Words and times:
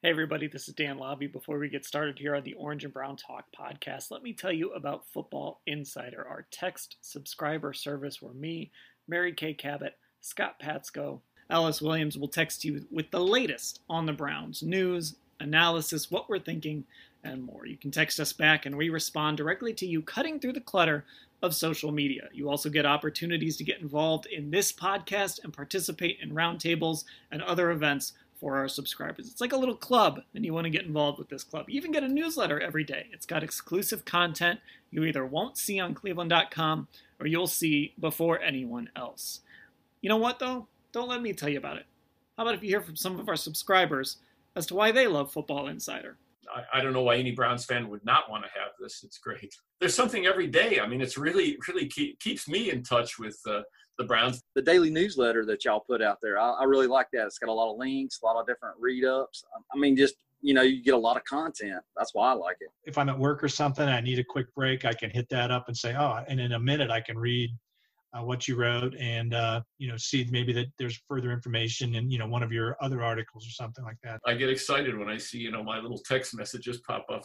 Hey 0.00 0.10
everybody, 0.10 0.46
this 0.46 0.68
is 0.68 0.74
Dan 0.74 0.96
Labbe. 0.96 1.32
Before 1.32 1.58
we 1.58 1.68
get 1.68 1.84
started 1.84 2.20
here 2.20 2.36
on 2.36 2.44
the 2.44 2.54
Orange 2.54 2.84
and 2.84 2.94
Brown 2.94 3.16
Talk 3.16 3.46
podcast, 3.50 4.12
let 4.12 4.22
me 4.22 4.32
tell 4.32 4.52
you 4.52 4.70
about 4.70 5.08
Football 5.08 5.60
Insider, 5.66 6.24
our 6.24 6.46
text 6.52 6.98
subscriber 7.00 7.72
service 7.72 8.22
where 8.22 8.32
me, 8.32 8.70
Mary 9.08 9.32
Kay 9.32 9.54
Cabot, 9.54 9.96
Scott 10.20 10.60
Patsko, 10.62 11.18
Ellis 11.50 11.82
Williams 11.82 12.16
will 12.16 12.28
text 12.28 12.64
you 12.64 12.86
with 12.92 13.10
the 13.10 13.18
latest 13.18 13.80
on 13.90 14.06
the 14.06 14.12
Browns 14.12 14.62
news, 14.62 15.16
analysis, 15.40 16.12
what 16.12 16.28
we're 16.28 16.38
thinking, 16.38 16.84
and 17.24 17.42
more. 17.42 17.66
You 17.66 17.76
can 17.76 17.90
text 17.90 18.20
us 18.20 18.32
back 18.32 18.66
and 18.66 18.76
we 18.76 18.90
respond 18.90 19.36
directly 19.36 19.74
to 19.74 19.86
you, 19.86 20.00
cutting 20.02 20.38
through 20.38 20.52
the 20.52 20.60
clutter 20.60 21.06
of 21.42 21.56
social 21.56 21.90
media. 21.90 22.28
You 22.32 22.48
also 22.48 22.70
get 22.70 22.86
opportunities 22.86 23.56
to 23.56 23.64
get 23.64 23.80
involved 23.80 24.26
in 24.26 24.52
this 24.52 24.72
podcast 24.72 25.42
and 25.42 25.52
participate 25.52 26.18
in 26.22 26.30
roundtables 26.30 27.02
and 27.32 27.42
other 27.42 27.72
events 27.72 28.12
for 28.40 28.56
our 28.56 28.68
subscribers. 28.68 29.28
It's 29.28 29.40
like 29.40 29.52
a 29.52 29.56
little 29.56 29.76
club, 29.76 30.20
and 30.34 30.44
you 30.44 30.54
want 30.54 30.64
to 30.64 30.70
get 30.70 30.84
involved 30.84 31.18
with 31.18 31.28
this 31.28 31.44
club. 31.44 31.68
You 31.68 31.76
even 31.76 31.92
get 31.92 32.04
a 32.04 32.08
newsletter 32.08 32.60
every 32.60 32.84
day. 32.84 33.06
It's 33.12 33.26
got 33.26 33.42
exclusive 33.42 34.04
content 34.04 34.60
you 34.90 35.04
either 35.04 35.26
won't 35.26 35.58
see 35.58 35.80
on 35.80 35.94
cleveland.com 35.94 36.88
or 37.20 37.26
you'll 37.26 37.46
see 37.46 37.94
before 38.00 38.40
anyone 38.40 38.90
else. 38.96 39.40
You 40.00 40.08
know 40.08 40.16
what, 40.16 40.38
though? 40.38 40.66
Don't 40.92 41.08
let 41.08 41.22
me 41.22 41.32
tell 41.32 41.48
you 41.48 41.58
about 41.58 41.76
it. 41.76 41.86
How 42.36 42.44
about 42.44 42.54
if 42.54 42.62
you 42.62 42.68
hear 42.68 42.80
from 42.80 42.96
some 42.96 43.18
of 43.18 43.28
our 43.28 43.36
subscribers 43.36 44.18
as 44.56 44.66
to 44.66 44.74
why 44.74 44.92
they 44.92 45.06
love 45.06 45.32
Football 45.32 45.68
Insider? 45.68 46.16
I, 46.54 46.78
I 46.78 46.80
don't 46.80 46.92
know 46.92 47.02
why 47.02 47.16
any 47.16 47.32
Browns 47.32 47.64
fan 47.64 47.88
would 47.90 48.04
not 48.04 48.30
want 48.30 48.44
to 48.44 48.50
have 48.58 48.70
this. 48.80 49.02
It's 49.02 49.18
great. 49.18 49.54
There's 49.80 49.94
something 49.94 50.26
every 50.26 50.46
day. 50.46 50.80
I 50.80 50.86
mean, 50.86 51.00
it's 51.00 51.18
really, 51.18 51.58
really 51.68 51.86
keep, 51.86 52.18
keeps 52.20 52.48
me 52.48 52.70
in 52.70 52.82
touch 52.82 53.18
with 53.18 53.38
uh, 53.46 53.62
the 53.98 54.04
Browns. 54.04 54.42
The 54.54 54.62
daily 54.62 54.90
newsletter 54.90 55.44
that 55.46 55.64
y'all 55.64 55.80
put 55.80 56.00
out 56.00 56.18
there, 56.22 56.38
I, 56.38 56.50
I 56.52 56.64
really 56.64 56.86
like 56.86 57.08
that. 57.12 57.26
It's 57.26 57.38
got 57.38 57.48
a 57.48 57.52
lot 57.52 57.72
of 57.72 57.78
links, 57.78 58.20
a 58.22 58.26
lot 58.26 58.40
of 58.40 58.46
different 58.46 58.76
read 58.78 59.04
ups. 59.04 59.44
I 59.74 59.78
mean, 59.78 59.96
just 59.96 60.14
you 60.40 60.54
know, 60.54 60.62
you 60.62 60.82
get 60.82 60.94
a 60.94 60.98
lot 60.98 61.16
of 61.16 61.24
content. 61.24 61.82
That's 61.96 62.14
why 62.14 62.30
I 62.30 62.32
like 62.32 62.58
it. 62.60 62.68
If 62.84 62.96
I'm 62.96 63.08
at 63.08 63.18
work 63.18 63.42
or 63.42 63.48
something, 63.48 63.88
I 63.88 64.00
need 64.00 64.20
a 64.20 64.24
quick 64.24 64.54
break. 64.54 64.84
I 64.84 64.92
can 64.92 65.10
hit 65.10 65.28
that 65.30 65.50
up 65.50 65.64
and 65.66 65.76
say, 65.76 65.96
oh, 65.98 66.22
and 66.28 66.40
in 66.40 66.52
a 66.52 66.60
minute 66.60 66.90
I 66.90 67.00
can 67.00 67.18
read 67.18 67.50
uh, 68.16 68.22
what 68.22 68.48
you 68.48 68.56
wrote 68.56 68.94
and 68.96 69.34
uh, 69.34 69.60
you 69.78 69.88
know 69.88 69.96
see 69.96 70.26
maybe 70.30 70.52
that 70.52 70.66
there's 70.78 71.00
further 71.08 71.32
information 71.32 71.94
in 71.94 72.10
you 72.10 72.18
know 72.18 72.26
one 72.26 72.42
of 72.42 72.52
your 72.52 72.76
other 72.80 73.02
articles 73.02 73.46
or 73.46 73.50
something 73.50 73.84
like 73.84 73.98
that. 74.02 74.20
I 74.26 74.34
get 74.34 74.48
excited 74.48 74.96
when 74.96 75.08
I 75.08 75.18
see 75.18 75.38
you 75.38 75.50
know 75.50 75.62
my 75.62 75.78
little 75.78 75.98
text 75.98 76.36
messages 76.36 76.80
pop 76.86 77.06
up. 77.12 77.24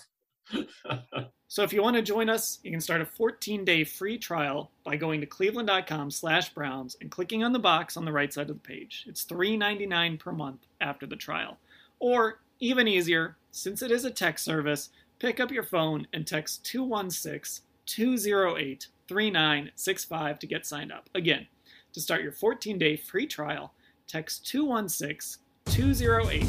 so 1.53 1.61
if 1.61 1.71
you 1.71 1.83
want 1.83 1.95
to 1.95 2.01
join 2.01 2.29
us, 2.29 2.57
you 2.63 2.71
can 2.71 2.81
start 2.81 2.99
a 2.99 3.05
14-day 3.05 3.83
free 3.83 4.17
trial 4.17 4.71
by 4.83 4.95
going 4.95 5.21
to 5.21 5.27
cleveland.com/browns 5.27 6.97
and 6.99 7.11
clicking 7.11 7.43
on 7.43 7.53
the 7.53 7.59
box 7.59 7.95
on 7.95 8.05
the 8.05 8.11
right 8.11 8.33
side 8.33 8.49
of 8.49 8.55
the 8.55 8.67
page. 8.67 9.05
It's 9.07 9.23
$3.99 9.23 10.17
per 10.17 10.31
month 10.31 10.65
after 10.81 11.05
the 11.05 11.15
trial. 11.15 11.59
Or 11.99 12.39
even 12.59 12.87
easier, 12.87 13.37
since 13.51 13.83
it 13.83 13.91
is 13.91 14.03
a 14.03 14.09
text 14.09 14.43
service, 14.43 14.89
pick 15.19 15.39
up 15.39 15.51
your 15.51 15.61
phone 15.61 16.07
and 16.11 16.25
text 16.25 16.65
216 16.65 17.63
208 17.85 18.87
3965 19.07 20.39
to 20.39 20.47
get 20.47 20.65
signed 20.65 20.91
up. 20.91 21.07
Again, 21.13 21.45
to 21.91 22.01
start 22.01 22.23
your 22.23 22.31
14 22.31 22.79
day 22.79 22.97
free 22.97 23.27
trial, 23.27 23.73
text 24.07 24.47
216 24.47 25.39
208 25.65 26.47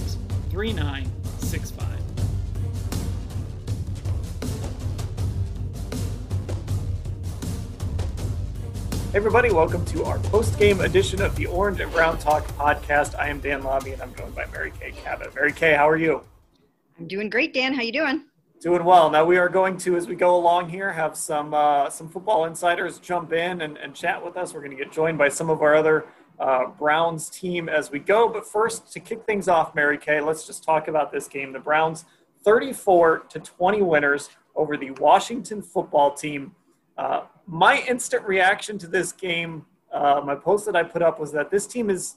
3965. 0.50 1.93
Everybody, 9.14 9.52
welcome 9.52 9.84
to 9.84 10.02
our 10.06 10.18
post-game 10.18 10.80
edition 10.80 11.22
of 11.22 11.36
the 11.36 11.46
Orange 11.46 11.78
and 11.78 11.92
Brown 11.92 12.18
Talk 12.18 12.44
podcast. 12.56 13.16
I 13.16 13.28
am 13.28 13.38
Dan 13.38 13.62
Labbe, 13.62 13.92
and 13.92 14.02
I'm 14.02 14.12
joined 14.16 14.34
by 14.34 14.44
Mary 14.46 14.72
Kay 14.80 14.90
Cabot. 14.90 15.32
Mary 15.36 15.52
Kay, 15.52 15.74
how 15.74 15.88
are 15.88 15.96
you? 15.96 16.24
I'm 16.98 17.06
doing 17.06 17.30
great, 17.30 17.54
Dan. 17.54 17.72
How 17.72 17.82
you 17.82 17.92
doing? 17.92 18.24
Doing 18.60 18.82
well. 18.82 19.08
Now 19.10 19.24
we 19.24 19.36
are 19.36 19.48
going 19.48 19.76
to, 19.78 19.94
as 19.94 20.08
we 20.08 20.16
go 20.16 20.34
along 20.34 20.68
here, 20.68 20.92
have 20.92 21.16
some 21.16 21.54
uh, 21.54 21.90
some 21.90 22.08
football 22.08 22.46
insiders 22.46 22.98
jump 22.98 23.32
in 23.32 23.60
and, 23.60 23.76
and 23.76 23.94
chat 23.94 24.22
with 24.22 24.36
us. 24.36 24.52
We're 24.52 24.62
going 24.62 24.76
to 24.76 24.84
get 24.84 24.90
joined 24.90 25.16
by 25.16 25.28
some 25.28 25.48
of 25.48 25.62
our 25.62 25.76
other 25.76 26.06
uh, 26.40 26.66
Browns 26.76 27.30
team 27.30 27.68
as 27.68 27.92
we 27.92 28.00
go. 28.00 28.28
But 28.28 28.44
first, 28.44 28.92
to 28.94 28.98
kick 28.98 29.26
things 29.26 29.46
off, 29.46 29.76
Mary 29.76 29.96
Kay, 29.96 30.22
let's 30.22 30.44
just 30.44 30.64
talk 30.64 30.88
about 30.88 31.12
this 31.12 31.28
game. 31.28 31.52
The 31.52 31.60
Browns, 31.60 32.04
34 32.42 33.26
to 33.28 33.38
20 33.38 33.80
winners 33.80 34.30
over 34.56 34.76
the 34.76 34.90
Washington 34.90 35.62
football 35.62 36.14
team. 36.14 36.56
Uh, 36.98 37.22
my 37.46 37.84
instant 37.88 38.24
reaction 38.26 38.78
to 38.78 38.86
this 38.86 39.12
game, 39.12 39.66
uh, 39.92 40.20
my 40.24 40.34
post 40.34 40.66
that 40.66 40.76
I 40.76 40.82
put 40.82 41.02
up 41.02 41.20
was 41.20 41.32
that 41.32 41.50
this 41.50 41.66
team 41.66 41.90
is 41.90 42.16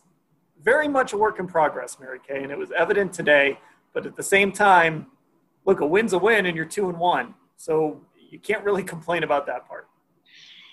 very 0.62 0.88
much 0.88 1.14
a 1.14 1.18
work 1.18 1.40
in 1.40 1.48
progress, 1.48 2.00
Mary 2.00 2.20
Kay, 2.26 2.44
and 2.44 2.52
it 2.52 2.58
was 2.58 2.72
evident 2.72 3.14
today. 3.14 3.60
But 3.94 4.06
at 4.06 4.16
the 4.16 4.24
same 4.24 4.52
time, 4.52 5.08
look, 5.66 5.82
a 5.82 5.86
win's 5.86 6.14
a 6.14 6.18
win 6.18 6.46
and 6.46 6.56
you're 6.56 6.66
two 6.66 6.90
and 6.90 6.98
one. 6.98 7.36
So 7.58 8.02
you 8.30 8.40
can't 8.40 8.64
really 8.64 8.84
complain 8.96 9.24
about 9.24 9.46
that 9.48 9.68
part. 9.68 9.87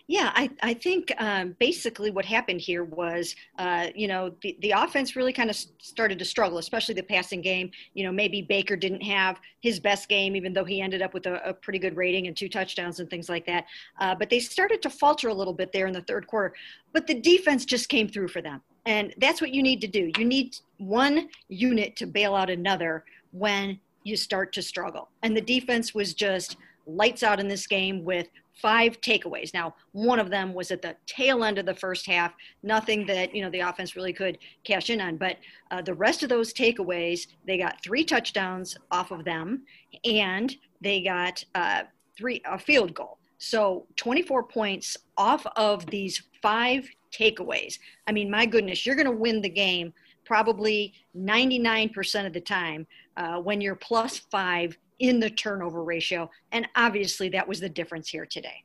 Yeah, 0.06 0.32
I, 0.34 0.50
I 0.62 0.74
think 0.74 1.12
um, 1.16 1.56
basically 1.58 2.10
what 2.10 2.26
happened 2.26 2.60
here 2.60 2.84
was, 2.84 3.34
uh, 3.58 3.86
you 3.94 4.06
know, 4.06 4.34
the, 4.42 4.54
the 4.60 4.72
offense 4.72 5.16
really 5.16 5.32
kind 5.32 5.48
of 5.48 5.56
started 5.78 6.18
to 6.18 6.26
struggle, 6.26 6.58
especially 6.58 6.94
the 6.94 7.02
passing 7.02 7.40
game. 7.40 7.70
You 7.94 8.04
know, 8.04 8.12
maybe 8.12 8.42
Baker 8.42 8.76
didn't 8.76 9.00
have 9.00 9.40
his 9.62 9.80
best 9.80 10.10
game, 10.10 10.36
even 10.36 10.52
though 10.52 10.64
he 10.64 10.82
ended 10.82 11.00
up 11.00 11.14
with 11.14 11.24
a, 11.24 11.48
a 11.48 11.54
pretty 11.54 11.78
good 11.78 11.96
rating 11.96 12.26
and 12.26 12.36
two 12.36 12.50
touchdowns 12.50 13.00
and 13.00 13.08
things 13.08 13.30
like 13.30 13.46
that. 13.46 13.64
Uh, 13.98 14.14
but 14.14 14.28
they 14.28 14.40
started 14.40 14.82
to 14.82 14.90
falter 14.90 15.28
a 15.28 15.34
little 15.34 15.54
bit 15.54 15.72
there 15.72 15.86
in 15.86 15.94
the 15.94 16.02
third 16.02 16.26
quarter. 16.26 16.54
But 16.92 17.06
the 17.06 17.18
defense 17.18 17.64
just 17.64 17.88
came 17.88 18.06
through 18.06 18.28
for 18.28 18.42
them. 18.42 18.60
And 18.84 19.14
that's 19.16 19.40
what 19.40 19.54
you 19.54 19.62
need 19.62 19.80
to 19.80 19.86
do. 19.86 20.12
You 20.18 20.26
need 20.26 20.58
one 20.76 21.30
unit 21.48 21.96
to 21.96 22.06
bail 22.06 22.34
out 22.34 22.50
another 22.50 23.04
when 23.32 23.80
you 24.02 24.16
start 24.16 24.52
to 24.52 24.60
struggle. 24.60 25.08
And 25.22 25.34
the 25.34 25.40
defense 25.40 25.94
was 25.94 26.12
just 26.12 26.58
lights 26.86 27.22
out 27.22 27.40
in 27.40 27.48
this 27.48 27.66
game 27.66 28.04
with 28.04 28.28
five 28.60 29.00
takeaways. 29.00 29.52
Now, 29.52 29.74
one 29.92 30.18
of 30.18 30.30
them 30.30 30.54
was 30.54 30.70
at 30.70 30.82
the 30.82 30.96
tail 31.06 31.44
end 31.44 31.58
of 31.58 31.66
the 31.66 31.74
first 31.74 32.06
half, 32.06 32.32
nothing 32.62 33.06
that, 33.06 33.34
you 33.34 33.42
know, 33.42 33.50
the 33.50 33.60
offense 33.60 33.96
really 33.96 34.12
could 34.12 34.38
cash 34.62 34.90
in 34.90 35.00
on. 35.00 35.16
But 35.16 35.38
uh, 35.70 35.82
the 35.82 35.94
rest 35.94 36.22
of 36.22 36.28
those 36.28 36.52
takeaways, 36.52 37.26
they 37.46 37.58
got 37.58 37.82
three 37.82 38.04
touchdowns 38.04 38.76
off 38.90 39.10
of 39.10 39.24
them 39.24 39.64
and 40.04 40.54
they 40.80 41.02
got 41.02 41.44
uh, 41.54 41.82
three, 42.16 42.40
a 42.44 42.58
field 42.58 42.94
goal. 42.94 43.18
So 43.38 43.86
24 43.96 44.44
points 44.44 44.96
off 45.16 45.44
of 45.56 45.84
these 45.86 46.22
five 46.40 46.88
takeaways. 47.12 47.78
I 48.06 48.12
mean, 48.12 48.30
my 48.30 48.46
goodness, 48.46 48.86
you're 48.86 48.96
going 48.96 49.06
to 49.06 49.12
win 49.12 49.40
the 49.40 49.48
game 49.48 49.92
probably 50.24 50.94
99% 51.16 52.26
of 52.26 52.32
the 52.32 52.40
time 52.40 52.86
uh, 53.16 53.36
when 53.36 53.60
you're 53.60 53.76
plus 53.76 54.18
five 54.30 54.76
in 54.98 55.20
the 55.20 55.30
turnover 55.30 55.82
ratio. 55.82 56.30
And 56.52 56.68
obviously, 56.76 57.28
that 57.30 57.46
was 57.46 57.60
the 57.60 57.68
difference 57.68 58.08
here 58.08 58.26
today. 58.26 58.62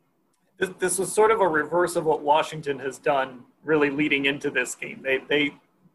This, 0.57 0.69
this 0.79 0.99
was 0.99 1.11
sort 1.11 1.31
of 1.31 1.41
a 1.41 1.47
reverse 1.47 1.95
of 1.95 2.05
what 2.05 2.21
Washington 2.21 2.79
has 2.79 2.97
done 2.97 3.43
really 3.63 3.89
leading 3.89 4.25
into 4.25 4.49
this 4.49 4.75
game. 4.75 5.01
They, 5.03 5.19
they 5.29 5.53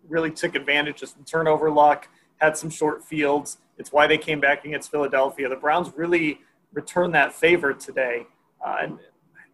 really 0.09 0.31
took 0.31 0.55
advantage 0.55 1.03
of 1.03 1.11
some 1.11 1.25
turnover 1.25 1.71
luck, 1.71 2.09
had 2.39 2.57
some 2.57 2.71
short 2.71 3.05
fields. 3.05 3.59
It's 3.79 3.93
why 3.93 4.07
they 4.07 4.19
came 4.19 4.41
back 4.41 4.65
against 4.65 4.91
Philadelphia. 4.91 5.49
The 5.49 5.57
Browns 5.57 5.93
really 5.97 6.41
returned 6.73 7.15
that 7.15 7.33
favor 7.33 7.73
today. 7.73 8.27
Uh, 8.65 8.77
and, 8.83 8.99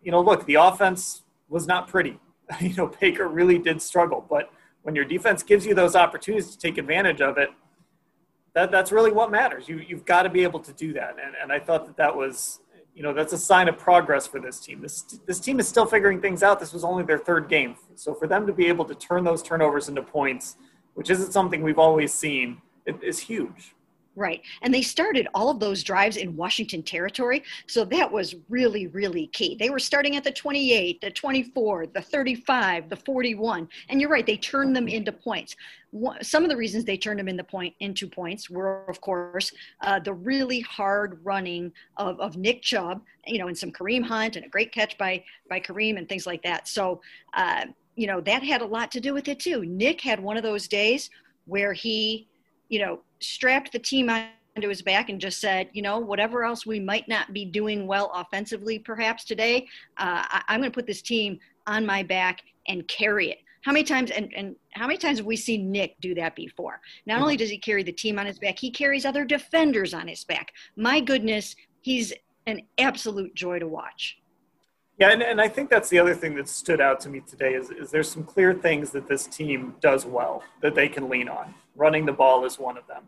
you 0.02 0.10
know, 0.10 0.20
look, 0.20 0.46
the 0.46 0.54
offense 0.54 1.22
was 1.48 1.66
not 1.66 1.88
pretty. 1.88 2.18
you 2.60 2.74
know, 2.74 2.92
Baker 3.00 3.28
really 3.28 3.58
did 3.58 3.82
struggle, 3.82 4.24
but 4.28 4.52
when 4.82 4.94
your 4.94 5.04
defense 5.04 5.42
gives 5.42 5.66
you 5.66 5.74
those 5.74 5.94
opportunities 5.94 6.50
to 6.50 6.58
take 6.58 6.78
advantage 6.78 7.20
of 7.20 7.36
it, 7.38 7.50
that, 8.54 8.70
that's 8.70 8.92
really 8.92 9.12
what 9.12 9.30
matters. 9.30 9.68
You, 9.68 9.78
you've 9.78 10.04
got 10.04 10.22
to 10.22 10.28
be 10.28 10.42
able 10.42 10.60
to 10.60 10.72
do 10.72 10.92
that. 10.94 11.16
And, 11.24 11.34
and 11.40 11.52
I 11.52 11.58
thought 11.58 11.86
that 11.86 11.96
that 11.96 12.14
was, 12.14 12.60
you 12.94 13.02
know, 13.02 13.12
that's 13.12 13.32
a 13.32 13.38
sign 13.38 13.68
of 13.68 13.78
progress 13.78 14.26
for 14.26 14.40
this 14.40 14.58
team. 14.60 14.80
This, 14.80 15.02
this 15.02 15.38
team 15.38 15.60
is 15.60 15.68
still 15.68 15.86
figuring 15.86 16.20
things 16.20 16.42
out. 16.42 16.58
This 16.58 16.72
was 16.72 16.84
only 16.84 17.04
their 17.04 17.18
third 17.18 17.48
game. 17.48 17.76
So 17.94 18.14
for 18.14 18.26
them 18.26 18.46
to 18.46 18.52
be 18.52 18.66
able 18.66 18.84
to 18.86 18.94
turn 18.94 19.24
those 19.24 19.42
turnovers 19.42 19.88
into 19.88 20.02
points, 20.02 20.56
which 20.94 21.10
isn't 21.10 21.32
something 21.32 21.62
we've 21.62 21.78
always 21.78 22.12
seen, 22.12 22.60
it, 22.86 23.02
is 23.02 23.18
huge. 23.18 23.74
Right. 24.20 24.42
And 24.60 24.74
they 24.74 24.82
started 24.82 25.28
all 25.32 25.48
of 25.48 25.60
those 25.60 25.82
drives 25.82 26.18
in 26.18 26.36
Washington 26.36 26.82
territory. 26.82 27.42
So 27.66 27.86
that 27.86 28.12
was 28.12 28.34
really, 28.50 28.86
really 28.88 29.28
key. 29.28 29.56
They 29.58 29.70
were 29.70 29.78
starting 29.78 30.14
at 30.14 30.24
the 30.24 30.30
28, 30.30 31.00
the 31.00 31.10
24, 31.10 31.86
the 31.86 32.02
35, 32.02 32.90
the 32.90 32.96
41. 32.96 33.66
And 33.88 33.98
you're 33.98 34.10
right, 34.10 34.26
they 34.26 34.36
turned 34.36 34.76
them 34.76 34.88
into 34.88 35.10
points. 35.10 35.56
Some 36.20 36.42
of 36.42 36.50
the 36.50 36.56
reasons 36.58 36.84
they 36.84 36.98
turned 36.98 37.18
them 37.18 37.28
in 37.28 37.36
the 37.38 37.44
point, 37.44 37.74
into 37.80 38.06
points 38.06 38.50
were, 38.50 38.84
of 38.88 39.00
course, 39.00 39.52
uh, 39.80 39.98
the 40.00 40.12
really 40.12 40.60
hard 40.60 41.18
running 41.24 41.72
of, 41.96 42.20
of 42.20 42.36
Nick 42.36 42.60
Chubb, 42.60 43.00
you 43.26 43.38
know, 43.38 43.48
and 43.48 43.56
some 43.56 43.72
Kareem 43.72 44.04
Hunt 44.04 44.36
and 44.36 44.44
a 44.44 44.50
great 44.50 44.70
catch 44.70 44.98
by, 44.98 45.24
by 45.48 45.60
Kareem 45.60 45.96
and 45.96 46.06
things 46.06 46.26
like 46.26 46.42
that. 46.42 46.68
So, 46.68 47.00
uh, 47.32 47.64
you 47.96 48.06
know, 48.06 48.20
that 48.20 48.42
had 48.42 48.60
a 48.60 48.66
lot 48.66 48.92
to 48.92 49.00
do 49.00 49.14
with 49.14 49.28
it 49.28 49.40
too. 49.40 49.64
Nick 49.64 50.02
had 50.02 50.20
one 50.20 50.36
of 50.36 50.42
those 50.42 50.68
days 50.68 51.08
where 51.46 51.72
he, 51.72 52.28
you 52.70 52.78
know, 52.78 53.00
strapped 53.18 53.72
the 53.72 53.78
team 53.78 54.08
onto 54.08 54.68
his 54.68 54.80
back 54.80 55.10
and 55.10 55.20
just 55.20 55.40
said, 55.40 55.68
you 55.72 55.82
know, 55.82 55.98
whatever 55.98 56.44
else 56.44 56.64
we 56.64 56.80
might 56.80 57.06
not 57.08 57.34
be 57.34 57.44
doing 57.44 57.86
well 57.86 58.10
offensively, 58.14 58.78
perhaps 58.78 59.24
today, 59.24 59.66
uh, 59.98 60.24
I, 60.24 60.42
I'm 60.48 60.60
going 60.60 60.70
to 60.70 60.74
put 60.74 60.86
this 60.86 61.02
team 61.02 61.38
on 61.66 61.84
my 61.84 62.02
back 62.02 62.40
and 62.68 62.86
carry 62.88 63.30
it. 63.30 63.38
How 63.62 63.72
many 63.72 63.84
times 63.84 64.10
and, 64.10 64.32
and 64.34 64.56
how 64.72 64.86
many 64.86 64.96
times 64.96 65.18
have 65.18 65.26
we 65.26 65.36
seen 65.36 65.70
Nick 65.70 66.00
do 66.00 66.14
that 66.14 66.34
before? 66.34 66.80
Not 67.04 67.20
only 67.20 67.36
does 67.36 67.50
he 67.50 67.58
carry 67.58 67.82
the 67.82 67.92
team 67.92 68.18
on 68.18 68.24
his 68.24 68.38
back, 68.38 68.58
he 68.58 68.70
carries 68.70 69.04
other 69.04 69.24
defenders 69.24 69.92
on 69.92 70.08
his 70.08 70.24
back. 70.24 70.52
My 70.76 71.00
goodness, 71.00 71.54
he's 71.82 72.14
an 72.46 72.62
absolute 72.78 73.34
joy 73.34 73.58
to 73.58 73.68
watch. 73.68 74.16
Yeah, 74.98 75.12
and, 75.12 75.22
and 75.22 75.40
I 75.40 75.48
think 75.48 75.70
that's 75.70 75.88
the 75.88 75.98
other 75.98 76.14
thing 76.14 76.34
that 76.36 76.48
stood 76.48 76.80
out 76.80 77.00
to 77.00 77.08
me 77.08 77.20
today 77.20 77.54
is, 77.54 77.70
is 77.70 77.90
there's 77.90 78.10
some 78.10 78.22
clear 78.22 78.52
things 78.52 78.90
that 78.90 79.08
this 79.08 79.26
team 79.26 79.74
does 79.80 80.04
well 80.04 80.42
that 80.60 80.74
they 80.74 80.88
can 80.88 81.08
lean 81.08 81.28
on. 81.28 81.54
Running 81.80 82.04
the 82.04 82.12
ball 82.12 82.44
is 82.44 82.58
one 82.58 82.76
of 82.76 82.86
them. 82.86 83.04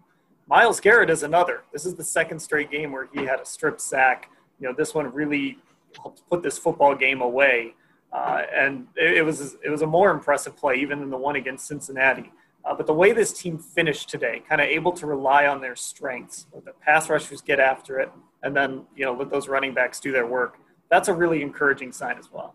Myles 0.48 0.80
Garrett 0.80 1.10
is 1.10 1.22
another. 1.22 1.62
This 1.74 1.84
is 1.84 1.94
the 1.94 2.02
second 2.02 2.40
straight 2.40 2.70
game 2.70 2.90
where 2.90 3.06
he 3.12 3.26
had 3.26 3.38
a 3.38 3.44
strip 3.44 3.78
sack. 3.78 4.30
You 4.58 4.66
know, 4.66 4.74
this 4.74 4.94
one 4.94 5.12
really 5.12 5.58
helped 6.00 6.22
put 6.30 6.42
this 6.42 6.56
football 6.56 6.94
game 6.94 7.20
away. 7.20 7.74
Uh, 8.14 8.44
and 8.50 8.86
it, 8.96 9.18
it, 9.18 9.22
was 9.26 9.56
it 9.62 9.68
was 9.68 9.82
a 9.82 9.86
more 9.86 10.10
impressive 10.10 10.56
play 10.56 10.76
even 10.76 11.00
than 11.00 11.10
the 11.10 11.18
one 11.18 11.36
against 11.36 11.66
Cincinnati. 11.66 12.32
Uh, 12.64 12.74
but 12.74 12.86
the 12.86 12.94
way 12.94 13.12
this 13.12 13.34
team 13.34 13.58
finished 13.58 14.08
today, 14.08 14.42
kind 14.48 14.62
of 14.62 14.68
able 14.68 14.92
to 14.92 15.06
rely 15.06 15.46
on 15.46 15.60
their 15.60 15.76
strengths, 15.76 16.46
let 16.54 16.64
the 16.64 16.72
pass 16.80 17.10
rushers 17.10 17.42
get 17.42 17.60
after 17.60 18.00
it, 18.00 18.10
and 18.42 18.56
then 18.56 18.86
you 18.96 19.04
know 19.04 19.12
let 19.12 19.28
those 19.28 19.48
running 19.48 19.74
backs 19.74 20.00
do 20.00 20.12
their 20.12 20.26
work. 20.26 20.58
That's 20.90 21.08
a 21.08 21.14
really 21.14 21.42
encouraging 21.42 21.92
sign 21.92 22.16
as 22.16 22.32
well. 22.32 22.54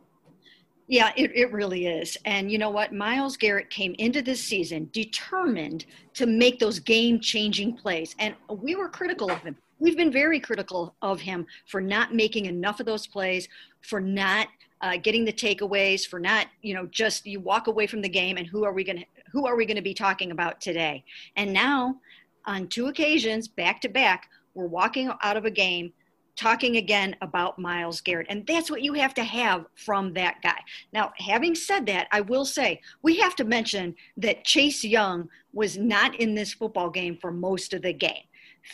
Yeah, 0.88 1.12
it, 1.18 1.32
it 1.36 1.52
really 1.52 1.86
is. 1.86 2.18
And 2.24 2.50
you 2.50 2.58
know 2.58 2.70
what? 2.70 2.94
Myles 2.94 3.36
Garrett 3.36 3.70
came 3.70 3.94
into 3.98 4.22
this 4.22 4.42
season 4.42 4.90
determined 4.94 5.86
to 6.14 6.26
make 6.26 6.60
those 6.60 6.80
game 6.80 7.20
changing 7.20 7.76
plays. 7.76 8.16
And 8.20 8.36
we 8.50 8.76
were 8.76 8.88
critical 8.88 9.30
of 9.30 9.40
him. 9.40 9.58
We've 9.80 9.98
been 9.98 10.12
very 10.12 10.40
critical 10.40 10.96
of 11.02 11.20
him 11.20 11.46
for 11.68 11.82
not 11.82 12.14
making 12.14 12.46
enough 12.46 12.80
of 12.80 12.86
those 12.86 13.06
plays, 13.06 13.50
for 13.82 14.00
not 14.00 14.48
uh, 14.82 14.98
getting 14.98 15.26
the 15.26 15.34
takeaways, 15.34 16.08
for 16.08 16.20
not, 16.20 16.48
you 16.62 16.74
know, 16.74 16.86
just 16.88 17.26
you 17.26 17.42
walk 17.42 17.68
away 17.68 17.86
from 17.86 18.02
the 18.02 18.10
game 18.10 18.38
and 18.38 18.48
who 18.48 18.64
are 18.64 18.74
we 18.74 18.84
going 18.84 19.00
to 19.00 19.06
who 19.32 19.46
are 19.46 19.58
we 19.58 19.66
going 19.66 19.76
to 19.76 19.82
be 19.82 19.94
talking 19.94 20.32
about 20.32 20.62
today? 20.62 21.04
And 21.36 21.52
now, 21.52 21.98
on 22.46 22.68
two 22.68 22.88
occasions, 22.88 23.50
back 23.50 23.82
to 23.82 23.90
back, 23.90 24.30
we're 24.54 24.68
walking 24.68 25.12
out 25.22 25.36
of 25.36 25.44
a 25.44 25.52
game 25.52 25.92
talking 26.38 26.78
again 26.78 27.16
about 27.22 27.60
Myles 27.60 28.00
Garrett. 28.00 28.28
And 28.30 28.46
that's 28.48 28.72
what 28.72 28.82
you 28.82 28.94
have 28.94 29.14
to 29.16 29.24
have 29.24 29.66
from 29.76 30.14
that 30.14 30.42
guy. 30.42 30.60
Now, 30.94 31.12
having 31.18 31.56
said 31.56 31.86
that, 31.88 32.08
I 32.12 32.22
will 32.22 32.46
say 32.46 32.82
we 33.02 33.18
have 33.18 33.36
to 33.36 33.44
mention 33.44 33.96
that 34.18 34.46
Chase 34.46 34.84
Young 34.84 35.30
was 35.52 35.78
not 35.78 36.16
in 36.16 36.36
this 36.36 36.54
football 36.54 36.90
game 36.90 37.18
for 37.18 37.32
most 37.32 37.74
of 37.74 37.82
the 37.82 37.94
game 37.94 38.24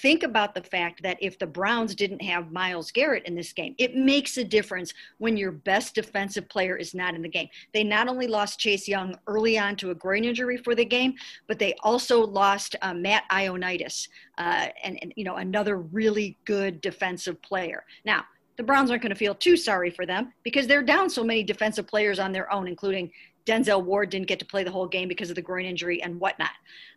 think 0.02 0.24
about 0.24 0.56
the 0.56 0.64
fact 0.64 1.02
that 1.04 1.18
if 1.22 1.38
the 1.40 1.48
Browns 1.48 1.96
didn't 1.96 2.22
have 2.22 2.52
Myles 2.52 2.92
Garrett 2.92 3.26
in 3.26 3.36
this 3.36 3.54
game, 3.54 3.76
it 3.78 3.96
makes 3.96 4.38
a 4.38 4.44
difference 4.44 4.94
when 5.18 5.38
your 5.38 5.52
best 5.52 5.96
defensive 5.96 6.48
player 6.50 6.76
is 6.76 6.94
not 6.94 7.16
in 7.16 7.22
the 7.22 7.30
game. 7.30 7.50
They 7.74 7.84
not 7.84 8.08
only 8.08 8.28
lost 8.28 8.60
Chase 8.60 8.88
Young 8.88 9.18
early 9.28 9.58
on 9.58 9.76
to 9.78 9.92
a 9.92 9.96
groin 9.96 10.26
injury 10.26 10.58
for 10.58 10.76
the 10.76 10.86
game, 10.86 11.14
but 11.48 11.60
they 11.60 11.76
also 11.84 12.26
lost 12.26 12.76
uh, 12.82 12.94
Matt 12.94 13.24
Ioannidis, 13.32 14.08
uh, 14.38 14.68
and, 14.84 14.98
and 15.02 15.14
you 15.16 15.24
know 15.24 15.36
another 15.36 15.78
really 15.78 16.38
good 16.46 16.82
defensive 16.82 17.42
player. 17.42 17.84
Now, 18.06 18.24
the 18.58 18.64
Browns 18.64 18.92
aren't 18.92 19.02
going 19.02 19.10
to 19.10 19.16
feel 19.16 19.36
too 19.36 19.58
sorry 19.58 19.90
for 19.90 20.06
them 20.06 20.32
because 20.44 20.68
they're 20.68 20.84
down 20.84 21.10
so 21.10 21.24
many 21.24 21.44
defensive 21.44 21.88
players 21.88 22.20
on 22.20 22.32
their 22.32 22.52
own, 22.52 22.68
including 22.68 23.12
Denzel 23.46 23.84
Ward 23.84 24.10
didn't 24.10 24.28
get 24.28 24.40
to 24.40 24.46
play 24.46 24.64
the 24.64 24.72
whole 24.72 24.88
game 24.88 25.08
because 25.08 25.30
of 25.30 25.36
the 25.36 25.42
groin 25.42 25.66
injury 25.66 26.02
and 26.02 26.20
whatnot. 26.20 26.52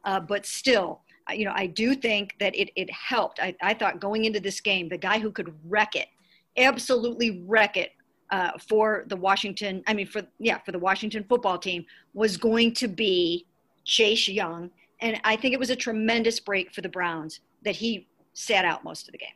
Uh, 0.05 0.21
but 0.21 0.47
still, 0.47 1.03
you 1.34 1.44
know, 1.44 1.52
I 1.55 1.67
do 1.67 1.94
think 1.94 2.37
that 2.40 2.55
it, 2.55 2.70
it 2.76 2.90
helped. 2.90 3.40
I, 3.40 3.55
I 3.62 3.75
thought 3.75 4.00
going 4.00 4.25
into 4.25 4.40
this 4.40 4.61
game, 4.61 4.88
the 4.88 4.99
guy 4.99 5.19
who 5.19 5.31
could 5.31 5.55
wreck 5.64 5.96
it, 5.96 6.08
absolutely 6.56 7.43
wreck 7.46 7.76
it 7.76 7.93
uh, 8.31 8.52
for 8.69 9.05
the 9.08 9.17
Washington, 9.17 9.82
I 9.87 9.94
mean, 9.94 10.06
for, 10.06 10.23
yeah, 10.38 10.58
for 10.58 10.73
the 10.73 10.78
Washington 10.78 11.25
football 11.28 11.58
team 11.58 11.84
was 12.14 12.37
going 12.37 12.75
to 12.75 12.88
be 12.88 13.46
Chase 13.84 14.28
Young. 14.28 14.70
And 15.00 15.20
I 15.25 15.37
think 15.37 15.52
it 15.52 15.61
was 15.61 15.70
a 15.70 15.76
tremendous 15.76 16.40
break 16.40 16.73
for 16.73 16.81
the 16.81 16.88
Browns 16.88 17.40
that 17.62 17.76
he 17.76 18.08
sat 18.34 18.64
out 18.64 18.84
most 18.84 19.08
of 19.08 19.12
the 19.12 19.19
game. 19.19 19.28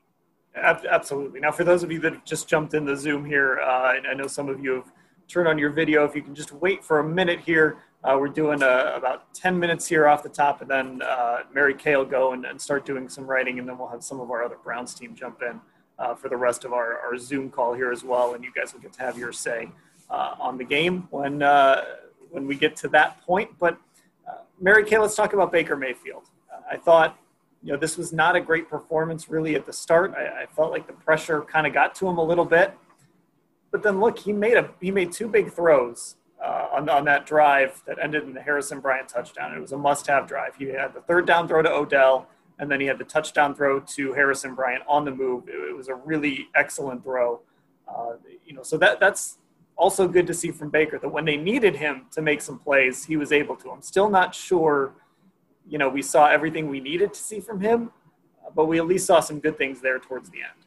Absolutely. 0.54 1.38
Now, 1.40 1.52
for 1.52 1.64
those 1.64 1.82
of 1.82 1.92
you 1.92 2.00
that 2.00 2.24
just 2.24 2.48
jumped 2.48 2.74
in 2.74 2.84
the 2.84 2.96
Zoom 2.96 3.24
here, 3.24 3.60
uh, 3.60 3.94
I 4.10 4.14
know 4.14 4.26
some 4.26 4.48
of 4.48 4.62
you 4.62 4.74
have 4.74 4.92
turned 5.28 5.46
on 5.46 5.58
your 5.58 5.70
video. 5.70 6.04
If 6.04 6.16
you 6.16 6.22
can 6.22 6.34
just 6.34 6.52
wait 6.52 6.84
for 6.84 6.98
a 6.98 7.04
minute 7.04 7.40
here, 7.40 7.78
uh, 8.02 8.16
we're 8.18 8.28
doing 8.28 8.62
uh, 8.62 8.92
about 8.94 9.32
10 9.34 9.58
minutes 9.58 9.86
here 9.86 10.08
off 10.08 10.22
the 10.22 10.28
top, 10.28 10.62
and 10.62 10.70
then 10.70 11.02
uh, 11.02 11.40
Mary 11.52 11.74
Kay 11.74 11.96
will 11.96 12.04
go 12.04 12.32
and, 12.32 12.46
and, 12.46 12.60
start 12.60 12.86
doing 12.86 13.08
some 13.08 13.26
writing, 13.26 13.58
and 13.58 13.68
then 13.68 13.76
we'll 13.76 13.88
have 13.88 14.02
some 14.02 14.20
of 14.20 14.30
our 14.30 14.42
other 14.42 14.56
Browns 14.62 14.94
team 14.94 15.14
jump 15.14 15.42
in 15.42 15.60
uh, 15.98 16.14
for 16.14 16.30
the 16.30 16.36
rest 16.36 16.64
of 16.64 16.72
our, 16.72 16.98
our 17.00 17.18
Zoom 17.18 17.50
call 17.50 17.74
here 17.74 17.92
as 17.92 18.02
well, 18.02 18.32
and 18.34 18.42
you 18.42 18.50
guys 18.56 18.72
will 18.72 18.80
get 18.80 18.94
to 18.94 19.02
have 19.02 19.18
your 19.18 19.32
say 19.32 19.70
uh, 20.08 20.34
on 20.40 20.56
the 20.56 20.64
game 20.64 21.08
when, 21.10 21.42
uh, 21.42 21.84
when 22.30 22.46
we 22.46 22.54
get 22.54 22.74
to 22.76 22.88
that 22.88 23.20
point. 23.22 23.50
But 23.58 23.76
Mary 24.62 24.84
Kay, 24.84 24.98
let's 24.98 25.14
talk 25.14 25.32
about 25.32 25.52
Baker 25.52 25.74
Mayfield. 25.74 26.24
I 26.70 26.76
thought, 26.76 27.18
you 27.62 27.72
know, 27.72 27.78
this 27.78 27.96
was 27.96 28.12
not 28.12 28.36
a 28.36 28.40
great 28.40 28.68
performance 28.68 29.28
really 29.28 29.54
at 29.54 29.64
the 29.64 29.72
start. 29.72 30.14
I, 30.14 30.42
I 30.42 30.46
felt 30.46 30.70
like 30.70 30.86
the 30.86 30.92
pressure 30.92 31.42
kind 31.42 31.66
of 31.66 31.72
got 31.72 31.94
to 31.96 32.08
him 32.08 32.18
a 32.18 32.24
little 32.24 32.44
bit. 32.44 32.76
But 33.70 33.82
then 33.82 34.00
look, 34.00 34.18
he 34.18 34.32
made 34.32 34.56
a 34.56 34.70
he 34.80 34.90
made 34.90 35.12
two 35.12 35.28
big 35.28 35.52
throws 35.52 36.16
uh, 36.42 36.68
on, 36.72 36.88
on 36.88 37.04
that 37.04 37.26
drive 37.26 37.82
that 37.86 37.98
ended 38.02 38.24
in 38.24 38.32
the 38.32 38.40
Harrison 38.40 38.80
Bryant 38.80 39.08
touchdown. 39.08 39.54
It 39.54 39.60
was 39.60 39.72
a 39.72 39.78
must-have 39.78 40.26
drive. 40.26 40.56
He 40.56 40.66
had 40.66 40.94
the 40.94 41.00
third 41.02 41.26
down 41.26 41.46
throw 41.46 41.62
to 41.62 41.70
Odell, 41.70 42.28
and 42.58 42.70
then 42.70 42.80
he 42.80 42.86
had 42.86 42.98
the 42.98 43.04
touchdown 43.04 43.54
throw 43.54 43.80
to 43.80 44.12
Harrison 44.12 44.54
Bryant 44.54 44.82
on 44.88 45.04
the 45.04 45.10
move. 45.10 45.48
It, 45.48 45.70
it 45.70 45.76
was 45.76 45.88
a 45.88 45.94
really 45.94 46.48
excellent 46.54 47.02
throw. 47.04 47.40
Uh, 47.88 48.12
you 48.44 48.54
know, 48.54 48.62
so 48.62 48.78
that 48.78 49.00
that's 49.00 49.38
also 49.76 50.06
good 50.06 50.26
to 50.26 50.34
see 50.34 50.50
from 50.50 50.70
Baker 50.70 50.98
that 50.98 51.08
when 51.08 51.24
they 51.24 51.36
needed 51.36 51.76
him 51.76 52.06
to 52.12 52.22
make 52.22 52.40
some 52.40 52.58
plays, 52.58 53.04
he 53.04 53.16
was 53.16 53.32
able 53.32 53.56
to. 53.56 53.70
I'm 53.70 53.82
still 53.82 54.10
not 54.10 54.34
sure. 54.34 54.94
You 55.68 55.78
know, 55.78 55.88
we 55.88 56.02
saw 56.02 56.26
everything 56.26 56.68
we 56.68 56.80
needed 56.80 57.14
to 57.14 57.20
see 57.20 57.40
from 57.40 57.60
him, 57.60 57.90
but 58.54 58.66
we 58.66 58.78
at 58.78 58.86
least 58.86 59.06
saw 59.06 59.20
some 59.20 59.40
good 59.40 59.56
things 59.56 59.80
there 59.80 59.98
towards 59.98 60.30
the 60.30 60.38
end. 60.38 60.66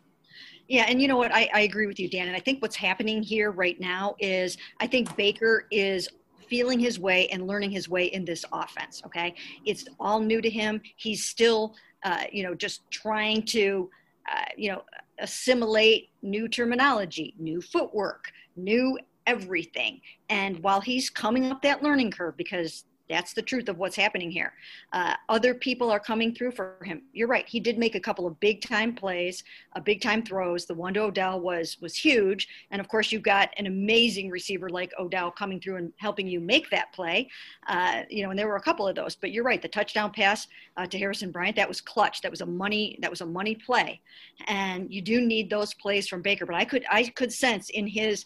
Yeah, 0.68 0.86
and 0.88 1.02
you 1.02 1.08
know 1.08 1.18
what? 1.18 1.34
I, 1.34 1.50
I 1.54 1.62
agree 1.62 1.88
with 1.88 2.00
you, 2.00 2.10
Dan. 2.10 2.28
And 2.28 2.36
I 2.36 2.40
think 2.40 2.62
what's 2.62 2.76
happening 2.76 3.22
here 3.22 3.52
right 3.52 3.80
now 3.80 4.16
is 4.20 4.58
I 4.80 4.88
think 4.88 5.16
Baker 5.18 5.66
is 5.72 6.08
feeling 6.48 6.80
his 6.80 7.00
way 7.00 7.28
and 7.30 7.48
learning 7.48 7.72
his 7.72 7.90
way 7.90 8.06
in 8.06 8.24
this 8.26 8.46
offense. 8.52 9.02
Okay, 9.06 9.36
it's 9.66 9.86
all 10.00 10.20
new 10.20 10.42
to 10.42 10.50
him. 10.50 10.82
He's 10.96 11.26
still, 11.26 11.76
uh, 12.04 12.24
you 12.32 12.44
know, 12.44 12.54
just 12.54 12.90
trying 12.92 13.44
to, 13.48 13.90
uh, 14.32 14.46
you 14.58 14.72
know, 14.72 14.84
assimilate 15.20 16.10
new 16.22 16.48
terminology, 16.48 17.34
new 17.38 17.62
footwork, 17.62 18.32
new 18.56 18.98
everything. 19.28 20.02
And 20.30 20.60
while 20.60 20.82
he's 20.82 21.10
coming 21.10 21.46
up 21.46 21.62
that 21.62 21.84
learning 21.84 22.12
curve, 22.12 22.38
because 22.38 22.86
that's 23.14 23.34
the 23.34 23.42
truth 23.44 23.70
of 23.70 23.78
what's 23.78 23.96
happening 23.96 24.32
here. 24.32 24.54
Uh, 24.92 25.14
other 25.30 25.54
people 25.54 25.92
are 25.92 26.00
coming 26.00 26.34
through 26.34 26.52
for 26.52 26.78
him. 26.84 27.04
You're 27.14 27.28
right. 27.28 27.48
He 27.48 27.60
did 27.60 27.78
make 27.78 27.94
a 27.94 28.00
couple 28.00 28.26
of 28.26 28.40
big 28.40 28.62
time 28.62 28.96
plays, 28.96 29.44
a 29.74 29.82
big 29.82 30.02
time 30.02 30.24
throws. 30.24 30.66
The 30.66 30.74
one 30.74 30.96
to 30.96 31.02
Odell 31.02 31.40
was 31.40 31.78
was 31.80 31.96
huge, 31.96 32.48
and 32.72 32.82
of 32.82 32.88
course 32.88 33.12
you've 33.12 33.22
got 33.22 33.52
an 33.58 33.68
amazing 33.68 34.32
receiver 34.32 34.68
like 34.68 34.92
Odell 34.98 35.30
coming 35.30 35.62
through 35.62 35.76
and 35.76 35.94
helping 35.98 36.28
you 36.28 36.40
make 36.40 36.72
that 36.72 36.92
play. 36.92 37.30
Uh, 37.68 38.02
you 38.10 38.24
know, 38.24 38.32
and 38.32 38.40
there 38.40 38.48
were 38.48 38.56
a 38.56 38.62
couple 38.62 38.88
of 38.88 38.96
those. 38.96 39.16
But 39.16 39.32
you're 39.32 39.44
right. 39.44 39.62
The 39.62 39.68
touchdown 39.68 40.12
pass 40.12 40.48
uh, 40.78 40.88
to 40.88 40.98
Harrison 40.98 41.32
Bryant 41.32 41.56
that 41.58 41.68
was 41.68 41.82
clutch. 41.82 42.22
That 42.22 42.32
was 42.32 42.42
a 42.42 42.48
money 42.48 42.98
that 43.02 43.12
was 43.12 43.22
a 43.22 43.28
money 43.28 43.54
play, 43.54 44.02
and 44.48 44.92
you 44.92 45.02
do 45.02 45.22
need 45.22 45.52
those 45.52 45.76
plays 45.76 46.08
from 46.08 46.24
Baker. 46.24 46.48
But 46.48 46.56
I 46.56 46.66
could 46.66 46.84
I 46.90 47.04
could 47.04 47.32
sense 47.32 47.70
in 47.70 47.86
his 47.86 48.26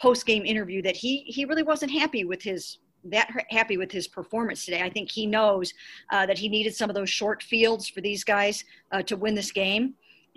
post 0.00 0.26
game 0.26 0.46
interview 0.46 0.80
that 0.82 0.96
he 0.96 1.24
he 1.26 1.44
really 1.44 1.64
wasn't 1.64 1.90
happy 1.90 2.24
with 2.24 2.40
his 2.42 2.78
that 3.04 3.30
happy 3.50 3.76
with 3.76 3.90
his 3.90 4.08
performance 4.08 4.64
today. 4.64 4.82
I 4.82 4.90
think 4.90 5.10
he 5.10 5.26
knows 5.26 5.72
uh, 6.10 6.26
that 6.26 6.38
he 6.38 6.48
needed 6.48 6.74
some 6.74 6.90
of 6.90 6.96
those 6.96 7.10
short 7.10 7.42
fields 7.42 7.88
for 7.88 8.00
these 8.00 8.24
guys 8.24 8.64
uh, 8.92 9.02
to 9.02 9.16
win 9.16 9.34
this 9.34 9.52
game, 9.52 9.94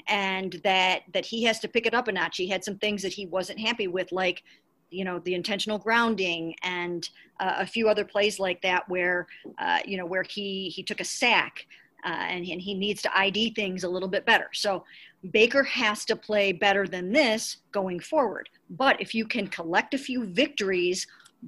and 0.08 0.60
that 0.64 1.02
that 1.14 1.26
he 1.26 1.44
has 1.44 1.60
to 1.60 1.68
pick 1.68 1.86
it 1.86 1.94
up 1.94 2.08
a 2.08 2.12
notch. 2.12 2.38
He 2.38 2.48
had 2.48 2.64
some 2.64 2.78
things 2.78 3.02
that 3.02 3.14
he 3.14 3.26
wasn't 3.26 3.60
happy 3.60 3.88
with, 3.88 4.12
like 4.12 4.44
you 4.90 5.06
know 5.06 5.20
the 5.20 5.34
intentional 5.34 5.80
grounding 5.80 6.56
and 6.64 7.10
uh, 7.40 7.56
a 7.60 7.66
few 7.66 7.90
other 7.90 8.06
plays 8.06 8.40
like 8.40 8.62
that, 8.62 8.88
where 8.90 9.28
uh, 9.58 9.80
you 9.86 9.98
know 9.98 10.06
where 10.06 10.24
he 10.24 10.70
he 10.70 10.84
took 10.84 11.00
a 11.00 11.06
sack. 11.06 11.66
Uh, 12.04 12.26
and, 12.30 12.48
and 12.48 12.60
he 12.60 12.74
needs 12.74 13.00
to 13.00 13.16
ID 13.16 13.54
things 13.54 13.84
a 13.84 13.88
little 13.88 14.10
bit 14.10 14.26
better. 14.26 14.50
So 14.54 14.84
Baker 15.30 15.62
has 15.62 16.04
to 16.06 16.16
play 16.16 16.52
better 16.52 16.88
than 16.88 17.12
this 17.12 17.58
going 17.72 18.00
forward. 18.00 18.50
But 18.72 19.00
if 19.00 19.14
you 19.14 19.28
can 19.28 19.46
collect 19.46 19.94
a 19.94 20.00
few 20.00 20.26
victories 20.26 21.06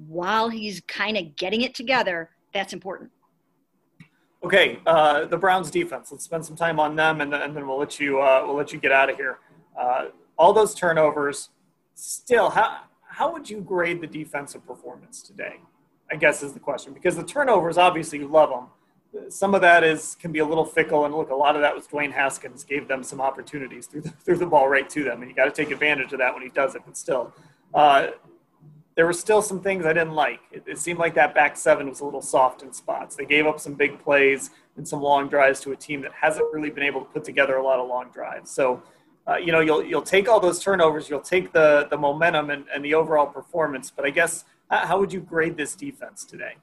while 0.08 0.48
he's 0.48 0.80
kind 0.82 1.16
of 1.16 1.36
getting 1.36 1.62
it 1.62 1.74
together, 1.74 2.30
that's 2.52 2.72
important. 2.72 3.10
Okay, 4.44 4.78
uh, 4.86 5.24
the 5.24 5.38
Browns 5.38 5.70
defense. 5.70 6.12
Let's 6.12 6.24
spend 6.24 6.44
some 6.44 6.56
time 6.56 6.78
on 6.78 6.96
them, 6.96 7.20
and 7.22 7.32
then, 7.32 7.40
and 7.40 7.56
then 7.56 7.66
we'll 7.66 7.78
let 7.78 7.98
you 7.98 8.20
uh, 8.20 8.42
we'll 8.46 8.56
let 8.56 8.72
you 8.72 8.78
get 8.78 8.92
out 8.92 9.08
of 9.08 9.16
here. 9.16 9.38
Uh, 9.78 10.06
all 10.36 10.52
those 10.52 10.74
turnovers. 10.74 11.48
Still, 11.94 12.50
how 12.50 12.82
how 13.08 13.32
would 13.32 13.48
you 13.48 13.60
grade 13.60 14.00
the 14.00 14.06
defensive 14.06 14.66
performance 14.66 15.22
today? 15.22 15.60
I 16.10 16.16
guess 16.16 16.42
is 16.42 16.52
the 16.52 16.60
question 16.60 16.92
because 16.92 17.16
the 17.16 17.24
turnovers 17.24 17.78
obviously 17.78 18.18
you 18.18 18.28
love 18.28 18.50
them. 18.50 19.30
Some 19.30 19.54
of 19.54 19.60
that 19.62 19.84
is 19.84 20.16
can 20.16 20.32
be 20.32 20.40
a 20.40 20.44
little 20.44 20.64
fickle, 20.64 21.06
and 21.06 21.14
look, 21.14 21.30
a 21.30 21.34
lot 21.34 21.54
of 21.54 21.62
that 21.62 21.74
was 21.74 21.86
Dwayne 21.86 22.12
Haskins 22.12 22.64
gave 22.64 22.88
them 22.88 23.02
some 23.02 23.20
opportunities 23.20 23.86
through 23.86 24.02
the, 24.02 24.10
through 24.10 24.38
the 24.38 24.46
ball 24.46 24.68
right 24.68 24.90
to 24.90 25.04
them, 25.04 25.22
and 25.22 25.30
you 25.30 25.36
got 25.36 25.44
to 25.44 25.52
take 25.52 25.70
advantage 25.70 26.12
of 26.12 26.18
that 26.18 26.34
when 26.34 26.42
he 26.42 26.50
does 26.50 26.74
it. 26.74 26.82
But 26.84 26.96
still, 26.96 27.32
uh, 27.72 28.08
there 28.96 29.06
were 29.06 29.12
still 29.12 29.42
some 29.42 29.60
things 29.60 29.84
I 29.86 29.92
didn't 29.92 30.14
like. 30.14 30.40
It, 30.52 30.64
it, 30.66 30.78
seemed 30.78 30.98
like 30.98 31.14
that 31.14 31.34
back 31.34 31.56
seven 31.56 31.88
was 31.88 32.00
a 32.00 32.04
little 32.04 32.22
soft 32.22 32.62
in 32.62 32.72
spots. 32.72 33.16
They 33.16 33.24
gave 33.24 33.46
up 33.46 33.58
some 33.58 33.74
big 33.74 34.02
plays 34.02 34.50
and 34.76 34.86
some 34.86 35.02
long 35.02 35.28
drives 35.28 35.60
to 35.60 35.72
a 35.72 35.76
team 35.76 36.00
that 36.02 36.12
hasn't 36.12 36.52
really 36.52 36.70
been 36.70 36.84
able 36.84 37.00
to 37.00 37.06
put 37.06 37.24
together 37.24 37.56
a 37.56 37.62
lot 37.62 37.80
of 37.80 37.88
long 37.88 38.10
drives. 38.12 38.50
So, 38.50 38.82
uh, 39.26 39.36
you 39.36 39.52
know, 39.52 39.60
you'll 39.60 39.84
you'll 39.84 40.02
take 40.02 40.28
all 40.28 40.38
those 40.38 40.62
turnovers, 40.62 41.08
you'll 41.08 41.20
take 41.20 41.52
the 41.52 41.88
the 41.90 41.96
momentum 41.96 42.50
and, 42.50 42.66
and 42.72 42.84
the 42.84 42.94
overall 42.94 43.26
performance. 43.26 43.90
But 43.90 44.04
I 44.04 44.10
guess 44.10 44.44
how 44.70 44.98
would 44.98 45.12
you 45.12 45.20
grade 45.20 45.56
this 45.56 45.74
defense 45.74 46.24
today? 46.24 46.54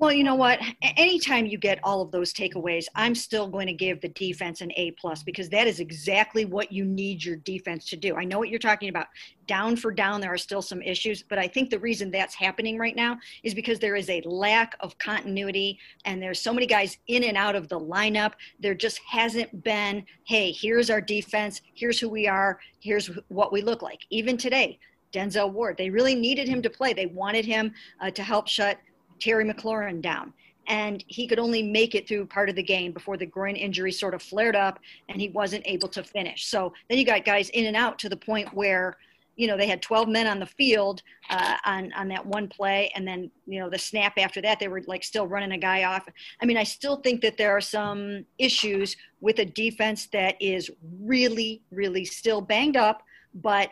Well, 0.00 0.12
you 0.12 0.24
know 0.24 0.34
what? 0.34 0.60
Anytime 0.96 1.44
you 1.44 1.58
get 1.58 1.78
all 1.84 2.00
of 2.00 2.10
those 2.10 2.32
takeaways, 2.32 2.86
I'm 2.94 3.14
still 3.14 3.46
going 3.46 3.66
to 3.66 3.74
give 3.74 4.00
the 4.00 4.08
defense 4.08 4.62
an 4.62 4.72
A 4.76 4.92
plus 4.92 5.22
because 5.22 5.50
that 5.50 5.66
is 5.66 5.78
exactly 5.78 6.46
what 6.46 6.72
you 6.72 6.86
need 6.86 7.22
your 7.22 7.36
defense 7.36 7.84
to 7.90 7.98
do. 7.98 8.16
I 8.16 8.24
know 8.24 8.38
what 8.38 8.48
you're 8.48 8.58
talking 8.58 8.88
about. 8.88 9.08
Down 9.46 9.76
for 9.76 9.92
down, 9.92 10.22
there 10.22 10.32
are 10.32 10.38
still 10.38 10.62
some 10.62 10.80
issues, 10.80 11.22
but 11.22 11.38
I 11.38 11.46
think 11.46 11.68
the 11.68 11.78
reason 11.78 12.10
that's 12.10 12.34
happening 12.34 12.78
right 12.78 12.96
now 12.96 13.18
is 13.42 13.52
because 13.52 13.78
there 13.78 13.94
is 13.94 14.08
a 14.08 14.22
lack 14.22 14.74
of 14.80 14.96
continuity 14.96 15.78
and 16.06 16.22
there's 16.22 16.40
so 16.40 16.54
many 16.54 16.66
guys 16.66 16.96
in 17.08 17.24
and 17.24 17.36
out 17.36 17.54
of 17.54 17.68
the 17.68 17.78
lineup. 17.78 18.32
There 18.58 18.74
just 18.74 19.00
hasn't 19.06 19.62
been, 19.62 20.06
hey, 20.24 20.50
here's 20.50 20.88
our 20.88 21.02
defense, 21.02 21.60
here's 21.74 22.00
who 22.00 22.08
we 22.08 22.26
are, 22.26 22.58
here's 22.78 23.08
what 23.28 23.52
we 23.52 23.60
look 23.60 23.82
like. 23.82 24.00
Even 24.08 24.38
today, 24.38 24.78
Denzel 25.12 25.52
Ward, 25.52 25.76
they 25.76 25.90
really 25.90 26.14
needed 26.14 26.48
him 26.48 26.62
to 26.62 26.70
play. 26.70 26.94
They 26.94 27.06
wanted 27.06 27.44
him 27.44 27.74
uh, 28.00 28.10
to 28.12 28.22
help 28.22 28.48
shut 28.48 28.78
Terry 29.20 29.44
McLaurin 29.44 30.00
down. 30.00 30.32
And 30.66 31.02
he 31.08 31.26
could 31.26 31.38
only 31.38 31.62
make 31.62 31.94
it 31.94 32.06
through 32.06 32.26
part 32.26 32.48
of 32.48 32.54
the 32.54 32.62
game 32.62 32.92
before 32.92 33.16
the 33.16 33.26
groin 33.26 33.56
injury 33.56 33.90
sort 33.90 34.14
of 34.14 34.22
flared 34.22 34.54
up 34.54 34.78
and 35.08 35.20
he 35.20 35.28
wasn't 35.30 35.64
able 35.66 35.88
to 35.88 36.04
finish. 36.04 36.46
So 36.46 36.72
then 36.88 36.98
you 36.98 37.04
got 37.04 37.24
guys 37.24 37.50
in 37.50 37.66
and 37.66 37.76
out 37.76 37.98
to 38.00 38.08
the 38.08 38.16
point 38.16 38.54
where, 38.54 38.96
you 39.36 39.46
know, 39.46 39.56
they 39.56 39.66
had 39.66 39.82
12 39.82 40.08
men 40.08 40.26
on 40.26 40.38
the 40.38 40.46
field 40.46 41.02
uh, 41.30 41.56
on, 41.64 41.92
on 41.94 42.06
that 42.08 42.24
one 42.24 42.46
play. 42.46 42.92
And 42.94 43.08
then, 43.08 43.30
you 43.46 43.58
know, 43.58 43.68
the 43.68 43.78
snap 43.78 44.12
after 44.16 44.40
that, 44.42 44.60
they 44.60 44.68
were 44.68 44.82
like 44.86 45.02
still 45.02 45.26
running 45.26 45.52
a 45.52 45.58
guy 45.58 45.84
off. 45.84 46.06
I 46.40 46.46
mean, 46.46 46.58
I 46.58 46.64
still 46.64 46.96
think 46.98 47.20
that 47.22 47.36
there 47.36 47.56
are 47.56 47.60
some 47.60 48.24
issues 48.38 48.96
with 49.20 49.40
a 49.40 49.46
defense 49.46 50.06
that 50.12 50.40
is 50.40 50.70
really, 51.00 51.62
really 51.72 52.04
still 52.04 52.40
banged 52.40 52.76
up, 52.76 53.02
but 53.34 53.70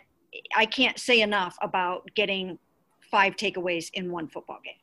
I 0.57 0.67
can't 0.67 0.99
say 0.99 1.21
enough 1.21 1.57
about 1.61 2.09
getting 2.15 2.59
five 3.11 3.37
takeaways 3.37 3.91
in 3.95 4.11
one 4.11 4.29
football 4.29 4.61
game. 4.65 4.75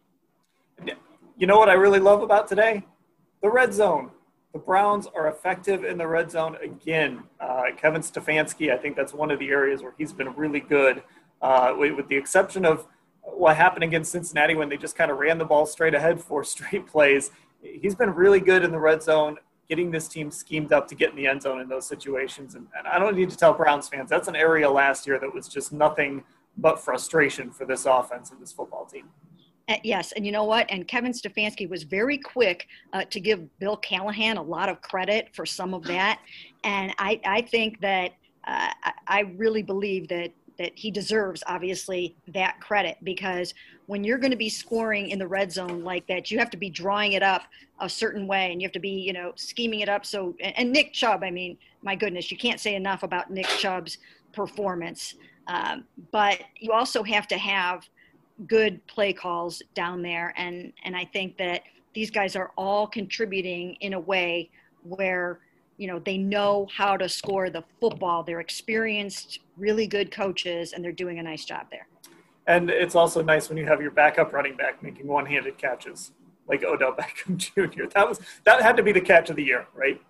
You 1.37 1.47
know 1.47 1.57
what 1.57 1.67
I 1.67 1.73
really 1.73 1.99
love 1.99 2.21
about 2.21 2.47
today? 2.47 2.85
The 3.41 3.49
red 3.49 3.73
zone. 3.73 4.11
The 4.53 4.59
Browns 4.59 5.05
are 5.13 5.27
effective 5.27 5.83
in 5.83 5.97
the 5.97 6.07
red 6.07 6.31
zone 6.31 6.55
again. 6.63 7.23
Uh, 7.41 7.63
Kevin 7.75 8.01
Stefanski, 8.01 8.71
I 8.71 8.77
think 8.77 8.95
that's 8.95 9.13
one 9.13 9.29
of 9.29 9.39
the 9.39 9.49
areas 9.49 9.83
where 9.83 9.93
he's 9.97 10.13
been 10.13 10.33
really 10.35 10.61
good, 10.61 11.03
uh, 11.41 11.73
with, 11.77 12.07
the 12.07 12.15
exception 12.15 12.63
of 12.63 12.87
what 13.21 13.57
happened 13.57 13.83
against 13.83 14.13
Cincinnati 14.13 14.55
when 14.55 14.69
they 14.69 14.77
just 14.77 14.95
kind 14.95 15.11
of 15.11 15.17
ran 15.17 15.37
the 15.37 15.43
ball 15.43 15.65
straight 15.65 15.93
ahead 15.93 16.21
for 16.21 16.41
straight 16.45 16.87
plays. 16.87 17.31
He's 17.61 17.95
been 17.95 18.11
really 18.11 18.39
good 18.39 18.63
in 18.63 18.71
the 18.71 18.79
red 18.79 19.03
zone, 19.03 19.35
getting 19.67 19.91
this 19.91 20.07
team 20.07 20.31
schemed 20.31 20.71
up 20.71 20.87
to 20.87 20.95
get 20.95 21.09
in 21.09 21.17
the 21.17 21.27
end 21.27 21.41
zone 21.41 21.59
in 21.59 21.67
those 21.67 21.85
situations. 21.85 22.55
And, 22.55 22.67
and 22.77 22.87
I 22.87 22.97
don't 22.97 23.17
need 23.17 23.29
to 23.31 23.37
tell 23.37 23.53
Browns 23.53 23.89
fans 23.89 24.09
that's 24.09 24.29
an 24.29 24.37
area 24.37 24.69
last 24.69 25.05
year 25.05 25.19
that 25.19 25.33
was 25.33 25.49
just 25.49 25.73
nothing 25.73 26.23
but 26.55 26.79
frustration 26.79 27.51
for 27.51 27.65
this 27.65 27.85
offense 27.85 28.31
and 28.31 28.41
this 28.41 28.53
football 28.53 28.85
team. 28.85 29.09
Uh, 29.67 29.77
yes, 29.83 30.11
and 30.11 30.25
you 30.25 30.31
know 30.31 30.43
what? 30.43 30.67
And 30.69 30.87
Kevin 30.87 31.11
Stefanski 31.11 31.67
was 31.67 31.83
very 31.83 32.17
quick 32.17 32.67
uh, 32.93 33.03
to 33.05 33.19
give 33.19 33.57
Bill 33.59 33.77
Callahan 33.77 34.37
a 34.37 34.41
lot 34.41 34.69
of 34.69 34.81
credit 34.81 35.29
for 35.33 35.45
some 35.45 35.73
of 35.73 35.83
that, 35.85 36.19
and 36.63 36.93
I, 36.99 37.19
I 37.25 37.41
think 37.41 37.81
that 37.81 38.11
uh, 38.45 38.69
I 39.07 39.21
really 39.37 39.63
believe 39.63 40.07
that 40.09 40.31
that 40.57 40.71
he 40.75 40.89
deserves 40.89 41.43
obviously 41.47 42.15
that 42.29 42.61
credit 42.61 42.97
because 43.03 43.53
when 43.87 44.05
you're 44.05 44.17
going 44.17 44.31
to 44.31 44.37
be 44.37 44.47
scoring 44.49 45.09
in 45.09 45.19
the 45.19 45.27
red 45.27 45.51
zone 45.51 45.83
like 45.83 46.07
that, 46.07 46.31
you 46.31 46.39
have 46.39 46.49
to 46.49 46.57
be 46.57 46.69
drawing 46.69 47.11
it 47.11 47.21
up 47.21 47.41
a 47.81 47.89
certain 47.89 48.25
way, 48.25 48.51
and 48.51 48.61
you 48.61 48.67
have 48.67 48.73
to 48.73 48.79
be 48.79 48.89
you 48.89 49.13
know 49.13 49.31
scheming 49.35 49.79
it 49.79 49.89
up. 49.89 50.05
So 50.05 50.35
and, 50.41 50.57
and 50.59 50.71
Nick 50.71 50.93
Chubb, 50.93 51.23
I 51.23 51.31
mean, 51.31 51.57
my 51.81 51.95
goodness, 51.95 52.29
you 52.29 52.37
can't 52.37 52.59
say 52.59 52.75
enough 52.75 53.01
about 53.01 53.31
Nick 53.31 53.47
Chubb's 53.47 53.97
performance. 54.31 55.15
Um, 55.47 55.85
but 56.11 56.39
you 56.59 56.71
also 56.71 57.03
have 57.03 57.27
to 57.27 57.37
have 57.37 57.87
good 58.47 58.85
play 58.87 59.13
calls 59.13 59.61
down 59.73 60.01
there 60.01 60.33
and 60.37 60.73
and 60.83 60.95
I 60.95 61.05
think 61.05 61.37
that 61.37 61.63
these 61.93 62.11
guys 62.11 62.35
are 62.35 62.51
all 62.57 62.85
contributing 62.85 63.75
in 63.79 63.93
a 63.93 63.99
way 63.99 64.49
where 64.83 65.39
you 65.77 65.87
know 65.87 65.99
they 65.99 66.17
know 66.17 66.67
how 66.75 66.97
to 66.97 67.07
score 67.07 67.49
the 67.49 67.63
football 67.79 68.23
they're 68.23 68.41
experienced 68.41 69.39
really 69.57 69.87
good 69.87 70.11
coaches 70.11 70.73
and 70.73 70.83
they're 70.83 70.91
doing 70.91 71.19
a 71.19 71.23
nice 71.23 71.45
job 71.45 71.67
there 71.71 71.87
and 72.47 72.69
it's 72.69 72.95
also 72.95 73.21
nice 73.23 73.47
when 73.47 73.57
you 73.57 73.65
have 73.65 73.81
your 73.81 73.91
backup 73.91 74.33
running 74.33 74.55
back 74.57 74.83
making 74.83 75.07
one-handed 75.07 75.57
catches 75.57 76.11
like 76.47 76.63
Odell 76.63 76.93
Beckham 76.93 77.37
Jr. 77.73 77.85
That 77.93 78.07
was 78.07 78.19
that 78.43 78.61
had 78.61 78.77
to 78.77 78.83
be 78.83 78.91
the 78.91 79.01
catch 79.01 79.29
of 79.29 79.35
the 79.35 79.43
year, 79.43 79.67
right? 79.73 80.01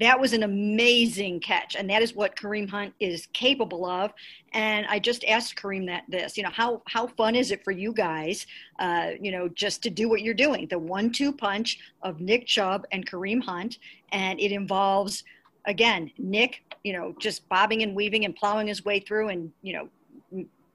That 0.00 0.18
was 0.18 0.32
an 0.32 0.42
amazing 0.44 1.40
catch 1.40 1.74
and 1.76 1.88
that 1.90 2.02
is 2.02 2.14
what 2.14 2.36
kareem 2.36 2.68
hunt 2.68 2.94
is 3.00 3.26
capable 3.32 3.84
of. 3.84 4.12
And 4.52 4.86
i 4.86 4.98
just 4.98 5.24
asked 5.24 5.56
kareem 5.56 5.86
that 5.86 6.04
this 6.08 6.36
you 6.36 6.42
know 6.42 6.50
how 6.50 6.82
how 6.86 7.06
fun 7.06 7.34
is 7.34 7.50
it 7.50 7.62
for 7.64 7.70
you 7.70 7.92
guys 7.92 8.46
uh, 8.78 9.10
you 9.20 9.30
know 9.30 9.48
just 9.48 9.82
to 9.82 9.90
do 9.90 10.08
what 10.08 10.22
you're 10.22 10.34
doing 10.34 10.66
the 10.68 10.78
one 10.78 11.10
two 11.10 11.32
punch 11.32 11.78
of 12.02 12.20
nick 12.20 12.46
chubb 12.46 12.86
and 12.92 13.08
kareem 13.08 13.42
hunt. 13.42 13.78
And 14.12 14.40
it 14.40 14.52
involves 14.52 15.24
again 15.66 16.10
nick 16.18 16.62
you 16.84 16.92
know 16.92 17.14
just 17.18 17.48
bobbing 17.48 17.82
and 17.82 17.94
weaving 17.94 18.24
and 18.24 18.34
plowing 18.34 18.66
his 18.66 18.84
way 18.84 19.00
through 19.00 19.28
and 19.28 19.52
you 19.62 19.72
know 19.72 19.88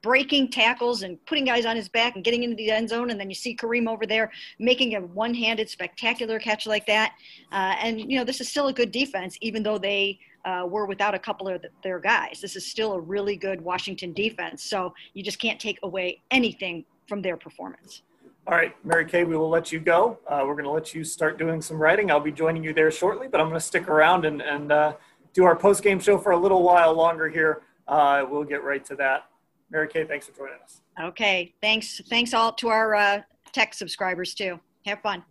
breaking 0.04 0.50
tackles 0.50 1.02
and 1.02 1.16
putting 1.24 1.46
guys 1.46 1.64
on 1.64 1.76
his 1.76 1.88
back 1.88 2.14
and 2.14 2.22
getting 2.22 2.42
into 2.42 2.56
the 2.56 2.70
end 2.70 2.86
zone. 2.90 3.08
And 3.08 3.18
then 3.18 3.30
you 3.30 3.34
see 3.34 3.56
Kareem 3.56 3.88
over 3.88 4.04
there 4.04 4.30
making 4.58 4.96
a 4.96 5.00
one 5.00 5.32
handed 5.32 5.70
spectacular 5.70 6.38
catch 6.38 6.66
like 6.66 6.84
that. 6.84 7.14
Uh, 7.50 7.74
and, 7.80 7.98
you 7.98 8.18
know, 8.18 8.24
this 8.24 8.38
is 8.38 8.50
still 8.50 8.66
a 8.66 8.72
good 8.72 8.92
defense, 8.92 9.38
even 9.40 9.62
though 9.62 9.78
they 9.78 10.18
uh, 10.44 10.66
were 10.68 10.84
without 10.84 11.14
a 11.14 11.18
couple 11.18 11.48
of 11.48 11.64
their 11.82 11.98
guys. 11.98 12.38
This 12.42 12.54
is 12.54 12.66
still 12.66 12.92
a 12.92 13.00
really 13.00 13.34
good 13.34 13.62
Washington 13.62 14.12
defense. 14.12 14.62
So 14.62 14.92
you 15.14 15.22
just 15.22 15.38
can't 15.38 15.58
take 15.58 15.78
away 15.82 16.20
anything 16.30 16.84
from 17.08 17.22
their 17.22 17.38
performance. 17.38 18.02
All 18.46 18.54
right, 18.54 18.76
Mary 18.84 19.06
Kay, 19.06 19.24
we 19.24 19.38
will 19.38 19.48
let 19.48 19.72
you 19.72 19.80
go. 19.80 20.18
Uh, 20.28 20.42
we're 20.46 20.52
going 20.52 20.64
to 20.64 20.70
let 20.70 20.94
you 20.94 21.02
start 21.02 21.38
doing 21.38 21.62
some 21.62 21.78
writing. 21.78 22.10
I'll 22.10 22.20
be 22.20 22.30
joining 22.30 22.62
you 22.62 22.74
there 22.74 22.90
shortly, 22.90 23.26
but 23.26 23.40
I'm 23.40 23.48
going 23.48 23.58
to 23.58 23.66
stick 23.66 23.88
around 23.88 24.26
and, 24.26 24.42
and 24.42 24.70
uh, 24.70 24.92
do 25.32 25.44
our 25.44 25.56
post 25.56 25.82
game 25.82 25.98
show 25.98 26.18
for 26.18 26.32
a 26.32 26.36
little 26.36 26.62
while 26.62 26.92
longer 26.92 27.30
here. 27.30 27.62
Uh, 27.88 28.26
we'll 28.28 28.44
get 28.44 28.62
right 28.62 28.84
to 28.84 28.96
that. 28.96 29.30
Mary 29.70 29.88
Kay, 29.88 30.04
thanks 30.04 30.26
for 30.26 30.36
joining 30.36 30.60
us. 30.62 30.80
Okay, 31.02 31.54
thanks. 31.60 32.00
Thanks 32.08 32.34
all 32.34 32.52
to 32.52 32.68
our 32.68 32.94
uh, 32.94 33.22
tech 33.52 33.74
subscribers 33.74 34.34
too. 34.34 34.60
Have 34.86 35.00
fun. 35.00 35.24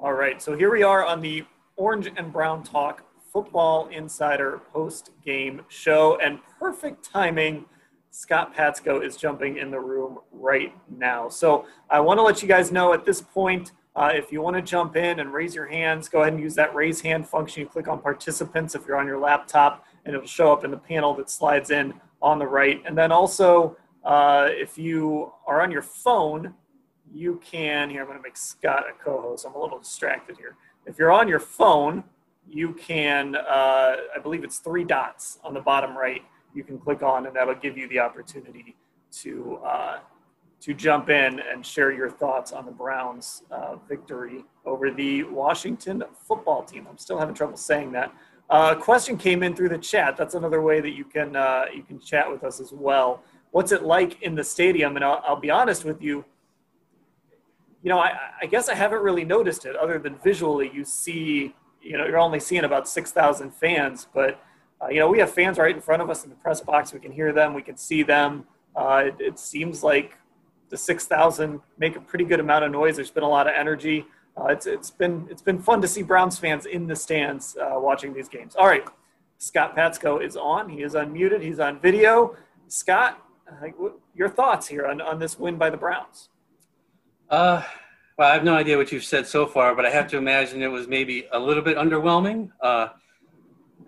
All 0.00 0.12
right, 0.12 0.40
so 0.40 0.56
here 0.56 0.70
we 0.70 0.82
are 0.82 1.04
on 1.04 1.20
the 1.20 1.44
Orange 1.76 2.10
and 2.16 2.32
Brown 2.32 2.62
Talk 2.62 3.04
Football 3.32 3.88
Insider 3.88 4.60
post 4.72 5.10
game 5.24 5.62
show, 5.68 6.18
and 6.22 6.38
perfect 6.58 7.04
timing. 7.04 7.64
Scott 8.10 8.54
Patsko 8.54 9.04
is 9.04 9.16
jumping 9.16 9.58
in 9.58 9.70
the 9.70 9.78
room 9.78 10.18
right 10.32 10.74
now. 10.88 11.28
So 11.28 11.66
I 11.90 12.00
want 12.00 12.18
to 12.18 12.22
let 12.22 12.42
you 12.42 12.48
guys 12.48 12.72
know 12.72 12.92
at 12.94 13.04
this 13.04 13.20
point 13.20 13.72
uh, 13.94 14.12
if 14.14 14.30
you 14.30 14.40
want 14.40 14.54
to 14.54 14.62
jump 14.62 14.96
in 14.96 15.18
and 15.18 15.32
raise 15.32 15.54
your 15.54 15.66
hands, 15.66 16.08
go 16.08 16.22
ahead 16.22 16.32
and 16.32 16.40
use 16.40 16.54
that 16.54 16.74
raise 16.74 17.00
hand 17.00 17.28
function. 17.28 17.62
You 17.62 17.68
click 17.68 17.88
on 17.88 18.00
participants 18.00 18.74
if 18.74 18.86
you're 18.86 18.96
on 18.96 19.06
your 19.06 19.18
laptop 19.18 19.84
and 20.08 20.16
it'll 20.16 20.26
show 20.26 20.52
up 20.52 20.64
in 20.64 20.72
the 20.72 20.78
panel 20.78 21.14
that 21.14 21.30
slides 21.30 21.70
in 21.70 21.94
on 22.20 22.40
the 22.40 22.46
right. 22.46 22.82
And 22.84 22.98
then 22.98 23.12
also 23.12 23.76
Uh, 24.04 24.48
if 24.52 24.78
you 24.78 25.30
are 25.46 25.60
on 25.60 25.70
your 25.70 25.82
phone, 25.82 26.54
you 27.12 27.40
can. 27.44 27.90
Here, 27.90 28.00
I'm 28.02 28.06
to 28.16 28.22
make 28.22 28.38
Scott 28.38 28.84
a 28.88 28.94
co-host. 29.04 29.44
I'm 29.44 29.54
a 29.54 29.60
little 29.60 29.78
distracted 29.78 30.38
here. 30.38 30.56
If 30.86 30.98
you're 30.98 31.12
on 31.12 31.28
your 31.28 31.40
phone, 31.40 32.04
you 32.48 32.72
can. 32.72 33.36
Uh, 33.36 33.96
I 34.16 34.18
believe 34.22 34.44
it's 34.44 34.60
three 34.60 34.84
dots 34.84 35.38
on 35.44 35.52
the 35.52 35.60
bottom 35.60 35.98
right. 35.98 36.22
You 36.54 36.64
can 36.64 36.78
click 36.78 37.02
on, 37.02 37.26
and 37.26 37.36
that'll 37.36 37.56
give 37.66 37.76
you 37.76 37.86
the 37.88 37.98
opportunity 37.98 38.76
to 39.20 39.32
uh, 39.72 39.98
to 40.60 40.72
jump 40.72 41.10
in 41.10 41.40
and 41.40 41.66
share 41.66 41.92
your 41.92 42.10
thoughts 42.22 42.52
on 42.52 42.64
the 42.64 42.72
Browns' 42.72 43.42
uh, 43.50 43.76
victory 43.88 44.44
over 44.64 44.90
the 44.90 45.24
Washington 45.24 46.02
football 46.26 46.62
team. 46.62 46.86
I'm 46.88 46.98
still 46.98 47.18
having 47.18 47.34
trouble 47.34 47.58
saying 47.58 47.92
that. 47.92 48.12
Uh, 48.50 48.74
a 48.76 48.80
question 48.80 49.16
came 49.18 49.42
in 49.42 49.54
through 49.54 49.68
the 49.68 49.78
chat. 49.78 50.16
That's 50.16 50.34
another 50.34 50.62
way 50.62 50.80
that 50.80 50.90
you 50.90 51.04
can 51.04 51.36
uh, 51.36 51.66
you 51.74 51.82
can 51.82 52.00
chat 52.00 52.30
with 52.30 52.44
us 52.44 52.60
as 52.60 52.72
well. 52.72 53.22
What's 53.50 53.72
it 53.72 53.82
like 53.82 54.22
in 54.22 54.34
the 54.34 54.44
stadium? 54.44 54.96
And 54.96 55.04
I'll, 55.04 55.22
I'll 55.26 55.40
be 55.40 55.50
honest 55.50 55.84
with 55.84 56.02
you. 56.02 56.24
You 57.82 57.90
know, 57.90 57.98
I, 57.98 58.18
I, 58.42 58.46
guess 58.46 58.68
I 58.68 58.74
haven't 58.74 59.02
really 59.02 59.24
noticed 59.24 59.64
it 59.64 59.76
other 59.76 59.98
than 59.98 60.16
visually. 60.16 60.70
You 60.74 60.84
see, 60.84 61.54
you 61.80 61.96
know, 61.96 62.06
you're 62.06 62.18
only 62.18 62.40
seeing 62.40 62.64
about 62.64 62.88
six 62.88 63.12
thousand 63.12 63.52
fans, 63.52 64.08
but 64.12 64.42
uh, 64.82 64.88
you 64.88 64.98
know, 64.98 65.08
we 65.08 65.18
have 65.18 65.30
fans 65.30 65.58
right 65.58 65.74
in 65.74 65.80
front 65.80 66.02
of 66.02 66.10
us 66.10 66.24
in 66.24 66.30
the 66.30 66.36
press 66.36 66.60
box. 66.60 66.92
We 66.92 67.00
can 67.00 67.12
hear 67.12 67.32
them. 67.32 67.54
We 67.54 67.62
can 67.62 67.76
see 67.76 68.02
them. 68.02 68.44
Uh, 68.74 69.04
it, 69.06 69.16
it 69.18 69.38
seems 69.38 69.82
like 69.82 70.16
the 70.70 70.76
6,000 70.76 71.60
make 71.78 71.96
a 71.96 72.00
pretty 72.00 72.24
good 72.24 72.40
amount 72.40 72.64
of 72.64 72.70
noise. 72.70 72.96
There's 72.96 73.10
been 73.10 73.22
a 73.22 73.28
lot 73.28 73.46
of 73.46 73.54
energy. 73.56 74.06
Uh, 74.38 74.46
it's, 74.46 74.66
it's 74.66 74.90
been 74.90 75.26
it's 75.30 75.42
been 75.42 75.58
fun 75.58 75.80
to 75.80 75.88
see 75.88 76.02
Browns 76.02 76.38
fans 76.38 76.66
in 76.66 76.86
the 76.86 76.94
stands 76.94 77.56
uh, 77.56 77.78
watching 77.78 78.12
these 78.12 78.28
games. 78.28 78.54
All 78.56 78.66
right, 78.66 78.84
Scott 79.38 79.76
Patsko 79.76 80.24
is 80.24 80.36
on. 80.36 80.68
He 80.68 80.82
is 80.82 80.94
unmuted. 80.94 81.42
He's 81.42 81.58
on 81.58 81.80
video. 81.80 82.36
Scott, 82.68 83.22
uh, 83.50 83.68
your 84.14 84.28
thoughts 84.28 84.66
here 84.68 84.86
on, 84.86 85.00
on 85.00 85.18
this 85.18 85.38
win 85.38 85.56
by 85.56 85.70
the 85.70 85.76
Browns? 85.76 86.28
Uh, 87.30 87.62
well, 88.16 88.30
I 88.30 88.34
have 88.34 88.44
no 88.44 88.54
idea 88.54 88.76
what 88.76 88.92
you've 88.92 89.04
said 89.04 89.26
so 89.26 89.46
far, 89.46 89.74
but 89.74 89.86
I 89.86 89.90
have 89.90 90.08
to 90.08 90.18
imagine 90.18 90.62
it 90.62 90.68
was 90.68 90.86
maybe 90.86 91.26
a 91.32 91.38
little 91.38 91.62
bit 91.62 91.76
underwhelming. 91.76 92.50
Uh, 92.60 92.88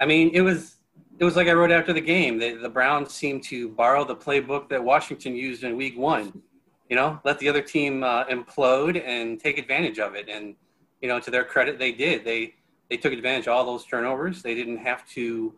I 0.01 0.07
mean, 0.07 0.31
it 0.33 0.41
was 0.41 0.77
it 1.19 1.25
was 1.25 1.37
like 1.37 1.49
I 1.49 1.53
wrote 1.53 1.71
after 1.71 1.93
the 1.93 2.01
game. 2.01 2.39
They, 2.39 2.55
the 2.55 2.69
Browns 2.69 3.13
seemed 3.13 3.45
to 3.45 3.69
borrow 3.69 4.05
the 4.05 4.17
playbook 4.17 4.69
that 4.71 4.83
Washington 4.83 5.37
used 5.37 5.63
in 5.63 5.77
Week 5.77 5.97
One 5.97 6.43
you 6.91 6.97
know, 6.97 7.21
let 7.25 7.39
the 7.39 7.49
other 7.49 7.63
team 7.63 8.03
uh, 8.03 8.25
implode 8.27 9.03
and 9.03 9.41
take 9.41 9.57
advantage 9.57 10.01
of 10.01 10.17
it. 10.17 10.29
And 10.29 10.57
you 11.01 11.09
know, 11.09 11.21
to 11.21 11.31
their 11.31 11.45
credit, 11.45 11.79
they 11.79 11.93
did. 11.93 12.25
They 12.25 12.55
they 12.91 12.97
took 12.97 13.13
advantage 13.13 13.47
of 13.47 13.55
all 13.55 13.65
those 13.65 13.87
turnovers. 13.87 14.43
They 14.43 14.55
didn't 14.55 14.79
have 14.79 15.09
to 15.11 15.55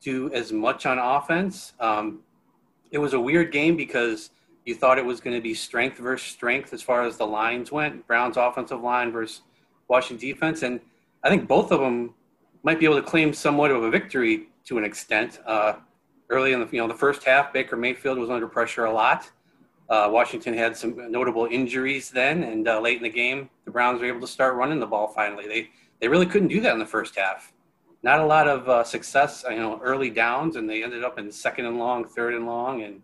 do 0.00 0.32
as 0.32 0.52
much 0.52 0.86
on 0.86 0.98
offense. 0.98 1.72
Um, 1.80 2.20
it 2.92 2.98
was 2.98 3.12
a 3.12 3.20
weird 3.20 3.50
game 3.52 3.76
because 3.76 4.30
you 4.64 4.76
thought 4.76 4.96
it 4.96 5.04
was 5.04 5.20
going 5.20 5.34
to 5.34 5.42
be 5.42 5.52
strength 5.52 5.98
versus 5.98 6.30
strength 6.30 6.72
as 6.72 6.80
far 6.80 7.02
as 7.02 7.16
the 7.16 7.26
lines 7.26 7.72
went. 7.72 8.06
Browns 8.06 8.36
offensive 8.36 8.80
line 8.80 9.10
versus 9.10 9.42
Washington 9.88 10.28
defense, 10.28 10.62
and 10.62 10.80
I 11.24 11.28
think 11.28 11.48
both 11.48 11.72
of 11.72 11.80
them 11.80 12.14
might 12.62 12.78
be 12.78 12.86
able 12.86 12.96
to 12.96 13.02
claim 13.02 13.32
somewhat 13.32 13.72
of 13.72 13.82
a 13.82 13.90
victory 13.90 14.46
to 14.66 14.78
an 14.78 14.84
extent. 14.84 15.40
Uh, 15.44 15.74
early 16.30 16.52
in 16.52 16.60
the 16.60 16.68
you 16.70 16.78
know 16.80 16.86
the 16.86 16.94
first 16.94 17.24
half, 17.24 17.52
Baker 17.52 17.76
Mayfield 17.76 18.16
was 18.16 18.30
under 18.30 18.46
pressure 18.46 18.84
a 18.84 18.92
lot. 18.92 19.28
Uh, 19.88 20.08
Washington 20.10 20.52
had 20.52 20.76
some 20.76 21.10
notable 21.10 21.46
injuries 21.46 22.10
then, 22.10 22.44
and 22.44 22.68
uh, 22.68 22.78
late 22.78 22.98
in 22.98 23.02
the 23.02 23.08
game, 23.08 23.48
the 23.64 23.70
Browns 23.70 24.00
were 24.00 24.06
able 24.06 24.20
to 24.20 24.26
start 24.26 24.54
running 24.54 24.80
the 24.80 24.86
ball 24.86 25.08
finally. 25.08 25.46
They 25.48 25.70
they 26.00 26.08
really 26.08 26.26
couldn't 26.26 26.48
do 26.48 26.60
that 26.60 26.72
in 26.72 26.78
the 26.78 26.86
first 26.86 27.16
half. 27.16 27.52
Not 28.02 28.20
a 28.20 28.26
lot 28.26 28.46
of 28.46 28.68
uh, 28.68 28.84
success, 28.84 29.44
you 29.48 29.56
know, 29.56 29.80
early 29.82 30.10
downs, 30.10 30.56
and 30.56 30.68
they 30.68 30.84
ended 30.84 31.02
up 31.02 31.18
in 31.18 31.32
second 31.32 31.64
and 31.64 31.78
long, 31.78 32.04
third 32.04 32.34
and 32.34 32.46
long, 32.46 32.82
and 32.82 33.02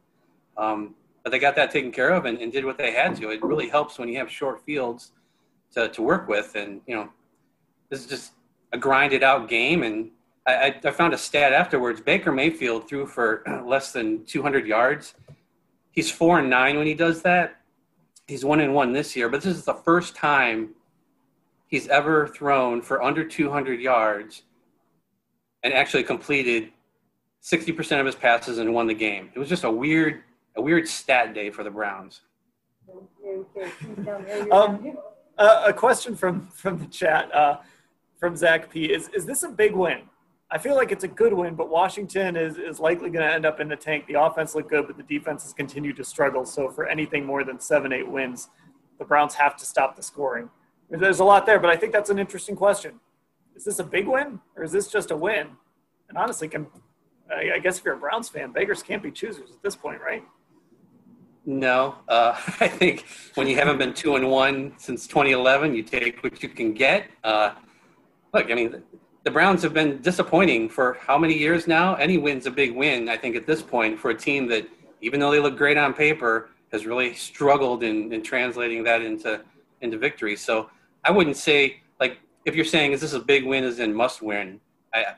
um, 0.57 0.95
but 1.23 1.31
they 1.31 1.39
got 1.39 1.57
that 1.57 1.71
taken 1.71 1.91
care 1.91 2.11
of 2.11 2.27
and, 2.27 2.39
and, 2.39 2.53
did 2.53 2.65
what 2.65 2.77
they 2.79 2.93
had 2.93 3.17
to. 3.17 3.31
It 3.31 3.43
really 3.43 3.69
helps 3.69 3.99
when 3.99 4.09
you 4.09 4.19
have 4.19 4.31
short 4.31 4.63
fields 4.65 5.13
to, 5.73 5.89
to 5.89 6.03
work 6.03 6.29
with, 6.29 6.55
and 6.55 6.83
you 6.87 6.95
know, 6.95 7.09
this 7.89 8.01
is 8.01 8.07
just 8.07 8.33
a 8.73 8.79
grinded 8.79 9.23
out 9.25 9.49
game. 9.49 9.83
And 9.83 10.11
I, 10.47 10.77
I 10.85 10.91
found 10.91 11.15
a 11.15 11.19
stat 11.19 11.53
afterwards: 11.53 12.01
Baker 12.01 12.31
Mayfield 12.31 12.89
threw 12.89 13.07
for 13.07 13.43
less 13.67 13.91
than 13.91 14.25
200 14.27 14.67
yards 14.67 15.15
he's 15.95 16.11
four 16.11 16.41
and 16.41 16.51
nine 16.51 16.77
when 16.77 16.87
he 16.87 16.95
does 16.95 17.23
that. 17.23 17.61
He's 18.27 18.45
one 18.45 18.61
and 18.61 18.75
one 18.75 18.93
this 18.93 19.15
year, 19.15 19.29
but 19.29 19.43
this 19.43 19.57
is 19.57 19.65
the 19.65 19.75
first 19.75 20.17
time 20.17 20.71
he's 21.67 21.89
ever 21.89 22.29
thrown 22.29 22.83
for 22.83 23.03
under 23.03 23.25
200 23.25 23.81
yards 23.81 24.43
and 25.63 25.73
actually 25.73 26.05
completed 26.05 26.71
60% 27.43 28.01
of 28.01 28.07
his 28.07 28.15
passes 28.15 28.59
and 28.59 28.73
won 28.73 28.87
the 28.87 28.95
game. 28.95 29.31
It 29.35 29.39
was 29.39 29.49
just 29.49 29.65
a 29.65 29.71
weird, 29.71 30.23
a 30.57 30.63
weird 30.63 30.89
stat 30.89 31.35
day 31.35 31.51
for 31.51 31.63
the 31.63 31.71
Browns. 31.71 32.23
um, 34.51 34.97
uh, 35.37 35.65
a 35.67 35.73
question 35.73 36.15
from 36.15 36.47
from 36.49 36.79
the 36.79 36.87
chat 36.87 37.35
uh, 37.35 37.59
from 38.19 38.37
Zach 38.37 38.71
P. 38.71 38.85
Is 38.85 39.09
is 39.09 39.27
this 39.27 39.43
a 39.43 39.49
big 39.49 39.75
win? 39.75 40.03
I 40.55 40.59
feel 40.59 40.77
like 40.77 40.93
it's 40.93 41.03
a 41.03 41.09
good 41.09 41.33
win, 41.33 41.57
but 41.57 41.69
Washington 41.69 42.37
is, 42.37 42.59
is 42.59 42.79
likely 42.79 43.11
going 43.11 43.27
to 43.27 43.35
end 43.35 43.45
up 43.45 43.59
in 43.59 43.67
the 43.67 43.75
tank. 43.75 44.07
The 44.07 44.23
offense 44.23 44.55
looked 44.55 44.71
good, 44.71 44.87
but 44.87 44.97
the 44.97 45.03
defense 45.03 45.43
has 45.43 45.53
continued 45.53 45.97
to 45.97 46.05
struggle. 46.05 46.47
So 46.47 46.71
for 46.71 46.87
anything 46.87 47.27
more 47.27 47.43
than 47.43 47.59
seven, 47.59 47.93
eight 47.93 48.09
wins, 48.09 48.51
the 49.01 49.05
Browns 49.05 49.35
have 49.35 49.57
to 49.57 49.65
stop 49.65 49.97
the 49.97 50.03
scoring. 50.03 50.49
There's 50.89 51.19
a 51.19 51.25
lot 51.25 51.45
there, 51.45 51.59
but 51.59 51.71
I 51.71 51.77
think 51.77 51.93
that's 51.93 52.09
an 52.09 52.21
interesting 52.21 52.55
question. 52.55 53.01
Is 53.57 53.65
this 53.65 53.81
a 53.81 53.85
big 53.85 54.07
win 54.07 54.39
or 54.57 54.63
is 54.63 54.71
this 54.71 54.87
just 54.87 55.11
a 55.11 55.17
win? 55.17 55.49
And 56.09 56.17
honestly, 56.17 56.47
can, 56.47 56.69
I 57.29 57.59
guess 57.59 57.81
if 57.81 57.85
you're 57.85 57.95
a 57.95 57.99
Browns 57.99 58.29
fan, 58.29 58.53
beggars 58.53 58.81
can't 58.81 59.03
be 59.03 59.11
choosers 59.11 59.51
at 59.51 59.61
this 59.61 59.75
point, 59.75 60.01
right? 60.01 60.23
No, 61.45 61.97
uh, 62.09 62.41
I 62.61 62.69
think 62.69 63.07
when 63.35 63.49
you 63.49 63.57
haven't 63.57 63.79
been 63.79 63.93
two 63.93 64.15
and 64.15 64.31
one 64.31 64.75
since 64.77 65.09
2011, 65.09 65.75
you 65.75 65.83
take 65.83 66.23
what 66.23 66.41
you 66.45 66.49
can 66.49 66.75
get. 66.75 67.09
Uh, 67.25 67.55
look, 68.33 68.53
I 68.53 68.55
mean, 68.55 68.83
the 69.25 69.31
Browns 69.31 69.63
have 69.63 69.73
been 69.73 70.01
disappointing 70.03 70.69
for 70.69 70.99
how 71.01 71.17
many 71.19 71.37
years 71.37 71.67
now? 71.67 71.95
Any 71.95 72.19
win's 72.19 72.47
a 72.47 72.51
big 72.51 72.75
win, 72.75 73.09
I 73.09 73.17
think, 73.17 73.37
at 73.37 73.47
this 73.47 73.63
point 73.63 73.99
for 73.99 74.11
a 74.11 74.15
team 74.15 74.47
that, 74.49 74.69
even 75.01 75.19
though 75.19 75.31
they 75.31 75.41
look 75.41 75.57
great 75.57 75.79
on 75.79 75.95
paper, 75.95 76.51
has 76.73 76.87
really 76.87 77.15
struggled 77.15 77.83
in, 77.83 78.13
in 78.13 78.23
translating 78.23 78.85
that 78.85 79.01
into 79.01 79.41
into 79.81 79.97
victory. 79.99 80.37
So 80.37 80.71
I 81.05 81.11
wouldn't 81.11 81.37
say 81.37 81.81
like 82.01 82.19
if 82.45 82.55
you're 82.55 82.65
saying 82.65 82.93
is 82.93 83.01
this 83.01 83.13
a 83.13 83.21
big 83.21 83.47
win, 83.47 83.65
is 83.65 83.79
in 83.79 83.95
must 83.95 84.23
win. 84.23 84.61
I, 84.93 85.15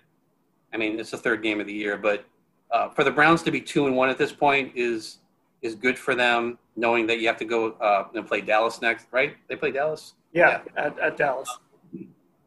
I 0.73 0.77
mean 0.77 0.99
it's 1.01 1.11
the 1.11 1.16
third 1.16 1.42
game 1.42 1.61
of 1.61 1.66
the 1.66 1.73
year, 1.73 1.97
but 1.97 2.25
uh, 2.71 2.90
for 2.90 3.05
the 3.05 3.11
Browns 3.11 3.42
to 3.45 3.51
be 3.51 3.61
two 3.61 3.87
and 3.87 3.97
one 3.97 4.09
at 4.09 4.19
this 4.19 4.33
point 4.33 4.73
is 4.75 5.19
is 5.62 5.75
good 5.75 5.99
for 5.99 6.14
them, 6.14 6.59
knowing 6.77 7.07
that 7.07 7.21
you 7.21 7.27
have 7.27 7.38
to 7.38 7.45
go 7.45 7.73
uh, 7.73 8.09
and 8.14 8.27
play 8.27 8.40
Dallas 8.40 8.83
next, 8.83 9.07
right? 9.11 9.37
They 9.49 9.57
play 9.57 9.71
Dallas. 9.73 10.14
Yeah, 10.33 10.61
yeah. 10.77 10.85
At, 10.85 10.99
at 10.99 11.16
Dallas 11.16 11.49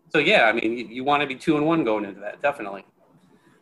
so 0.09 0.19
yeah, 0.19 0.45
I 0.45 0.53
mean, 0.53 0.77
you, 0.77 0.87
you 0.87 1.03
want 1.03 1.21
to 1.21 1.27
be 1.27 1.35
two 1.35 1.57
and 1.57 1.65
one 1.65 1.83
going 1.83 2.05
into 2.05 2.19
that, 2.21 2.41
definitely. 2.41 2.85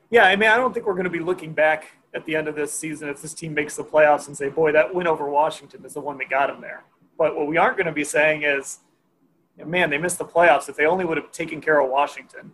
Yeah, 0.10 0.24
I 0.24 0.36
mean, 0.36 0.50
I 0.50 0.56
don't 0.56 0.74
think 0.74 0.86
we're 0.86 0.94
going 0.94 1.06
to 1.06 1.10
be 1.10 1.20
looking 1.20 1.54
back 1.54 1.92
at 2.14 2.26
the 2.26 2.36
end 2.36 2.48
of 2.48 2.56
this 2.56 2.74
season 2.74 3.10
if 3.10 3.22
this 3.22 3.34
team 3.34 3.54
makes 3.54 3.76
the 3.76 3.84
playoffs 3.84 4.28
and 4.28 4.38
say, 4.38 4.50
"Boy, 4.50 4.72
that 4.72 4.94
win 4.94 5.08
over 5.08 5.30
Washington 5.30 5.84
is 5.86 5.94
the 5.94 6.00
one 6.00 6.18
that 6.20 6.30
got 6.30 6.48
them 6.48 6.62
there." 6.62 6.84
But 7.18 7.36
what 7.36 7.48
we 7.48 7.58
aren't 7.58 7.78
going 7.78 7.88
to 7.88 7.94
be 7.94 8.06
saying 8.06 8.44
is, 8.44 8.80
"Man, 9.64 9.90
they 9.90 9.98
missed 9.98 10.18
the 10.18 10.26
playoffs. 10.26 10.70
If 10.70 10.78
they 10.78 10.86
only 10.86 11.04
would 11.04 11.18
have 11.18 11.32
taken 11.32 11.60
care 11.60 11.82
of 11.82 11.90
Washington, 11.90 12.52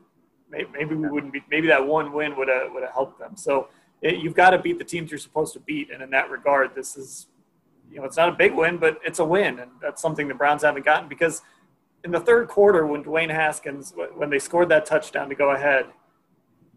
maybe 0.49 0.95
we 0.95 1.08
wouldn't 1.08 1.32
be. 1.32 1.43
Maybe 1.49 1.67
that 1.67 1.86
one 1.86 2.12
win 2.12 2.36
would 2.36 2.47
have 2.47 2.71
would 2.73 2.84
have 2.84 2.93
helped 2.93 3.19
them." 3.19 3.38
So 3.38 3.67
it, 4.01 4.17
you've 4.17 4.36
got 4.36 4.51
to 4.51 4.58
beat 4.58 4.79
the 4.79 4.84
teams 4.84 5.12
you're 5.12 5.19
supposed 5.19 5.53
to 5.53 5.60
beat, 5.60 5.91
and 5.91 6.01
in 6.01 6.10
that 6.10 6.32
regard, 6.32 6.73
this 6.75 6.97
is, 6.97 7.27
you 7.91 7.99
know, 7.99 8.06
it's 8.06 8.17
not 8.17 8.29
a 8.29 8.34
big 8.34 8.53
win, 8.53 8.77
but 8.77 8.99
it's 9.06 9.19
a 9.19 9.25
win, 9.25 9.60
and 9.60 9.71
that's 9.82 10.01
something 10.01 10.27
the 10.27 10.34
Browns 10.34 10.63
haven't 10.63 10.84
gotten 10.84 11.08
because 11.08 11.41
in 12.03 12.11
the 12.11 12.19
third 12.19 12.47
quarter 12.47 12.85
when 12.85 13.03
Dwayne 13.03 13.29
Haskins 13.29 13.93
when 14.15 14.29
they 14.29 14.39
scored 14.39 14.69
that 14.69 14.85
touchdown 14.85 15.29
to 15.29 15.35
go 15.35 15.51
ahead, 15.51 15.85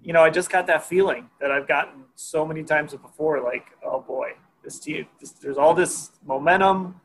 you 0.02 0.12
know, 0.12 0.22
I 0.22 0.30
just 0.30 0.50
got 0.50 0.66
that 0.68 0.84
feeling 0.84 1.28
that 1.40 1.50
I've 1.50 1.66
gotten 1.66 2.04
so 2.14 2.46
many 2.46 2.62
times 2.62 2.94
before. 2.94 3.42
Like, 3.42 3.66
oh 3.84 4.00
boy, 4.00 4.34
this 4.62 4.78
team, 4.78 5.06
this, 5.20 5.32
there's 5.32 5.58
all 5.58 5.74
this 5.74 6.12
momentum. 6.24 7.00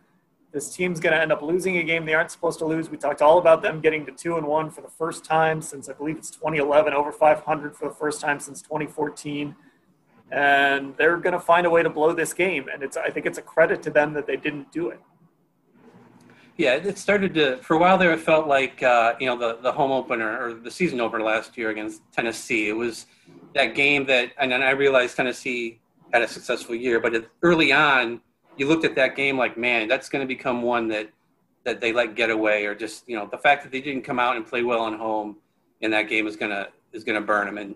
This 0.52 0.76
team's 0.76 1.00
going 1.00 1.14
to 1.14 1.22
end 1.22 1.32
up 1.32 1.42
losing 1.42 1.78
a 1.78 1.84
game 1.84 2.06
they 2.06 2.14
aren't 2.14 2.30
supposed 2.30 2.60
to 2.60 2.66
lose. 2.66 2.90
We 2.90 2.98
talked 2.98 3.22
all 3.22 3.40
about 3.40 3.62
them 3.62 3.80
getting 3.80 4.06
to 4.06 4.12
two 4.12 4.36
and 4.36 4.46
one 4.46 4.70
for 4.70 4.82
the 4.82 4.90
first 4.90 5.24
time 5.24 5.62
since 5.62 5.90
I 5.90 5.94
believe 5.94 6.18
it's 6.18 6.30
2011, 6.30 6.94
over 6.94 7.12
500 7.12 7.76
for 7.76 7.88
the 7.88 7.96
first 7.96 8.20
time 8.20 8.40
since 8.40 8.62
2014, 8.62 9.56
and 10.30 10.96
they're 10.98 11.18
going 11.18 11.34
to 11.34 11.40
find 11.40 11.66
a 11.66 11.70
way 11.70 11.82
to 11.84 11.90
blow 11.90 12.14
this 12.14 12.34
game. 12.34 12.68
And 12.72 12.84
it's 12.84 12.98
I 12.98 13.10
think 13.10 13.26
it's 13.26 13.38
a 13.38 13.42
credit 13.42 13.82
to 13.84 13.90
them 13.90 14.14
that 14.14 14.28
they 14.28 14.36
didn't 14.36 14.72
do 14.74 14.90
it. 14.90 15.00
Yeah, 16.62 16.76
it 16.76 17.00
started 17.00 17.34
to 17.34 17.58
for 17.58 17.76
a 17.76 17.80
while 17.80 17.98
there. 17.98 18.14
It 18.14 18.20
felt 18.20 18.46
like 18.46 18.84
uh, 18.84 19.16
you 19.20 19.26
know 19.26 19.36
the 19.36 19.58
the 19.64 19.72
home 19.72 19.92
opener 19.92 20.46
or 20.46 20.54
the 20.54 20.70
season 20.70 21.02
opener 21.02 21.24
last 21.24 21.58
year 21.58 21.72
against 21.72 22.04
Tennessee. 22.12 22.70
It 22.70 22.78
was 22.78 23.08
that 23.56 23.74
game 23.74 24.06
that, 24.06 24.34
and 24.38 24.52
then 24.52 24.62
I 24.62 24.70
realized 24.70 25.18
Tennessee 25.18 25.80
had 26.14 26.22
a 26.22 26.28
successful 26.28 26.76
year, 26.76 27.00
but 27.00 27.16
it, 27.16 27.30
early 27.42 27.74
on, 27.74 28.22
you 28.58 28.68
looked 28.68 28.86
at 28.86 28.94
that 28.94 29.16
game 29.16 29.40
like, 29.40 29.58
man, 29.58 29.88
that's 29.88 30.08
going 30.08 30.22
to 30.22 30.28
become 30.28 30.62
one 30.62 30.88
that 30.90 31.10
that 31.64 31.82
they 31.82 31.92
let 31.94 32.14
get 32.16 32.30
away, 32.30 32.68
or 32.68 32.76
just 32.76 33.10
you 33.10 33.16
know 33.16 33.28
the 33.32 33.40
fact 33.40 33.64
that 33.64 33.72
they 33.72 33.82
didn't 33.82 34.04
come 34.04 34.20
out 34.20 34.36
and 34.36 34.46
play 34.46 34.62
well 34.62 34.82
on 34.82 34.96
home 35.00 35.38
in 35.80 35.90
that 35.90 36.10
game 36.10 36.28
is 36.28 36.36
gonna 36.36 36.68
is 36.94 37.04
gonna 37.04 37.22
burn 37.22 37.48
them. 37.48 37.58
And 37.58 37.76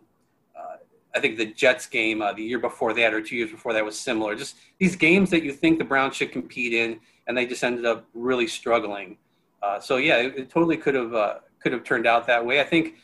uh, 0.55 0.75
I 1.15 1.19
think 1.19 1.37
the 1.37 1.47
Jets 1.47 1.87
game 1.87 2.21
uh, 2.21 2.33
the 2.33 2.43
year 2.43 2.59
before 2.59 2.93
that 2.93 3.15
or 3.15 3.21
two 3.23 3.35
years 3.35 3.49
before 3.49 3.73
that 3.73 3.83
was 3.83 3.99
similar. 3.99 4.35
Just 4.35 4.57
these 4.77 4.95
games 4.95 5.31
that 5.31 5.41
you 5.41 5.53
think 5.53 5.79
the 5.79 5.85
Browns 5.85 6.15
should 6.15 6.31
compete 6.31 6.71
in, 6.71 6.99
and 7.27 7.37
they 7.37 7.45
just 7.45 7.63
ended 7.63 7.85
up 7.85 8.05
really 8.13 8.47
struggling. 8.47 9.17
Uh, 9.61 9.79
so 9.79 9.97
yeah, 9.97 10.17
it, 10.17 10.37
it, 10.37 10.49
totally 10.49 10.77
could 10.77 10.95
have 10.95 11.13
uh, 11.13 11.35
could 11.59 11.71
have 11.71 11.83
turned 11.83 12.05
out 12.05 12.27
that 12.27 12.45
way. 12.45 12.59
I 12.61 12.63
think 12.63 12.95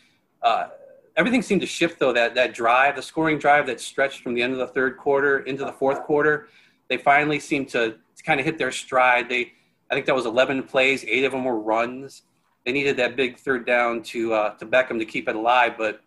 uh, 0.41 0.67
everything 1.15 1.41
seemed 1.41 1.61
to 1.61 1.67
shift 1.67 1.99
though. 1.99 2.13
That 2.13 2.35
that 2.35 2.53
drive, 2.53 2.95
the 2.95 3.01
scoring 3.01 3.39
drive 3.39 3.65
that 3.67 3.79
stretched 3.79 4.21
from 4.21 4.33
the 4.33 4.41
end 4.41 4.53
of 4.53 4.59
the 4.59 4.67
third 4.67 4.97
quarter 4.97 5.39
into 5.39 5.65
the 5.65 5.73
fourth 5.73 6.03
quarter, 6.03 6.49
they 6.87 6.97
finally 6.97 7.39
seemed 7.39 7.69
to, 7.69 7.95
to 8.15 8.23
kind 8.23 8.39
of 8.39 8.45
hit 8.45 8.57
their 8.57 8.71
stride. 8.71 9.29
They 9.29 9.53
I 9.89 9.93
think 9.93 10.05
that 10.05 10.15
was 10.15 10.25
11 10.25 10.63
plays, 10.63 11.03
eight 11.05 11.25
of 11.25 11.31
them 11.31 11.43
were 11.43 11.59
runs. 11.59 12.23
They 12.65 12.71
needed 12.71 12.95
that 12.97 13.15
big 13.15 13.37
third 13.37 13.65
down 13.65 14.03
to 14.03 14.33
uh, 14.33 14.53
to 14.55 14.65
Beckham 14.65 14.99
to 14.99 15.05
keep 15.05 15.27
it 15.27 15.35
alive, 15.35 15.73
but 15.77 16.01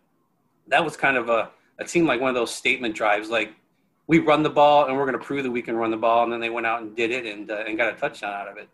that 0.67 0.83
was 0.83 0.95
kind 0.95 1.17
of 1.17 1.29
a 1.29 1.51
it 1.79 1.89
seemed 1.89 2.07
like 2.07 2.21
one 2.21 2.29
of 2.29 2.35
those 2.35 2.53
statement 2.53 2.95
drives, 2.95 3.29
like 3.29 3.53
we 4.07 4.19
run 4.19 4.43
the 4.43 4.49
ball 4.49 4.85
and 4.85 4.95
we're 4.95 5.05
going 5.05 5.17
to 5.17 5.23
prove 5.23 5.43
that 5.43 5.51
we 5.51 5.61
can 5.61 5.75
run 5.75 5.91
the 5.91 5.97
ball, 5.97 6.23
and 6.23 6.31
then 6.31 6.39
they 6.39 6.49
went 6.49 6.67
out 6.67 6.81
and 6.81 6.95
did 6.95 7.11
it 7.11 7.25
and 7.25 7.49
uh, 7.49 7.63
and 7.67 7.77
got 7.77 7.93
a 7.93 7.97
touchdown 7.97 8.33
out 8.33 8.47
of 8.47 8.57
it. 8.57 8.69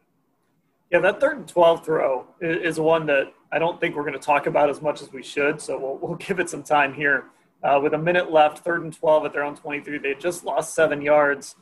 Yeah, 0.92 1.00
that 1.00 1.22
third 1.22 1.38
and 1.38 1.48
12 1.48 1.86
throw 1.86 2.28
is 2.42 2.78
one 2.78 3.06
that 3.06 3.34
I 3.50 3.60
don't 3.60 3.80
think 3.80 3.96
we're 3.96 4.04
going 4.04 4.14
to 4.14 4.20
talk 4.20 4.46
about 4.46 4.70
as 4.70 4.82
much 4.82 5.02
as 5.02 5.14
we 5.14 5.24
should. 5.24 5.62
So 5.62 5.80
we'll, 5.80 5.98
we'll 5.98 6.18
give 6.18 6.40
it 6.40 6.50
some 6.50 6.64
time 6.64 6.94
here. 6.94 7.26
Uh, 7.64 7.80
with 7.82 7.94
a 7.94 7.98
minute 7.98 8.32
left, 8.32 8.60
third 8.60 8.84
and 8.84 8.92
12 8.92 9.26
at 9.26 9.34
their 9.34 9.44
own 9.44 9.56
23, 9.56 10.00
they 10.00 10.16
just 10.16 10.44
lost 10.44 10.74
seven 10.74 11.02
yards. 11.02 11.56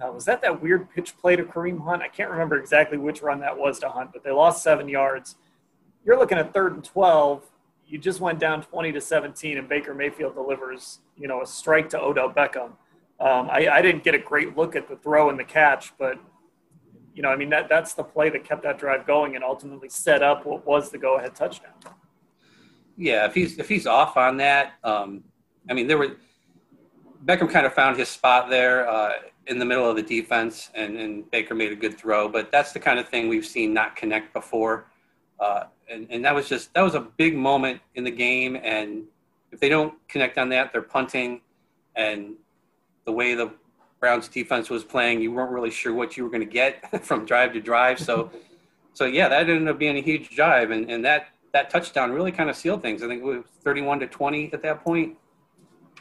Uh, 0.00 0.10
was 0.10 0.24
that 0.24 0.40
that 0.40 0.62
weird 0.62 0.88
pitch 0.90 1.18
play 1.18 1.36
to 1.36 1.42
Kareem 1.42 1.84
Hunt? 1.84 2.00
I 2.00 2.08
can't 2.08 2.30
remember 2.30 2.58
exactly 2.58 2.96
which 2.96 3.20
run 3.20 3.40
that 3.40 3.58
was 3.58 3.78
to 3.80 3.90
Hunt, 3.90 4.10
but 4.12 4.24
they 4.24 4.30
lost 4.30 4.62
seven 4.62 4.88
yards. 4.88 5.36
You're 6.04 6.18
looking 6.18 6.38
at 6.38 6.54
third 6.54 6.72
and 6.72 6.82
12. 6.82 7.44
You 7.86 7.98
just 7.98 8.20
went 8.20 8.38
down 8.38 8.62
20 8.62 8.92
to 8.92 9.00
17, 9.00 9.58
and 9.58 9.68
Baker 9.68 9.94
Mayfield 9.94 10.34
delivers, 10.34 11.00
you 11.18 11.28
know, 11.28 11.42
a 11.42 11.46
strike 11.46 11.90
to 11.90 12.00
Odell 12.00 12.32
Beckham. 12.32 12.70
Um, 13.22 13.48
I, 13.50 13.68
I 13.68 13.82
didn't 13.82 14.02
get 14.02 14.16
a 14.16 14.18
great 14.18 14.56
look 14.56 14.74
at 14.74 14.88
the 14.88 14.96
throw 14.96 15.30
and 15.30 15.38
the 15.38 15.44
catch, 15.44 15.96
but 15.96 16.18
you 17.14 17.22
know, 17.22 17.28
I 17.28 17.36
mean, 17.36 17.50
that 17.50 17.68
that's 17.68 17.94
the 17.94 18.02
play 18.02 18.30
that 18.30 18.42
kept 18.42 18.64
that 18.64 18.78
drive 18.78 19.06
going 19.06 19.36
and 19.36 19.44
ultimately 19.44 19.88
set 19.88 20.24
up 20.24 20.44
what 20.44 20.66
was 20.66 20.90
the 20.90 20.98
go-ahead 20.98 21.34
touchdown. 21.36 21.72
Yeah, 22.96 23.26
if 23.26 23.34
he's 23.34 23.58
if 23.58 23.68
he's 23.68 23.86
off 23.86 24.16
on 24.16 24.38
that, 24.38 24.72
um, 24.82 25.22
I 25.70 25.72
mean, 25.72 25.86
there 25.86 25.98
were 25.98 26.16
Beckham 27.24 27.48
kind 27.48 27.64
of 27.64 27.72
found 27.74 27.96
his 27.96 28.08
spot 28.08 28.50
there 28.50 28.88
uh, 28.88 29.12
in 29.46 29.60
the 29.60 29.64
middle 29.64 29.88
of 29.88 29.94
the 29.94 30.02
defense, 30.02 30.70
and, 30.74 30.96
and 30.96 31.30
Baker 31.30 31.54
made 31.54 31.70
a 31.70 31.76
good 31.76 31.96
throw. 31.96 32.28
But 32.28 32.50
that's 32.50 32.72
the 32.72 32.80
kind 32.80 32.98
of 32.98 33.08
thing 33.08 33.28
we've 33.28 33.46
seen 33.46 33.72
not 33.72 33.94
connect 33.94 34.32
before, 34.32 34.90
uh, 35.38 35.64
and 35.88 36.08
and 36.10 36.24
that 36.24 36.34
was 36.34 36.48
just 36.48 36.74
that 36.74 36.82
was 36.82 36.96
a 36.96 37.00
big 37.00 37.36
moment 37.36 37.80
in 37.94 38.02
the 38.02 38.10
game. 38.10 38.56
And 38.56 39.04
if 39.52 39.60
they 39.60 39.68
don't 39.68 39.94
connect 40.08 40.38
on 40.38 40.48
that, 40.48 40.72
they're 40.72 40.82
punting, 40.82 41.40
and 41.94 42.34
the 43.04 43.12
way 43.12 43.34
the 43.34 43.52
Browns 44.00 44.28
defense 44.28 44.68
was 44.68 44.84
playing, 44.84 45.20
you 45.20 45.30
weren't 45.30 45.52
really 45.52 45.70
sure 45.70 45.94
what 45.94 46.16
you 46.16 46.24
were 46.24 46.30
going 46.30 46.44
to 46.44 46.52
get 46.52 47.04
from 47.04 47.24
drive 47.24 47.52
to 47.52 47.60
drive. 47.60 48.00
So, 48.00 48.30
so 48.94 49.04
yeah, 49.04 49.28
that 49.28 49.48
ended 49.48 49.68
up 49.68 49.78
being 49.78 49.96
a 49.96 50.02
huge 50.02 50.30
drive, 50.30 50.70
and, 50.70 50.90
and 50.90 51.04
that 51.04 51.28
that 51.52 51.70
touchdown 51.70 52.10
really 52.10 52.32
kind 52.32 52.50
of 52.50 52.56
sealed 52.56 52.82
things. 52.82 53.02
I 53.02 53.08
think 53.08 53.22
it 53.22 53.24
was 53.24 53.44
31 53.62 54.00
to 54.00 54.06
20 54.06 54.52
at 54.52 54.62
that 54.62 54.82
point. 54.82 55.16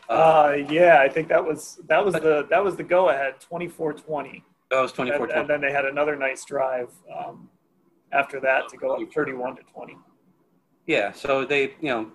Uh, 0.10 0.14
uh 0.14 0.58
yeah, 0.70 1.00
I 1.02 1.10
think 1.10 1.28
that 1.28 1.46
was 1.46 1.80
that 1.88 2.04
was 2.04 2.16
the 2.16 2.48
that 2.50 2.64
was 2.64 2.76
the 2.76 2.84
go 2.84 3.10
ahead 3.10 3.36
24-20. 3.52 4.42
That 4.72 4.82
was 4.82 4.94
24 4.94 5.26
and, 5.26 5.32
and, 5.34 5.50
then 5.50 5.60
they 5.60 5.72
had 5.74 5.84
another 5.84 6.16
nice 6.16 6.46
drive 6.46 6.90
um, 7.14 7.50
after 8.14 8.40
that 8.40 8.70
to 8.70 8.78
go 8.78 8.96
up 8.96 9.14
31 9.14 9.58
to 9.58 9.64
20. 9.64 9.98
Yeah, 10.88 11.12
so 11.12 11.44
they, 11.44 11.74
you 11.82 11.90
know, 11.90 12.12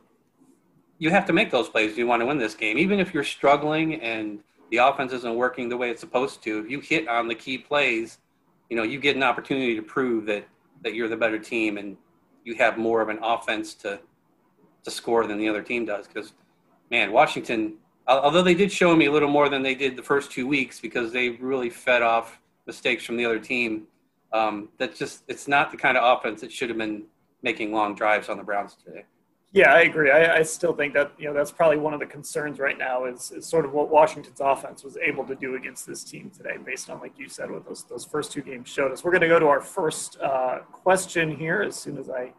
you 0.99 1.11
have 1.11 1.27
to 1.27 1.35
make 1.35 1.51
those 1.51 1.69
plays 1.69 1.93
if 1.93 1.99
you 1.99 2.07
want 2.07 2.23
to 2.23 2.27
win 2.27 2.39
this 2.39 2.55
game, 2.55 2.79
even 2.79 2.99
if 2.99 3.15
you're 3.15 3.25
struggling 3.25 4.01
and– 4.01 4.41
the 4.71 4.79
offense 4.79 5.13
isn't 5.13 5.35
working 5.35 5.69
the 5.69 5.77
way 5.77 5.91
it's 5.91 6.01
supposed 6.01 6.43
to, 6.45 6.59
if 6.59 6.71
you 6.71 6.81
hit 6.81 7.09
on 7.09 7.29
the 7.29 7.35
key 7.35 7.59
plays, 7.59 8.19
you 8.71 8.77
know, 8.77 8.83
you 8.83 8.99
get 8.99 9.17
an 9.17 9.23
opportunity 9.23 9.75
to 9.77 9.83
prove 9.83 10.27
that 10.27 10.47
that 10.83 10.95
you're 10.95 11.09
the 11.09 11.17
better 11.17 11.39
team 11.39 11.79
and 11.79 11.97
you 12.45 12.55
have 12.55 12.79
more 12.79 13.01
of 13.01 13.09
an 13.09 13.19
offense 13.23 13.75
to 13.75 13.99
to 14.85 14.91
score 14.91 15.27
than 15.27 15.39
the 15.39 15.49
other 15.49 15.63
team 15.63 15.85
does. 15.85 16.07
Because, 16.07 16.33
man, 16.91 17.13
Washington, 17.13 17.75
although 18.07 18.43
they 18.43 18.55
did 18.55 18.71
show 18.71 18.95
me 18.95 19.07
a 19.07 19.13
little 19.13 19.29
more 19.29 19.49
than 19.49 19.63
they 19.63 19.75
did 19.75 19.97
the 19.97 20.03
first 20.03 20.31
two 20.31 20.47
weeks 20.47 20.81
because 20.81 21.13
they 21.13 21.31
really 21.31 21.71
fed 21.71 22.03
off 22.03 22.39
mistakes 22.67 23.05
from 23.05 23.17
the 23.17 23.25
other 23.25 23.39
team. 23.39 23.87
Um, 24.33 24.69
that's 24.79 24.99
just 24.99 25.23
it's 25.29 25.49
not 25.49 25.71
the 25.71 25.77
kind 25.77 25.97
of 25.97 26.19
offense 26.19 26.41
that 26.41 26.53
should 26.53 26.69
have 26.69 26.79
been 26.79 27.05
making 27.43 27.73
long 27.73 27.95
drives 27.95 28.29
on 28.29 28.37
the 28.37 28.43
Browns 28.43 28.77
today. 28.77 29.05
Yeah, 29.53 29.73
I 29.73 29.83
agree. 29.83 30.11
I, 30.11 30.39
I, 30.39 30.43
still 30.43 30.75
think 30.75 30.93
that 30.95 31.13
you 31.19 31.27
know 31.27 31.33
that's 31.33 31.53
probably 31.53 31.79
one 31.79 31.95
of 31.95 32.01
the 32.01 32.07
concerns 32.07 32.59
right 32.59 32.77
now 32.77 33.05
is, 33.07 33.31
is 33.31 33.47
sort 33.47 33.65
of 33.65 33.73
what 33.73 33.89
Washington's 33.89 34.41
offense 34.41 34.85
was 34.85 34.97
able 34.99 35.25
to 35.25 35.35
do 35.35 35.55
against 35.55 35.87
this 35.87 36.05
team 36.05 36.31
today, 36.31 36.57
based 36.63 36.91
on 36.91 37.01
like 37.01 37.13
you 37.17 37.29
said 37.29 37.51
what 37.51 37.65
those 37.65 37.85
those 37.85 38.05
first 38.05 38.33
two 38.33 38.43
games 38.43 38.69
showed 38.69 38.93
us. 38.93 39.05
We're 39.05 39.13
going 39.13 39.23
to 39.23 39.29
go 39.29 39.39
to 39.39 39.47
our 39.47 39.61
first 39.61 40.21
uh, 40.21 40.59
question 40.73 41.35
here 41.35 41.63
as 41.63 41.77
soon 41.77 41.97
as 41.97 42.11
I 42.11 42.33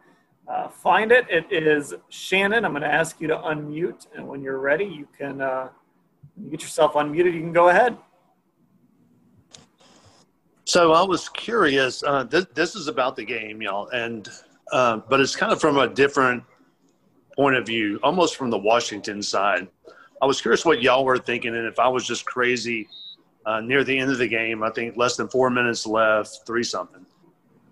uh, 0.48 0.68
find 0.68 1.12
it. 1.12 1.26
It 1.30 1.52
is 1.52 1.94
Shannon. 2.10 2.66
I'm 2.66 2.72
going 2.72 2.84
to 2.84 2.94
ask 2.94 3.20
you 3.20 3.28
to 3.30 3.38
unmute, 3.38 4.08
and 4.16 4.28
when 4.28 4.42
you're 4.42 4.60
ready, 4.60 4.86
you 4.86 5.08
can 5.18 5.42
uh, 5.42 5.70
get 6.52 6.62
yourself 6.62 6.94
unmuted. 6.94 7.34
You 7.34 7.42
can 7.42 7.54
go 7.54 7.70
ahead. 7.70 7.98
So 10.66 10.92
I 10.92 11.02
was 11.02 11.30
curious. 11.30 12.04
Uh, 12.04 12.26
this, 12.26 12.46
this 12.54 12.76
is 12.76 12.88
about 12.88 13.16
the 13.16 13.24
game, 13.24 13.62
y'all, 13.62 13.88
and 13.88 14.28
uh, 14.72 14.98
but 15.10 15.20
it's 15.22 15.36
kind 15.36 15.52
of 15.52 15.62
from 15.62 15.78
a 15.78 15.88
different 15.88 16.44
point 17.38 17.56
of 17.56 17.66
view, 17.66 18.00
almost 18.04 18.36
from 18.36 18.50
the 18.50 18.58
Washington 18.58 19.22
side. 19.22 19.70
I 20.22 20.26
was 20.26 20.42
curious 20.42 20.66
what 20.66 20.82
y'all 20.82 21.06
were 21.06 21.18
thinking, 21.18 21.56
and 21.56 21.66
if 21.68 21.80
I 21.80 21.88
was 21.88 22.06
just 22.06 22.26
crazy 22.26 22.90
uh, 23.48 23.62
near 23.62 23.84
the 23.84 23.98
end 23.98 24.12
of 24.12 24.18
the 24.18 24.28
game. 24.28 24.62
I 24.62 24.70
think 24.70 24.98
less 24.98 25.16
than 25.16 25.30
four 25.30 25.50
minutes 25.50 25.88
left, 25.88 26.42
three 26.46 26.64
something. 26.64 27.06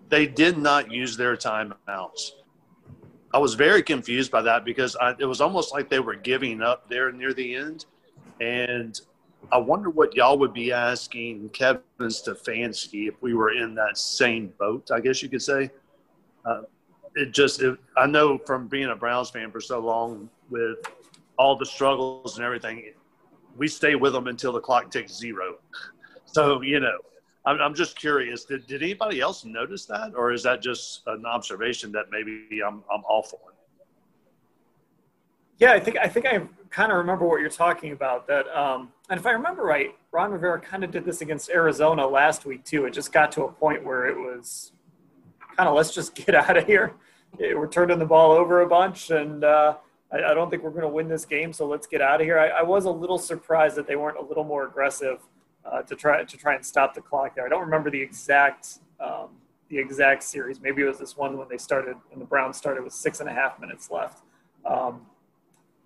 They 0.08 0.26
did 0.26 0.56
not 0.56 0.90
use 0.90 1.16
their 1.16 1.36
timeouts. 1.36 2.30
I 3.34 3.38
was 3.38 3.54
very 3.54 3.82
confused 3.82 4.30
by 4.30 4.40
that 4.42 4.64
because 4.64 4.96
I, 4.96 5.14
it 5.18 5.26
was 5.26 5.42
almost 5.42 5.74
like 5.74 5.90
they 5.90 6.00
were 6.00 6.14
giving 6.14 6.62
up 6.62 6.88
there 6.88 7.12
near 7.12 7.34
the 7.34 7.54
end. 7.54 7.84
And 8.40 8.98
I 9.52 9.58
wonder 9.58 9.90
what 9.90 10.14
y'all 10.16 10.38
would 10.38 10.54
be 10.54 10.72
asking 10.72 11.50
Kevin 11.50 11.82
Stefanski 12.00 13.08
if 13.08 13.20
we 13.20 13.34
were 13.34 13.52
in 13.52 13.74
that 13.74 13.98
same 13.98 14.54
boat, 14.58 14.90
I 14.90 15.00
guess 15.00 15.22
you 15.22 15.28
could 15.28 15.42
say. 15.42 15.70
Uh, 16.46 16.62
it 17.16 17.32
just 17.32 17.62
it, 17.62 17.78
I 17.96 18.06
know 18.06 18.38
from 18.38 18.68
being 18.68 18.90
a 18.90 18.94
Browns 18.94 19.30
fan 19.30 19.50
for 19.50 19.60
so 19.60 19.80
long 19.80 20.28
with 20.50 20.78
all 21.38 21.56
the 21.56 21.66
struggles 21.66 22.36
and 22.36 22.44
everything, 22.44 22.92
we 23.56 23.66
stay 23.68 23.94
with 23.94 24.12
them 24.12 24.26
until 24.28 24.52
the 24.52 24.60
clock 24.60 24.90
ticks 24.90 25.12
zero. 25.16 25.56
So 26.28 26.60
you 26.60 26.80
know, 26.80 26.98
I'm, 27.46 27.58
I'm 27.62 27.74
just 27.74 27.98
curious. 27.98 28.44
Did, 28.44 28.66
did 28.66 28.82
anybody 28.82 29.20
else 29.20 29.46
notice 29.46 29.86
that, 29.86 30.12
or 30.14 30.32
is 30.32 30.42
that 30.42 30.60
just 30.60 31.02
an 31.06 31.24
observation 31.24 31.92
that 31.92 32.06
maybe 32.10 32.60
I'm 32.66 32.82
I'm 32.92 33.02
off 33.04 33.32
on? 33.32 33.54
Yeah, 35.58 35.72
I 35.72 35.80
think 35.80 35.96
I 35.96 36.08
think 36.08 36.26
I 36.26 36.42
kind 36.68 36.92
of 36.92 36.98
remember 36.98 37.26
what 37.26 37.40
you're 37.40 37.48
talking 37.48 37.92
about. 37.92 38.26
That, 38.26 38.48
um, 38.48 38.92
and 39.08 39.18
if 39.18 39.24
I 39.24 39.30
remember 39.30 39.62
right, 39.62 39.94
Ron 40.12 40.32
Rivera 40.32 40.60
kind 40.60 40.84
of 40.84 40.90
did 40.90 41.06
this 41.06 41.22
against 41.22 41.48
Arizona 41.48 42.06
last 42.06 42.44
week 42.44 42.64
too. 42.64 42.84
It 42.84 42.92
just 42.92 43.12
got 43.12 43.32
to 43.32 43.44
a 43.44 43.52
point 43.52 43.82
where 43.82 44.06
it 44.06 44.16
was 44.18 44.72
kind 45.56 45.70
of 45.70 45.74
let's 45.74 45.94
just 45.94 46.14
get 46.14 46.34
out 46.34 46.54
of 46.54 46.66
here 46.66 46.92
we're 47.38 47.68
turning 47.68 47.98
the 47.98 48.06
ball 48.06 48.32
over 48.32 48.62
a 48.62 48.66
bunch, 48.66 49.10
and 49.10 49.44
uh, 49.44 49.76
I, 50.12 50.16
I, 50.16 50.34
don't 50.34 50.50
think 50.50 50.62
we're 50.62 50.70
going 50.70 50.82
to 50.82 50.88
win 50.88 51.08
this 51.08 51.24
game. 51.24 51.52
So 51.52 51.66
let's 51.66 51.86
get 51.86 52.00
out 52.00 52.20
of 52.20 52.26
here. 52.26 52.38
I, 52.38 52.48
I, 52.48 52.62
was 52.62 52.84
a 52.84 52.90
little 52.90 53.18
surprised 53.18 53.76
that 53.76 53.86
they 53.86 53.96
weren't 53.96 54.18
a 54.18 54.22
little 54.22 54.44
more 54.44 54.66
aggressive 54.66 55.20
uh, 55.64 55.82
to 55.82 55.96
try 55.96 56.22
to 56.24 56.36
try 56.36 56.54
and 56.54 56.64
stop 56.64 56.94
the 56.94 57.00
clock 57.00 57.34
there. 57.34 57.46
I 57.46 57.48
don't 57.48 57.62
remember 57.62 57.90
the 57.90 58.00
exact 58.00 58.78
um, 59.00 59.28
the 59.68 59.78
exact 59.78 60.22
series. 60.22 60.60
Maybe 60.60 60.82
it 60.82 60.86
was 60.86 60.98
this 60.98 61.16
one 61.16 61.36
when 61.36 61.48
they 61.48 61.58
started 61.58 61.96
when 62.10 62.18
the 62.18 62.24
Browns 62.24 62.56
started 62.56 62.84
with 62.84 62.92
six 62.92 63.20
and 63.20 63.28
a 63.28 63.32
half 63.32 63.60
minutes 63.60 63.90
left. 63.90 64.22
Um, 64.64 65.02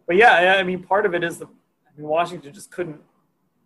but 0.06 0.16
yeah, 0.16 0.56
I 0.58 0.62
mean, 0.62 0.82
part 0.82 1.06
of 1.06 1.14
it 1.14 1.24
is 1.24 1.38
the 1.38 1.46
I 1.46 2.00
mean, 2.00 2.08
Washington 2.08 2.52
just 2.52 2.70
couldn't 2.70 3.00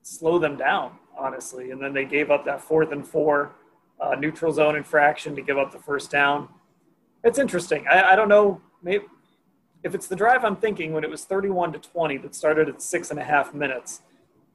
slow 0.02 0.38
them 0.38 0.56
down, 0.56 0.92
honestly, 1.16 1.70
and 1.70 1.82
then 1.82 1.92
they 1.92 2.04
gave 2.04 2.30
up 2.30 2.44
that 2.44 2.60
fourth 2.60 2.92
and 2.92 3.06
four 3.06 3.52
uh, 4.00 4.14
neutral 4.14 4.52
zone 4.52 4.76
infraction 4.76 5.34
to 5.36 5.42
give 5.42 5.58
up 5.58 5.72
the 5.72 5.78
first 5.78 6.10
down 6.10 6.48
it's 7.24 7.38
interesting. 7.38 7.86
I, 7.90 8.12
I 8.12 8.16
don't 8.16 8.28
know 8.28 8.60
maybe 8.82 9.04
if 9.82 9.94
it's 9.94 10.06
the 10.06 10.16
drive 10.16 10.44
I'm 10.44 10.56
thinking 10.56 10.92
when 10.92 11.04
it 11.04 11.10
was 11.10 11.24
31 11.24 11.72
to 11.72 11.78
20 11.78 12.18
that 12.18 12.34
started 12.34 12.68
at 12.68 12.80
six 12.80 13.10
and 13.10 13.18
a 13.18 13.24
half 13.24 13.52
minutes. 13.52 14.02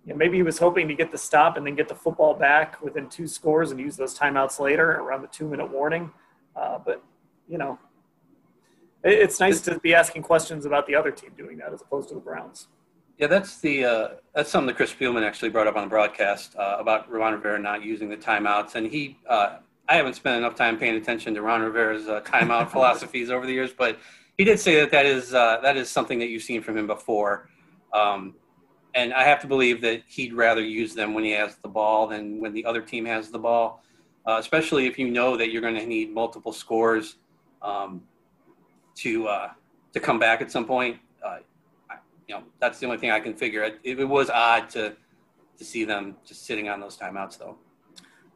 You 0.05 0.13
know, 0.13 0.17
maybe 0.17 0.38
he 0.38 0.43
was 0.43 0.58
hoping 0.58 0.88
to 0.88 0.95
get 0.95 1.12
the 1.12 1.17
stop 1.17 1.58
and 1.58 1.65
then 1.65 1.75
get 1.75 1.88
the 1.88 1.95
football 1.95 2.34
back 2.34 2.82
within 2.82 3.10
two 3.10 3.27
scores 3.27 3.71
and 3.71 3.79
use 3.79 3.95
those 3.97 4.17
timeouts 4.17 4.60
later 4.60 4.91
around 4.91 5.21
the 5.21 5.27
two 5.27 5.47
minute 5.47 5.69
warning. 5.69 6.12
Uh, 6.55 6.79
but 6.84 7.03
you 7.47 7.58
know, 7.58 7.77
it, 9.03 9.13
it's 9.13 9.39
nice 9.39 9.62
to 9.62 9.79
be 9.79 9.93
asking 9.93 10.23
questions 10.23 10.65
about 10.65 10.88
the 10.88 10.95
other 10.95 11.12
team 11.12 11.32
doing 11.38 11.58
that 11.58 11.73
as 11.73 11.82
opposed 11.82 12.10
to 12.10 12.15
the 12.15 12.21
Browns. 12.21 12.67
Yeah, 13.17 13.27
that's 13.27 13.60
the 13.60 13.84
uh, 13.84 14.08
that's 14.34 14.49
something 14.49 14.67
that 14.67 14.77
Chris 14.77 14.93
Spielman 14.93 15.23
actually 15.23 15.49
brought 15.49 15.67
up 15.67 15.75
on 15.75 15.84
the 15.84 15.89
broadcast 15.89 16.55
uh, 16.55 16.77
about 16.79 17.12
Ron 17.12 17.34
Rivera 17.34 17.60
not 17.60 17.84
using 17.84 18.10
the 18.10 18.15
timeouts, 18.15 18.75
and 18.75 18.88
he 18.88 19.17
uh, 19.27 19.58
I 19.89 19.95
haven't 19.95 20.13
spent 20.13 20.38
enough 20.38 20.54
time 20.54 20.78
paying 20.78 20.95
attention 20.95 21.34
to 21.34 21.41
Ron 21.41 21.62
Rivera's 21.62 22.08
uh, 22.08 22.21
timeout 22.21 22.69
philosophies 22.71 23.32
over 23.32 23.47
the 23.47 23.52
years, 23.52 23.71
but 23.75 23.97
he 24.38 24.43
did 24.43 24.60
say 24.60 24.80
that 24.80 24.91
that 24.91 25.08
is 25.08 25.34
uh, 25.34 25.60
that 25.63 25.75
is 25.75 25.89
something 25.89 26.19
that 26.19 26.28
you've 26.28 26.43
seen 26.43 26.62
from 26.62 26.78
him 26.78 26.86
before. 26.86 27.49
Um, 27.91 28.36
and 28.93 29.13
I 29.13 29.23
have 29.23 29.41
to 29.41 29.47
believe 29.47 29.82
that 29.82 30.04
he'd 30.08 30.34
rather 30.34 30.62
use 30.62 30.93
them 30.93 31.13
when 31.13 31.23
he 31.23 31.32
has 31.32 31.56
the 31.58 31.67
ball 31.67 32.08
than 32.08 32.39
when 32.39 32.54
the 32.54 32.63
other 32.65 32.82
team 32.82 33.06
has 33.06 33.30
the 33.32 33.39
ball, 33.39 33.84
uh, 34.28 34.38
especially 34.39 34.86
if 34.86 34.99
you 34.99 35.10
know 35.10 35.36
that 35.38 35.52
you're 35.52 35.62
going 35.62 35.75
to 35.75 35.86
need 35.86 36.13
multiple 36.13 36.54
scores 36.54 37.15
um, 37.63 38.02
to 38.95 39.28
uh, 39.28 39.49
to 39.93 39.99
come 39.99 40.19
back 40.19 40.41
at 40.41 40.52
some 40.52 40.65
point. 40.65 40.97
Uh, 41.23 41.38
I, 41.89 41.95
you 42.28 42.36
know, 42.36 42.43
that's 42.60 42.78
the 42.78 42.86
only 42.86 42.99
thing 42.99 43.10
I 43.10 43.19
can 43.19 43.34
figure. 43.34 43.63
It, 43.63 43.80
it, 43.84 44.08
was 44.08 44.30
odd 44.30 44.69
to 44.71 44.95
to 45.58 45.65
see 45.65 45.84
them 45.84 46.15
just 46.25 46.45
sitting 46.45 46.69
on 46.69 46.80
those 46.80 46.95
timeouts, 46.95 47.39
though. 47.39 47.58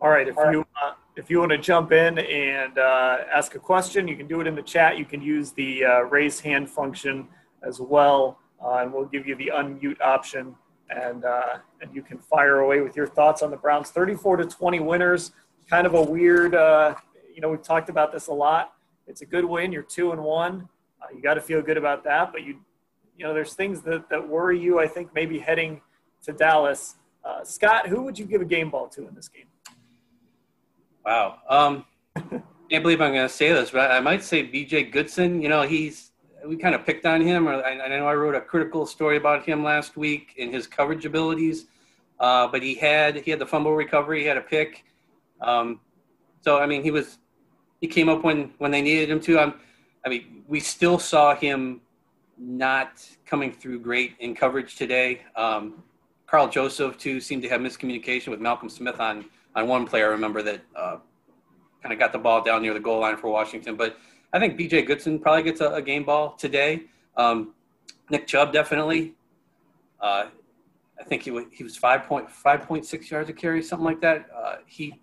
All 0.01 0.09
right, 0.09 0.27
if 0.27 0.35
you 0.35 0.65
uh, 0.83 0.93
if 1.15 1.29
you 1.29 1.39
want 1.39 1.51
to 1.51 1.57
jump 1.57 1.91
in 1.91 2.17
and 2.17 2.77
uh, 2.77 3.17
ask 3.33 3.55
a 3.55 3.59
question, 3.59 4.07
you 4.07 4.15
can 4.15 4.27
do 4.27 4.41
it 4.41 4.47
in 4.47 4.55
the 4.55 4.63
chat. 4.63 4.97
You 4.97 5.05
can 5.05 5.21
use 5.21 5.51
the 5.51 5.85
uh, 5.85 6.01
raise 6.01 6.39
hand 6.39 6.69
function 6.69 7.27
as 7.61 7.79
well, 7.79 8.39
uh, 8.63 8.77
and 8.77 8.91
we'll 8.91 9.05
give 9.05 9.27
you 9.27 9.35
the 9.35 9.51
unmute 9.53 10.01
option, 10.01 10.55
and 10.89 11.23
uh, 11.23 11.57
and 11.81 11.93
you 11.93 12.01
can 12.01 12.17
fire 12.17 12.59
away 12.59 12.81
with 12.81 12.95
your 12.95 13.07
thoughts 13.07 13.43
on 13.43 13.51
the 13.51 13.57
Browns. 13.57 13.89
34 13.91 14.37
to 14.37 14.45
20 14.45 14.79
winners. 14.79 15.31
Kind 15.69 15.85
of 15.85 15.93
a 15.93 16.01
weird. 16.01 16.55
Uh, 16.55 16.95
you 17.33 17.41
know, 17.41 17.49
we've 17.49 17.63
talked 17.63 17.89
about 17.89 18.11
this 18.11 18.27
a 18.27 18.33
lot. 18.33 18.73
It's 19.07 19.21
a 19.21 19.25
good 19.25 19.45
win. 19.45 19.71
You're 19.71 19.83
two 19.83 20.11
and 20.11 20.23
one. 20.23 20.67
you 21.13 21.21
got 21.21 21.35
to 21.35 21.41
feel 21.41 21.61
good 21.61 21.77
about 21.77 22.03
that, 22.05 22.31
but 22.31 22.43
you, 22.43 22.59
you 23.17 23.25
know, 23.25 23.33
there's 23.33 23.53
things 23.53 23.81
that 23.81 24.09
that 24.09 24.27
worry 24.27 24.59
you. 24.59 24.79
I 24.79 24.87
think 24.87 25.13
maybe 25.13 25.37
heading 25.37 25.81
to 26.23 26.33
Dallas. 26.33 26.95
Scott, 27.43 27.87
who 27.87 28.01
would 28.01 28.17
you 28.17 28.25
give 28.25 28.41
a 28.41 28.45
game 28.45 28.69
ball 28.69 28.87
to 28.89 29.07
in 29.07 29.15
this 29.15 29.29
game? 29.29 29.45
Wow. 31.05 31.39
Um, 31.49 31.85
can't 32.69 32.83
believe 32.83 33.01
I'm 33.01 33.13
going 33.13 33.27
to 33.27 33.33
say 33.33 33.51
this, 33.51 33.71
but 33.71 33.91
I 33.91 33.99
might 33.99 34.23
say 34.23 34.41
B.J. 34.43 34.83
Goodson. 34.83 35.41
You 35.41 35.49
know, 35.49 35.63
he's 35.63 36.11
we 36.45 36.57
kind 36.57 36.75
of 36.75 36.85
picked 36.85 37.05
on 37.05 37.21
him. 37.21 37.47
Or 37.47 37.63
I, 37.63 37.79
I, 37.79 37.87
know 37.87 38.07
I 38.07 38.13
wrote 38.15 38.35
a 38.35 38.41
critical 38.41 38.85
story 38.85 39.17
about 39.17 39.45
him 39.45 39.63
last 39.63 39.97
week 39.97 40.33
in 40.37 40.51
his 40.51 40.67
coverage 40.67 41.05
abilities, 41.05 41.65
uh, 42.19 42.47
but 42.47 42.61
he 42.63 42.75
had 42.75 43.17
he 43.17 43.31
had 43.31 43.39
the 43.39 43.45
fumble 43.45 43.75
recovery, 43.75 44.21
he 44.21 44.25
had 44.25 44.37
a 44.37 44.41
pick. 44.41 44.85
Um, 45.41 45.79
so 46.41 46.59
I 46.59 46.65
mean, 46.65 46.83
he 46.83 46.91
was 46.91 47.19
he 47.81 47.87
came 47.87 48.09
up 48.09 48.23
when 48.23 48.53
when 48.57 48.71
they 48.71 48.81
needed 48.81 49.09
him 49.09 49.19
to. 49.21 49.39
Um, 49.39 49.55
I 50.05 50.09
mean, 50.09 50.43
we 50.47 50.59
still 50.59 50.99
saw 50.99 51.35
him 51.35 51.81
not 52.37 53.05
coming 53.25 53.51
through 53.51 53.79
great 53.79 54.15
in 54.19 54.35
coverage 54.35 54.75
today. 54.75 55.21
Um, 55.35 55.83
Karl 56.27 56.49
Joseph 56.49 56.97
too 56.97 57.21
seemed 57.21 57.43
to 57.43 57.49
have 57.49 57.61
miscommunication 57.61 58.29
with 58.29 58.41
Malcolm 58.41 58.69
Smith 58.69 58.99
on 58.99 59.25
on 59.55 59.67
one 59.67 59.85
player. 59.85 60.07
I 60.07 60.11
remember 60.11 60.41
that 60.43 60.61
uh, 60.75 60.97
kind 61.81 61.93
of 61.93 61.99
got 61.99 62.11
the 62.11 62.19
ball 62.19 62.41
down 62.41 62.61
near 62.61 62.73
the 62.73 62.79
goal 62.79 62.99
line 62.99 63.17
for 63.17 63.29
Washington. 63.29 63.75
But 63.75 63.97
I 64.31 64.39
think 64.39 64.57
B.J. 64.57 64.83
Goodson 64.83 65.19
probably 65.19 65.43
gets 65.43 65.61
a, 65.61 65.69
a 65.73 65.81
game 65.81 66.03
ball 66.03 66.33
today. 66.33 66.83
Um, 67.17 67.53
Nick 68.09 68.27
Chubb 68.27 68.51
definitely. 68.53 69.13
Uh, 69.99 70.25
I 70.99 71.03
think 71.03 71.23
he 71.23 71.31
was, 71.31 71.45
he 71.51 71.63
was 71.63 71.77
5.5.6 71.77 73.09
yards 73.09 73.29
a 73.29 73.33
carry, 73.33 73.61
something 73.61 73.85
like 73.85 74.01
that. 74.01 74.27
Uh, 74.35 74.55
he 74.65 74.99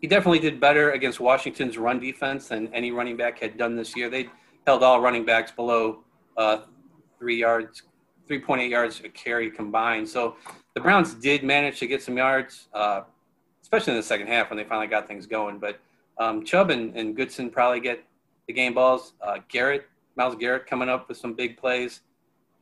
he 0.00 0.06
definitely 0.06 0.38
did 0.38 0.60
better 0.60 0.92
against 0.92 1.18
Washington's 1.18 1.76
run 1.76 1.98
defense 1.98 2.48
than 2.48 2.72
any 2.72 2.92
running 2.92 3.16
back 3.16 3.40
had 3.40 3.56
done 3.56 3.74
this 3.74 3.96
year. 3.96 4.08
They 4.08 4.28
held 4.66 4.82
all 4.82 5.00
running 5.00 5.24
backs 5.24 5.50
below 5.50 6.04
uh, 6.36 6.58
three 7.18 7.36
yards, 7.36 7.82
3.8 8.30 8.70
yards 8.70 9.00
a 9.04 9.08
carry 9.08 9.50
combined. 9.50 10.08
So 10.08 10.36
the 10.74 10.80
Browns 10.80 11.14
did 11.14 11.42
manage 11.42 11.80
to 11.80 11.88
get 11.88 12.00
some 12.00 12.16
yards. 12.16 12.68
Uh, 12.72 13.02
especially 13.68 13.92
in 13.92 13.98
the 13.98 14.02
second 14.02 14.28
half 14.28 14.48
when 14.48 14.56
they 14.56 14.64
finally 14.64 14.86
got 14.86 15.06
things 15.06 15.26
going. 15.26 15.58
But 15.58 15.78
um, 16.16 16.42
Chubb 16.42 16.70
and, 16.70 16.96
and, 16.96 17.14
Goodson 17.14 17.50
probably 17.50 17.80
get 17.80 18.02
the 18.46 18.54
game 18.54 18.72
balls. 18.72 19.12
Uh, 19.20 19.40
Garrett, 19.48 19.86
Myles 20.16 20.36
Garrett 20.36 20.66
coming 20.66 20.88
up 20.88 21.06
with 21.06 21.18
some 21.18 21.34
big 21.34 21.58
plays 21.58 22.00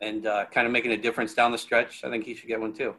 and 0.00 0.26
uh, 0.26 0.46
kind 0.46 0.66
of 0.66 0.72
making 0.72 0.90
a 0.90 0.96
difference 0.96 1.32
down 1.32 1.52
the 1.52 1.58
stretch. 1.58 2.02
I 2.02 2.10
think 2.10 2.24
he 2.24 2.34
should 2.34 2.48
get 2.48 2.60
one 2.60 2.72
too. 2.72 2.96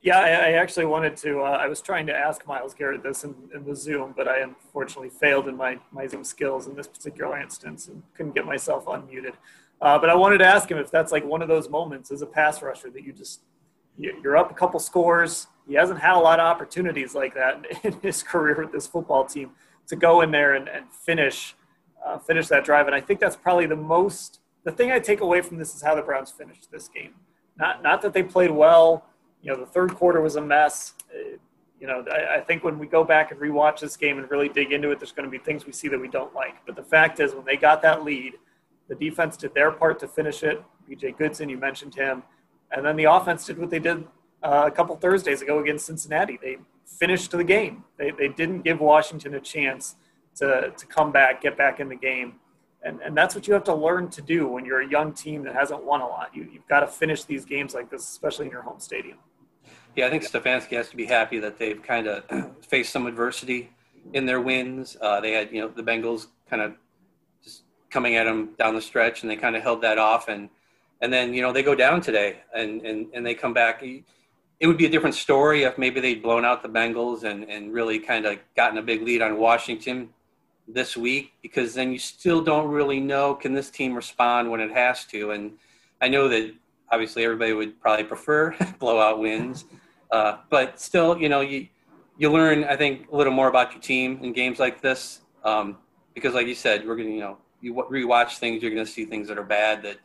Yeah, 0.00 0.18
I, 0.18 0.28
I 0.28 0.52
actually 0.52 0.86
wanted 0.86 1.16
to. 1.18 1.40
Uh, 1.40 1.58
I 1.60 1.68
was 1.68 1.82
trying 1.82 2.06
to 2.06 2.16
ask 2.16 2.46
Myles 2.46 2.72
Garrett 2.72 3.02
this 3.02 3.24
in, 3.24 3.34
in, 3.54 3.62
the 3.64 3.76
Zoom, 3.76 4.14
but 4.16 4.26
I 4.26 4.38
unfortunately 4.38 5.10
failed 5.10 5.48
in 5.48 5.56
my, 5.56 5.78
my 5.92 6.06
Zoom 6.06 6.24
skills 6.24 6.66
in 6.66 6.74
this 6.74 6.88
particular 6.88 7.38
instance 7.38 7.88
and 7.88 8.02
couldn't 8.16 8.34
get 8.34 8.46
myself 8.46 8.86
unmuted. 8.86 9.34
Uh, 9.82 9.98
but 9.98 10.08
I 10.08 10.14
wanted 10.14 10.38
to 10.38 10.46
ask 10.46 10.68
him 10.68 10.78
if 10.78 10.90
that's 10.90 11.12
like 11.12 11.24
one 11.26 11.42
of 11.42 11.48
those 11.48 11.68
moments 11.68 12.10
as 12.10 12.22
a 12.22 12.26
pass 12.26 12.62
rusher 12.62 12.88
that 12.90 13.04
you 13.04 13.12
just 13.12 13.42
you're 13.98 14.36
up 14.36 14.50
a 14.50 14.54
couple 14.54 14.80
scores. 14.80 15.46
He 15.66 15.74
hasn't 15.74 16.00
had 16.00 16.16
a 16.16 16.18
lot 16.18 16.40
of 16.40 16.46
opportunities 16.46 17.14
like 17.14 17.34
that 17.34 17.64
in 17.84 17.92
his 18.00 18.22
career 18.22 18.60
with 18.62 18.72
this 18.72 18.86
football 18.86 19.24
team 19.24 19.50
to 19.88 19.96
go 19.96 20.20
in 20.20 20.30
there 20.30 20.54
and, 20.54 20.68
and 20.68 20.92
finish 20.92 21.54
uh, 22.04 22.18
finish 22.18 22.48
that 22.48 22.64
drive. 22.64 22.86
And 22.86 22.94
I 22.96 23.00
think 23.00 23.20
that's 23.20 23.36
probably 23.36 23.66
the 23.66 23.76
most 23.76 24.40
the 24.64 24.72
thing 24.72 24.92
I 24.92 24.98
take 24.98 25.20
away 25.20 25.40
from 25.40 25.58
this 25.58 25.74
is 25.74 25.82
how 25.82 25.94
the 25.94 26.02
Browns 26.02 26.30
finished 26.30 26.70
this 26.70 26.88
game. 26.88 27.14
Not 27.56 27.82
not 27.82 28.02
that 28.02 28.12
they 28.12 28.22
played 28.22 28.50
well. 28.50 29.06
You 29.40 29.52
know, 29.52 29.58
the 29.58 29.66
third 29.66 29.94
quarter 29.94 30.20
was 30.20 30.36
a 30.36 30.40
mess. 30.40 30.94
Uh, 31.12 31.36
you 31.80 31.88
know, 31.88 32.04
I, 32.12 32.36
I 32.36 32.40
think 32.40 32.62
when 32.62 32.78
we 32.78 32.86
go 32.86 33.02
back 33.02 33.32
and 33.32 33.40
rewatch 33.40 33.80
this 33.80 33.96
game 33.96 34.18
and 34.18 34.30
really 34.30 34.48
dig 34.48 34.72
into 34.72 34.90
it, 34.92 35.00
there's 35.00 35.10
going 35.10 35.24
to 35.24 35.30
be 35.30 35.38
things 35.38 35.66
we 35.66 35.72
see 35.72 35.88
that 35.88 36.00
we 36.00 36.06
don't 36.06 36.32
like. 36.32 36.64
But 36.64 36.76
the 36.76 36.82
fact 36.82 37.18
is, 37.18 37.34
when 37.34 37.44
they 37.44 37.56
got 37.56 37.82
that 37.82 38.04
lead, 38.04 38.34
the 38.88 38.94
defense 38.94 39.36
did 39.36 39.52
their 39.52 39.72
part 39.72 39.98
to 40.00 40.08
finish 40.08 40.44
it. 40.44 40.62
B.J. 40.88 41.12
Goodson, 41.12 41.48
you 41.48 41.58
mentioned 41.58 41.94
him. 41.94 42.22
And 42.74 42.84
then 42.84 42.96
the 42.96 43.04
offense 43.04 43.46
did 43.46 43.58
what 43.58 43.70
they 43.70 43.78
did 43.78 44.04
uh, 44.42 44.64
a 44.66 44.70
couple 44.70 44.96
Thursdays 44.96 45.42
ago 45.42 45.58
against 45.60 45.86
Cincinnati. 45.86 46.38
They 46.40 46.56
finished 46.86 47.30
the 47.30 47.44
game. 47.44 47.84
They, 47.98 48.10
they 48.10 48.28
didn't 48.28 48.62
give 48.62 48.80
Washington 48.80 49.34
a 49.34 49.40
chance 49.40 49.96
to, 50.36 50.72
to 50.76 50.86
come 50.86 51.12
back, 51.12 51.42
get 51.42 51.56
back 51.56 51.80
in 51.80 51.88
the 51.88 51.96
game. 51.96 52.34
And, 52.84 53.00
and 53.00 53.16
that's 53.16 53.34
what 53.34 53.46
you 53.46 53.54
have 53.54 53.64
to 53.64 53.74
learn 53.74 54.08
to 54.10 54.22
do 54.22 54.48
when 54.48 54.64
you're 54.64 54.80
a 54.80 54.88
young 54.88 55.12
team 55.12 55.44
that 55.44 55.54
hasn't 55.54 55.84
won 55.84 56.00
a 56.00 56.06
lot. 56.06 56.30
You, 56.34 56.48
you've 56.52 56.66
got 56.66 56.80
to 56.80 56.88
finish 56.88 57.24
these 57.24 57.44
games 57.44 57.74
like 57.74 57.90
this, 57.90 58.02
especially 58.02 58.46
in 58.46 58.52
your 58.52 58.62
home 58.62 58.80
stadium. 58.80 59.18
Yeah, 59.94 60.06
I 60.06 60.10
think 60.10 60.24
Stefanski 60.24 60.76
has 60.76 60.88
to 60.88 60.96
be 60.96 61.04
happy 61.04 61.38
that 61.38 61.58
they've 61.58 61.80
kind 61.80 62.06
of 62.08 62.54
faced 62.66 62.92
some 62.92 63.06
adversity 63.06 63.70
in 64.14 64.26
their 64.26 64.40
wins. 64.40 64.96
Uh, 65.00 65.20
they 65.20 65.32
had, 65.32 65.52
you 65.52 65.60
know, 65.60 65.68
the 65.68 65.82
Bengals 65.82 66.26
kind 66.48 66.62
of 66.62 66.74
just 67.44 67.62
coming 67.90 68.16
at 68.16 68.24
them 68.24 68.54
down 68.58 68.74
the 68.74 68.80
stretch, 68.80 69.22
and 69.22 69.30
they 69.30 69.36
kind 69.36 69.54
of 69.54 69.62
held 69.62 69.82
that 69.82 69.98
off. 69.98 70.28
And 70.28 70.48
and 71.02 71.12
then 71.12 71.34
you 71.34 71.42
know 71.42 71.52
they 71.52 71.62
go 71.62 71.74
down 71.74 72.00
today 72.00 72.38
and 72.54 72.80
and, 72.82 73.08
and 73.12 73.26
they 73.26 73.34
come 73.34 73.52
back. 73.52 73.82
It 73.82 74.68
would 74.68 74.78
be 74.78 74.86
a 74.86 74.88
different 74.88 75.16
story 75.16 75.64
if 75.64 75.76
maybe 75.76 76.00
they'd 76.00 76.22
blown 76.22 76.44
out 76.44 76.62
the 76.62 76.68
bengals 76.68 77.24
and 77.24 77.44
and 77.50 77.74
really 77.74 77.98
kind 77.98 78.24
of 78.24 78.38
gotten 78.56 78.78
a 78.78 78.82
big 78.82 79.02
lead 79.02 79.20
on 79.20 79.36
washington 79.38 80.08
this 80.68 80.96
week 80.96 81.32
because 81.42 81.74
then 81.74 81.92
you 81.92 81.98
still 81.98 82.40
don't 82.40 82.68
really 82.68 83.00
know 83.00 83.34
can 83.34 83.52
this 83.52 83.70
team 83.70 83.92
respond 83.92 84.48
when 84.50 84.60
it 84.60 84.70
has 84.70 85.04
to? 85.06 85.32
And 85.32 85.52
i 86.00 86.08
know 86.08 86.28
that 86.28 86.54
obviously 86.90 87.24
everybody 87.24 87.52
would 87.52 87.80
probably 87.80 88.04
prefer 88.04 88.54
blowout 88.78 89.18
wins 89.18 89.64
uh, 90.12 90.36
but 90.48 90.80
still 90.80 91.18
you 91.18 91.28
know 91.28 91.40
you 91.40 91.66
you 92.18 92.30
learn 92.30 92.62
i 92.64 92.76
think 92.76 93.10
a 93.10 93.16
little 93.16 93.32
more 93.32 93.48
about 93.48 93.72
your 93.72 93.80
team 93.80 94.20
in 94.22 94.32
games 94.32 94.60
like 94.60 94.80
this 94.80 95.22
um, 95.42 95.76
because 96.14 96.34
like 96.34 96.46
you 96.46 96.54
said 96.54 96.86
we're 96.86 96.94
gonna 96.94 97.08
you 97.08 97.20
know 97.20 97.36
you 97.60 97.74
rewatch 97.74 98.36
things 98.38 98.62
you're 98.62 98.70
gonna 98.70 98.86
see 98.86 99.04
things 99.04 99.26
that 99.26 99.38
are 99.38 99.42
bad 99.42 99.82
that 99.82 99.98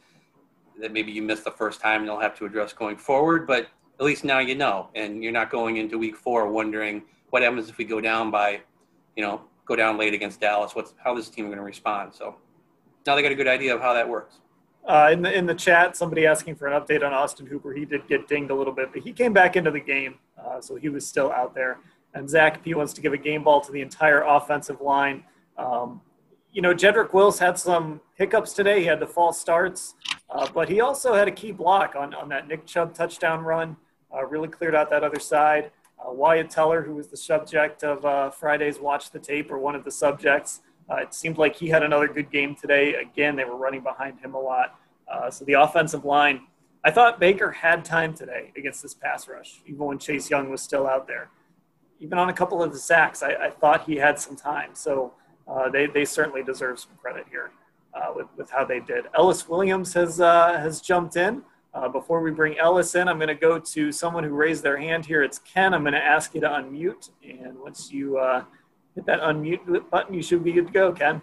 that 0.82 0.92
maybe 0.92 1.12
you 1.12 1.22
missed 1.22 1.44
the 1.44 1.52
first 1.52 1.82
time 1.82 2.02
and 2.02 2.06
you'll 2.06 2.20
have 2.20 2.38
to 2.38 2.46
address 2.46 2.74
going 2.74 2.98
forward. 2.98 3.48
But 3.48 3.68
at 4.00 4.06
least 4.06 4.24
now 4.24 4.40
you 4.40 4.56
know, 4.56 4.90
and 4.96 5.24
you're 5.24 5.32
not 5.32 5.50
going 5.50 5.78
into 5.78 5.98
week 5.98 6.16
four 6.16 6.50
wondering 6.50 7.04
what 7.30 7.42
happens 7.42 7.70
if 7.70 7.78
we 7.78 7.86
go 7.86 8.00
down 8.00 8.32
by, 8.32 8.62
you 9.16 9.24
know, 9.24 9.42
go 9.66 9.76
down 9.76 9.98
late 9.98 10.14
against 10.14 10.40
Dallas. 10.40 10.76
What's 10.76 10.94
how 11.04 11.14
this 11.14 11.30
team 11.30 11.46
going 11.46 11.58
to 11.58 11.64
respond? 11.64 12.14
So 12.14 12.36
now 13.06 13.16
they 13.16 13.22
got 13.22 13.32
a 13.32 13.36
good 13.36 13.48
idea 13.48 13.76
of 13.76 13.82
how 13.82 13.94
that 13.94 14.08
works. 14.08 14.36
Uh, 14.86 15.10
in 15.12 15.22
the 15.22 15.38
in 15.38 15.46
the 15.46 15.54
chat, 15.54 15.98
somebody 15.98 16.26
asking 16.26 16.56
for 16.56 16.68
an 16.68 16.82
update 16.82 17.06
on 17.06 17.14
Austin 17.14 17.46
Hooper. 17.46 17.74
He 17.74 17.84
did 17.84 18.08
get 18.08 18.28
dinged 18.30 18.52
a 18.52 18.56
little 18.56 18.72
bit, 18.72 18.94
but 18.94 19.02
he 19.02 19.12
came 19.12 19.34
back 19.34 19.58
into 19.58 19.70
the 19.70 19.82
game, 19.82 20.16
uh, 20.42 20.62
so 20.62 20.76
he 20.76 20.88
was 20.88 21.06
still 21.06 21.30
out 21.30 21.54
there. 21.54 21.80
And 22.14 22.30
Zach 22.30 22.64
P 22.64 22.74
wants 22.74 22.94
to 22.94 23.02
give 23.02 23.12
a 23.12 23.18
game 23.18 23.44
ball 23.44 23.60
to 23.62 23.72
the 23.72 23.82
entire 23.82 24.22
offensive 24.22 24.80
line. 24.80 25.26
Um, 25.58 26.00
you 26.54 26.62
know, 26.62 26.74
Jedrick 26.74 27.14
Wills 27.14 27.38
had 27.38 27.60
some 27.60 28.00
hiccups 28.16 28.54
today. 28.54 28.80
He 28.80 28.86
had 28.86 29.02
the 29.02 29.08
false 29.08 29.40
starts. 29.40 29.94
Uh, 30.38 30.48
but 30.54 30.70
he 30.70 30.82
also 30.82 31.16
had 31.16 31.28
a 31.28 31.32
key 31.32 31.52
block 31.52 31.96
on, 31.96 32.14
on 32.14 32.30
that 32.30 32.48
Nick 32.48 32.68
Chubb 32.68 32.94
touchdown 32.94 33.44
run, 33.44 33.76
uh, 34.14 34.24
really 34.24 34.48
cleared 34.48 34.76
out 34.76 34.88
that 34.92 35.04
other 35.04 35.20
side. 35.20 35.72
Uh, 35.98 36.12
Wyatt 36.12 36.52
Teller, 36.52 36.84
who 36.84 36.94
was 36.94 37.08
the 37.08 37.18
subject 37.18 37.84
of 37.84 38.06
uh, 38.06 38.30
Friday's 38.30 38.80
Watch 38.80 39.10
the 39.10 39.18
Tape, 39.18 39.50
or 39.50 39.58
one 39.58 39.74
of 39.74 39.84
the 39.84 39.90
subjects, 39.90 40.62
uh, 40.92 40.98
it 40.98 41.16
seemed 41.16 41.40
like 41.40 41.56
he 41.56 41.70
had 41.70 41.82
another 41.82 42.08
good 42.08 42.30
game 42.30 42.54
today. 42.54 42.94
Again, 42.94 43.36
they 43.36 43.46
were 43.46 43.58
running 43.58 43.82
behind 43.82 44.20
him 44.20 44.36
a 44.36 44.40
lot. 44.40 44.80
So 45.32 45.44
the 45.44 45.54
offensive 45.54 46.06
line, 46.06 46.42
I 46.84 46.92
thought 46.92 47.20
Baker 47.20 47.52
had 47.52 47.84
time 47.84 48.14
today 48.14 48.52
against 48.56 48.84
this 48.84 48.94
pass 48.94 49.28
rush, 49.28 49.62
even 49.66 49.80
when 49.80 49.98
Chase 49.98 50.30
Young 50.30 50.52
was 50.52 50.62
still 50.62 50.86
out 50.86 51.08
there. 51.08 51.30
Even 52.00 52.20
on 52.20 52.30
a 52.30 52.34
couple 52.34 52.62
of 52.62 52.72
the 52.72 52.78
sacks, 52.78 53.24
I, 53.24 53.32
I 53.34 53.50
thought 53.50 53.86
he 53.86 53.96
had 53.96 54.20
some 54.20 54.36
time. 54.36 54.72
So 54.74 55.14
they, 55.72 55.88
they 55.88 56.06
certainly 56.06 56.44
deserve 56.44 56.80
some 56.80 56.92
credit 57.02 57.26
here 57.30 57.52
uh, 57.98 58.14
with, 58.16 58.28
with 58.38 58.50
how 58.50 58.64
they 58.64 58.80
did. 58.80 59.06
Ellis 59.18 59.48
Williams 59.48 59.94
has, 59.94 60.20
uh, 60.20 60.58
has 60.60 60.82
jumped 60.82 61.16
in. 61.16 61.42
Uh, 61.74 61.88
before 61.88 62.22
we 62.22 62.32
bring 62.32 62.58
Ellis 62.58 62.96
in, 62.96 63.08
I'm 63.08 63.18
going 63.18 63.28
to 63.28 63.36
go 63.36 63.60
to 63.60 63.92
someone 63.92 64.24
who 64.24 64.32
raised 64.32 64.64
their 64.64 64.78
hand 64.78 65.06
here. 65.06 65.24
It's 65.24 65.40
Ken. 65.40 65.74
I'm 65.74 65.82
going 65.82 65.94
to 65.94 66.04
ask 66.04 66.34
you 66.34 66.42
to 66.42 66.48
unmute. 66.48 67.12
And 67.24 67.60
once 67.60 67.92
you 67.92 68.18
uh, 68.18 68.44
hit 68.96 69.06
that 69.06 69.22
unmute 69.22 69.90
button, 69.90 70.14
you 70.14 70.24
should 70.24 70.44
be 70.44 70.54
good 70.54 70.68
to 70.68 70.74
go, 70.74 70.92
Ken. 70.92 71.22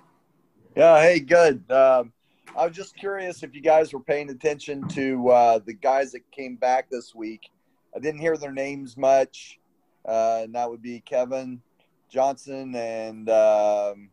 Yeah, 0.76 1.00
hey, 1.00 1.20
good. 1.20 1.70
Um, 1.70 2.12
I 2.56 2.66
was 2.66 2.76
just 2.76 2.96
curious 2.96 3.42
if 3.42 3.54
you 3.54 3.60
guys 3.60 3.92
were 3.92 4.00
paying 4.00 4.30
attention 4.30 4.87
to 4.88 5.28
uh, 5.28 5.58
the 5.64 5.72
guys 5.72 6.12
that 6.12 6.30
came 6.30 6.56
back 6.56 6.88
this 6.88 7.14
week. 7.14 7.50
I 7.96 7.98
didn't 7.98 8.20
hear 8.20 8.37
their 8.37 8.52
names 8.52 8.96
much, 8.96 9.58
uh, 10.04 10.40
and 10.42 10.54
that 10.54 10.70
would 10.70 10.82
be 10.82 11.00
Kevin 11.00 11.60
Johnson 12.08 12.74
and 12.76 13.28
um, 13.28 14.10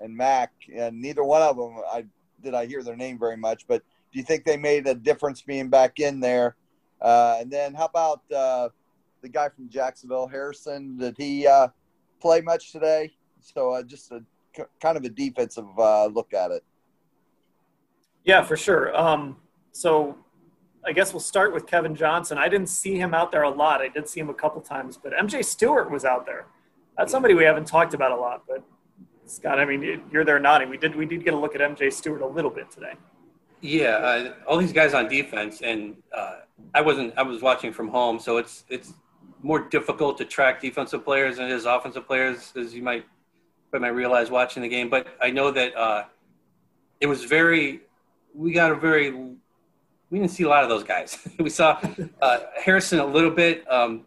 and 0.00 0.16
Mack. 0.16 0.52
And 0.74 1.00
neither 1.00 1.24
one 1.24 1.42
of 1.42 1.56
them 1.56 1.80
I 1.90 2.04
did 2.42 2.54
I 2.54 2.66
hear 2.66 2.82
their 2.82 2.96
name 2.96 3.18
very 3.18 3.36
much. 3.36 3.66
But 3.66 3.82
do 4.12 4.18
you 4.18 4.24
think 4.24 4.44
they 4.44 4.56
made 4.56 4.86
a 4.86 4.94
difference 4.94 5.42
being 5.42 5.68
back 5.68 5.98
in 5.98 6.20
there? 6.20 6.56
Uh, 7.00 7.36
and 7.40 7.50
then 7.50 7.74
how 7.74 7.86
about 7.86 8.22
uh, 8.34 8.68
the 9.22 9.28
guy 9.28 9.48
from 9.48 9.68
Jacksonville, 9.68 10.26
Harrison? 10.26 10.96
Did 10.96 11.16
he 11.16 11.46
uh, 11.46 11.68
play 12.20 12.40
much 12.40 12.72
today? 12.72 13.12
So 13.40 13.72
uh, 13.72 13.82
just 13.82 14.10
a 14.12 14.22
kind 14.80 14.96
of 14.96 15.04
a 15.04 15.08
defensive 15.08 15.66
uh, 15.78 16.06
look 16.06 16.32
at 16.32 16.50
it. 16.50 16.64
Yeah, 18.24 18.42
for 18.42 18.56
sure. 18.56 18.96
Um, 18.96 19.36
so 19.72 20.18
I 20.84 20.92
guess 20.92 21.12
we'll 21.12 21.20
start 21.20 21.52
with 21.52 21.66
Kevin 21.66 21.94
Johnson. 21.94 22.38
I 22.38 22.48
didn't 22.48 22.68
see 22.68 22.98
him 22.98 23.14
out 23.14 23.30
there 23.32 23.42
a 23.42 23.50
lot. 23.50 23.80
I 23.80 23.88
did 23.88 24.08
see 24.08 24.20
him 24.20 24.30
a 24.30 24.34
couple 24.34 24.60
times, 24.60 24.96
but 24.96 25.12
MJ 25.12 25.44
Stewart 25.44 25.90
was 25.90 26.04
out 26.04 26.26
there. 26.26 26.46
That's 26.96 27.12
somebody 27.12 27.34
we 27.34 27.44
haven't 27.44 27.66
talked 27.66 27.94
about 27.94 28.10
a 28.10 28.16
lot, 28.16 28.42
but 28.48 28.64
Scott, 29.28 29.60
I 29.60 29.64
mean, 29.64 30.02
you're 30.10 30.24
there 30.24 30.38
nodding. 30.38 30.70
We 30.70 30.78
did 30.78 30.94
we 30.94 31.06
did 31.06 31.24
get 31.24 31.34
a 31.34 31.36
look 31.36 31.54
at 31.54 31.60
MJ 31.60 31.92
Stewart 31.92 32.22
a 32.22 32.26
little 32.26 32.50
bit 32.50 32.70
today. 32.70 32.94
Yeah, 33.60 33.96
uh, 33.96 34.34
all 34.46 34.56
these 34.56 34.72
guys 34.72 34.94
on 34.94 35.08
defense, 35.08 35.60
and 35.62 35.96
uh, 36.16 36.36
I 36.74 36.80
wasn't. 36.80 37.14
I 37.16 37.22
was 37.22 37.42
watching 37.42 37.72
from 37.72 37.88
home, 37.88 38.18
so 38.18 38.38
it's 38.38 38.64
it's 38.68 38.94
more 39.42 39.60
difficult 39.68 40.18
to 40.18 40.24
track 40.24 40.60
defensive 40.60 41.04
players 41.04 41.36
than 41.36 41.46
it 41.46 41.52
is 41.52 41.64
offensive 41.64 42.06
players, 42.06 42.52
as 42.56 42.74
you 42.74 42.82
might 42.82 43.04
I 43.72 43.78
might 43.78 43.88
realize 43.88 44.30
watching 44.30 44.62
the 44.62 44.68
game. 44.68 44.88
But 44.88 45.08
I 45.20 45.30
know 45.30 45.50
that 45.50 45.76
uh, 45.76 46.04
it 47.00 47.06
was 47.06 47.24
very. 47.24 47.80
We 48.34 48.52
got 48.52 48.70
a 48.70 48.76
very. 48.76 49.10
We 49.10 50.18
didn't 50.18 50.30
see 50.30 50.44
a 50.44 50.48
lot 50.48 50.62
of 50.62 50.70
those 50.70 50.84
guys. 50.84 51.18
we 51.38 51.50
saw 51.50 51.80
uh, 52.22 52.38
Harrison 52.62 52.98
a 52.98 53.06
little 53.06 53.30
bit. 53.30 53.70
Um, 53.70 54.06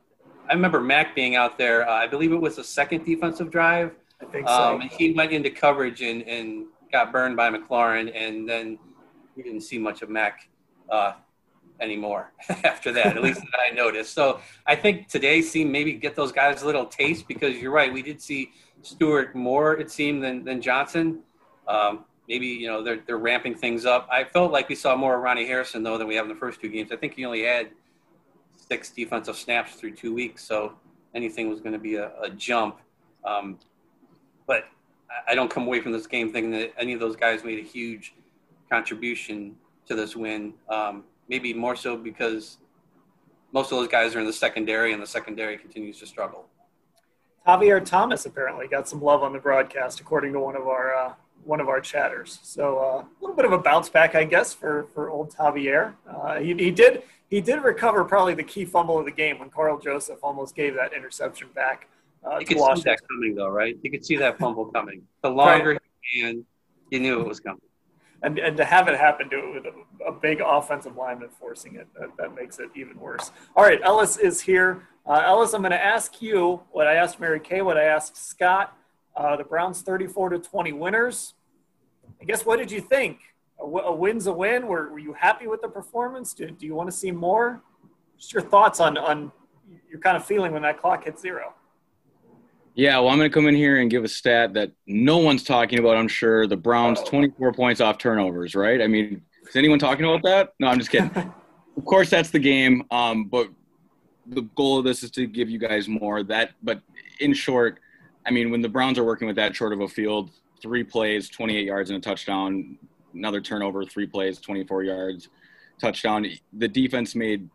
I 0.50 0.54
remember 0.54 0.82
Mack 0.82 1.16
being 1.16 1.36
out 1.36 1.58
there. 1.58 1.88
Uh, 1.88 1.94
I 1.94 2.08
believe 2.08 2.32
it 2.32 2.42
was 2.42 2.56
the 2.56 2.64
second 2.64 3.06
defensive 3.06 3.52
drive. 3.52 3.92
Think 4.32 4.48
so. 4.48 4.54
Um, 4.54 4.82
he 4.82 5.12
went 5.12 5.32
into 5.32 5.50
coverage 5.50 6.02
and, 6.02 6.22
and 6.24 6.66
got 6.92 7.12
burned 7.12 7.36
by 7.36 7.50
McLaurin, 7.50 8.12
and 8.16 8.48
then 8.48 8.78
we 9.36 9.44
didn't 9.44 9.62
see 9.62 9.78
much 9.78 10.02
of 10.02 10.10
Mack 10.10 10.50
uh, 10.90 11.14
anymore 11.80 12.32
after 12.64 12.92
that, 12.92 13.18
at 13.18 13.24
least 13.24 13.42
that 13.42 13.60
I 13.60 13.74
noticed. 13.74 14.14
So 14.14 14.40
I 14.68 14.76
think 14.76 15.08
today 15.08 15.42
seemed 15.42 15.72
maybe 15.72 15.94
get 15.94 16.16
those 16.16 16.32
guys 16.32 16.62
a 16.62 16.66
little 16.66 16.86
taste 16.86 17.28
because 17.28 17.58
you're 17.58 17.72
right. 17.72 17.92
We 17.92 18.02
did 18.02 18.22
see 18.22 18.52
Stewart 18.84 19.36
more, 19.36 19.78
it 19.78 19.92
seemed, 19.92 20.24
than, 20.24 20.44
than 20.44 20.62
Johnson. 20.62 21.22
Um, 21.68 22.06
maybe, 22.28 22.48
you 22.48 22.68
know, 22.68 22.84
they're, 22.84 23.00
they're 23.06 23.18
ramping 23.18 23.56
things 23.56 23.86
up. 23.86 24.08
I 24.12 24.24
felt 24.24 24.52
like 24.52 24.70
we 24.70 24.76
saw 24.76 24.96
more 24.96 25.16
of 25.16 25.22
Ronnie 25.22 25.46
Harrison, 25.46 25.84
though, 25.84 25.98
than 25.98 26.08
we 26.08 26.16
have 26.16 26.26
in 26.26 26.30
the 26.30 26.40
first 26.40 26.62
two 26.62 26.70
games. 26.70 26.92
I 26.92 26.96
think 26.96 27.16
he 27.16 27.26
only 27.26 27.44
had 27.44 27.70
six 28.56 28.92
defensive 28.92 29.36
snaps 29.36 29.74
through 29.76 29.96
two 29.96 30.14
weeks. 30.14 30.44
So 30.44 30.74
anything 31.14 31.50
was 31.50 31.60
going 31.60 31.74
to 31.74 31.80
be 31.80 31.96
a, 31.96 32.12
a 32.22 32.30
jump. 32.30 32.80
Um, 33.26 33.60
but 34.52 34.68
I 35.30 35.34
don't 35.34 35.50
come 35.50 35.64
away 35.66 35.80
from 35.80 35.94
this 35.94 36.08
game 36.08 36.34
thinking 36.34 36.52
that 36.52 36.74
any 36.78 36.92
of 36.92 37.00
those 37.00 37.16
guys 37.16 37.46
made 37.46 37.58
a 37.58 37.64
huge 37.64 38.14
contribution 38.70 39.56
to 39.88 39.96
this 39.96 40.14
win. 40.14 40.54
Um, 40.68 41.06
maybe 41.30 41.54
more 41.54 41.78
so 41.78 41.96
because 41.96 42.58
most 43.54 43.72
of 43.72 43.78
those 43.78 43.88
guys 43.88 44.14
are 44.14 44.20
in 44.20 44.26
the 44.26 44.34
secondary, 44.34 44.92
and 44.92 45.02
the 45.02 45.08
secondary 45.08 45.58
continues 45.58 46.00
to 46.00 46.06
struggle. 46.06 46.48
Tavierre 47.48 47.80
Thomas 47.80 48.26
apparently 48.26 48.68
got 48.68 48.90
some 48.90 49.02
love 49.02 49.24
on 49.24 49.32
the 49.32 49.40
broadcast, 49.40 50.02
according 50.02 50.34
to 50.34 50.42
one 50.42 50.58
of 50.58 50.68
our 50.68 50.94
uh, 50.96 51.14
one 51.46 51.62
of 51.62 51.70
our 51.70 51.80
chatters. 51.80 52.40
So 52.44 52.78
uh, 52.78 53.04
a 53.04 53.08
little 53.22 53.36
bit 53.38 53.46
of 53.46 53.54
a 53.54 53.58
bounce 53.58 53.88
back, 53.88 54.16
I 54.16 54.26
guess, 54.26 54.54
for 54.54 54.88
for 54.94 55.10
old 55.10 55.34
Tavierre. 55.34 55.94
Uh, 56.10 56.40
he, 56.40 56.54
he 56.56 56.72
did 56.72 57.04
he 57.30 57.40
did 57.40 57.64
recover 57.64 58.04
probably 58.04 58.34
the 58.34 58.44
key 58.44 58.66
fumble 58.66 59.00
of 59.00 59.06
the 59.06 59.12
game 59.12 59.40
when 59.40 59.50
Karl 59.50 59.80
Joseph 59.80 60.20
almost 60.22 60.56
gave 60.56 60.76
that 60.76 60.92
interception 60.92 61.48
back. 61.56 61.88
Uh, 62.26 62.38
you 62.40 62.46
could 62.46 62.58
see 62.58 62.84
that 62.84 63.00
coming, 63.10 63.36
though, 63.36 63.50
right? 63.50 63.78
You 63.82 63.92
could 63.92 64.06
see 64.06 64.16
that 64.18 64.38
fumble 64.38 64.66
coming. 64.66 65.04
The 65.24 65.30
longer 65.30 65.72
right. 65.72 65.82
he 66.02 66.44
you 66.92 67.00
knew 67.00 67.20
it 67.22 67.28
was 67.28 67.40
coming. 67.40 67.62
And, 68.24 68.38
and 68.38 68.56
to 68.58 68.66
have 68.66 68.88
it 68.88 69.00
happen 69.00 69.30
to 69.32 69.38
it 69.38 69.54
with 69.54 69.66
a, 69.66 70.10
a 70.10 70.12
big 70.12 70.42
offensive 70.46 70.96
lineman 70.96 71.30
forcing 71.40 71.76
it, 71.76 71.88
that, 72.00 72.10
that, 72.18 72.36
makes 72.36 72.60
it 72.60 72.70
even 72.76 73.00
worse. 73.00 73.32
All 73.56 73.64
right, 73.64 73.80
Ellis 73.84 74.18
is 74.18 74.42
here. 74.42 74.88
Uh, 75.08 75.24
Ellis, 75.26 75.54
I'm 75.54 75.62
going 75.62 75.72
to 75.72 75.84
ask 75.84 76.22
you 76.22 76.62
what 76.72 76.86
I 76.86 76.96
asked 76.96 77.20
Mary 77.20 77.40
Kay, 77.40 77.64
what 77.64 77.78
I 77.78 77.86
asked 77.86 78.18
Scott. 78.18 78.78
Uh, 79.16 79.36
the 79.36 79.44
Browns 79.44 79.82
34 79.82 80.30
to 80.30 80.40
20 80.40 80.74
winners. 80.74 81.34
I 82.22 82.26
guess 82.26 82.46
what 82.46 82.60
did 82.60 82.72
you 82.72 82.80
think? 82.80 83.20
A, 83.60 83.64
a 83.64 83.96
win's 83.96 84.28
a 84.28 84.34
win. 84.34 84.68
Were, 84.68 84.92
were 84.92 85.00
you 85.00 85.14
happy 85.14 85.48
with 85.48 85.62
the 85.62 85.68
performance? 85.68 86.34
Do, 86.34 86.52
do 86.52 86.68
you 86.68 86.76
want 86.76 86.92
to 86.92 86.96
see 86.96 87.10
more? 87.10 87.64
Just 88.20 88.34
your 88.34 88.44
thoughts 88.44 88.80
on, 88.80 89.00
on 89.00 89.32
your 89.90 90.00
kind 90.00 90.16
of 90.16 90.24
feeling 90.24 90.52
when 90.52 90.62
that 90.62 90.80
clock 90.80 91.06
hit 91.06 91.20
zero. 91.20 91.56
Yeah, 92.74 93.00
well, 93.00 93.10
I'm 93.10 93.18
going 93.18 93.30
to 93.30 93.34
come 93.34 93.48
in 93.48 93.56
here 93.56 93.80
and 93.80 93.92
give 93.92 94.04
a 94.04 94.08
stat 94.08 94.54
that 94.54 94.72
no 94.88 95.18
one's 95.18 95.44
talking 95.44 95.80
about, 95.80 95.98
I'm 95.98 96.08
sure. 96.08 96.48
The 96.48 96.56
Browns, 96.56 97.02
24 97.04 97.54
points 97.54 97.82
off 97.82 97.98
turnovers, 97.98 98.56
right? 98.56 98.82
I 98.82 98.88
mean, 98.88 99.22
is 99.48 99.56
anyone 99.56 99.78
talking 99.78 100.06
about 100.06 100.24
that? 100.24 100.54
No, 100.60 100.68
I'm 100.68 100.80
just 100.80 100.90
kidding. 100.90 101.12
of 101.78 101.86
course, 101.86 102.10
that's 102.10 102.30
the 102.30 102.40
game. 102.40 102.84
Um, 102.90 103.26
but 103.26 103.50
the 104.26 104.44
goal 104.56 104.78
of 104.78 104.86
this 104.86 105.04
is 105.04 105.12
to 105.12 105.28
give 105.28 105.50
you 105.50 105.60
guys 105.60 105.90
more. 105.90 106.24
That, 106.24 106.52
but 106.64 106.82
in 107.20 107.34
short, 107.34 107.80
I 108.26 108.32
mean, 108.32 108.52
when 108.52 108.62
the 108.62 108.70
Browns 108.70 108.98
are 108.98 109.04
working 109.04 109.28
with 109.28 109.36
that 109.36 109.54
short 109.54 109.74
of 109.74 109.82
a 109.82 109.88
field, 109.88 110.32
three 110.62 110.84
plays, 110.84 111.28
28 111.28 111.66
yards 111.66 111.90
and 111.90 111.98
a 111.98 112.02
touchdown, 112.02 112.78
another 113.14 113.42
turnover, 113.42 113.84
three 113.84 114.08
plays, 114.08 114.40
24 114.40 114.84
yards, 114.84 115.30
touchdown. 115.80 116.26
The 116.54 116.68
defense 116.70 117.16
made 117.16 117.50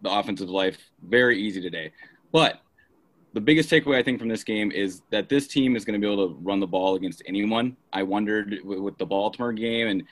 the 0.00 0.10
offensive 0.10 0.48
life 0.48 0.78
very 1.02 1.38
easy 1.38 1.60
today. 1.60 1.92
But 2.32 2.62
the 3.34 3.40
biggest 3.40 3.70
takeaway 3.70 3.96
I 3.96 4.02
think 4.02 4.18
from 4.18 4.28
this 4.28 4.42
game 4.42 4.72
is 4.72 5.02
that 5.10 5.28
this 5.28 5.46
team 5.46 5.76
is 5.76 5.84
going 5.84 6.00
to 6.00 6.04
be 6.04 6.10
able 6.10 6.28
to 6.28 6.34
run 6.40 6.60
the 6.60 6.66
ball 6.66 6.94
against 6.94 7.22
anyone. 7.26 7.76
I 7.92 8.02
wondered 8.02 8.58
with 8.64 8.96
the 8.98 9.06
Baltimore 9.06 9.52
game 9.52 9.88
and 9.88 10.02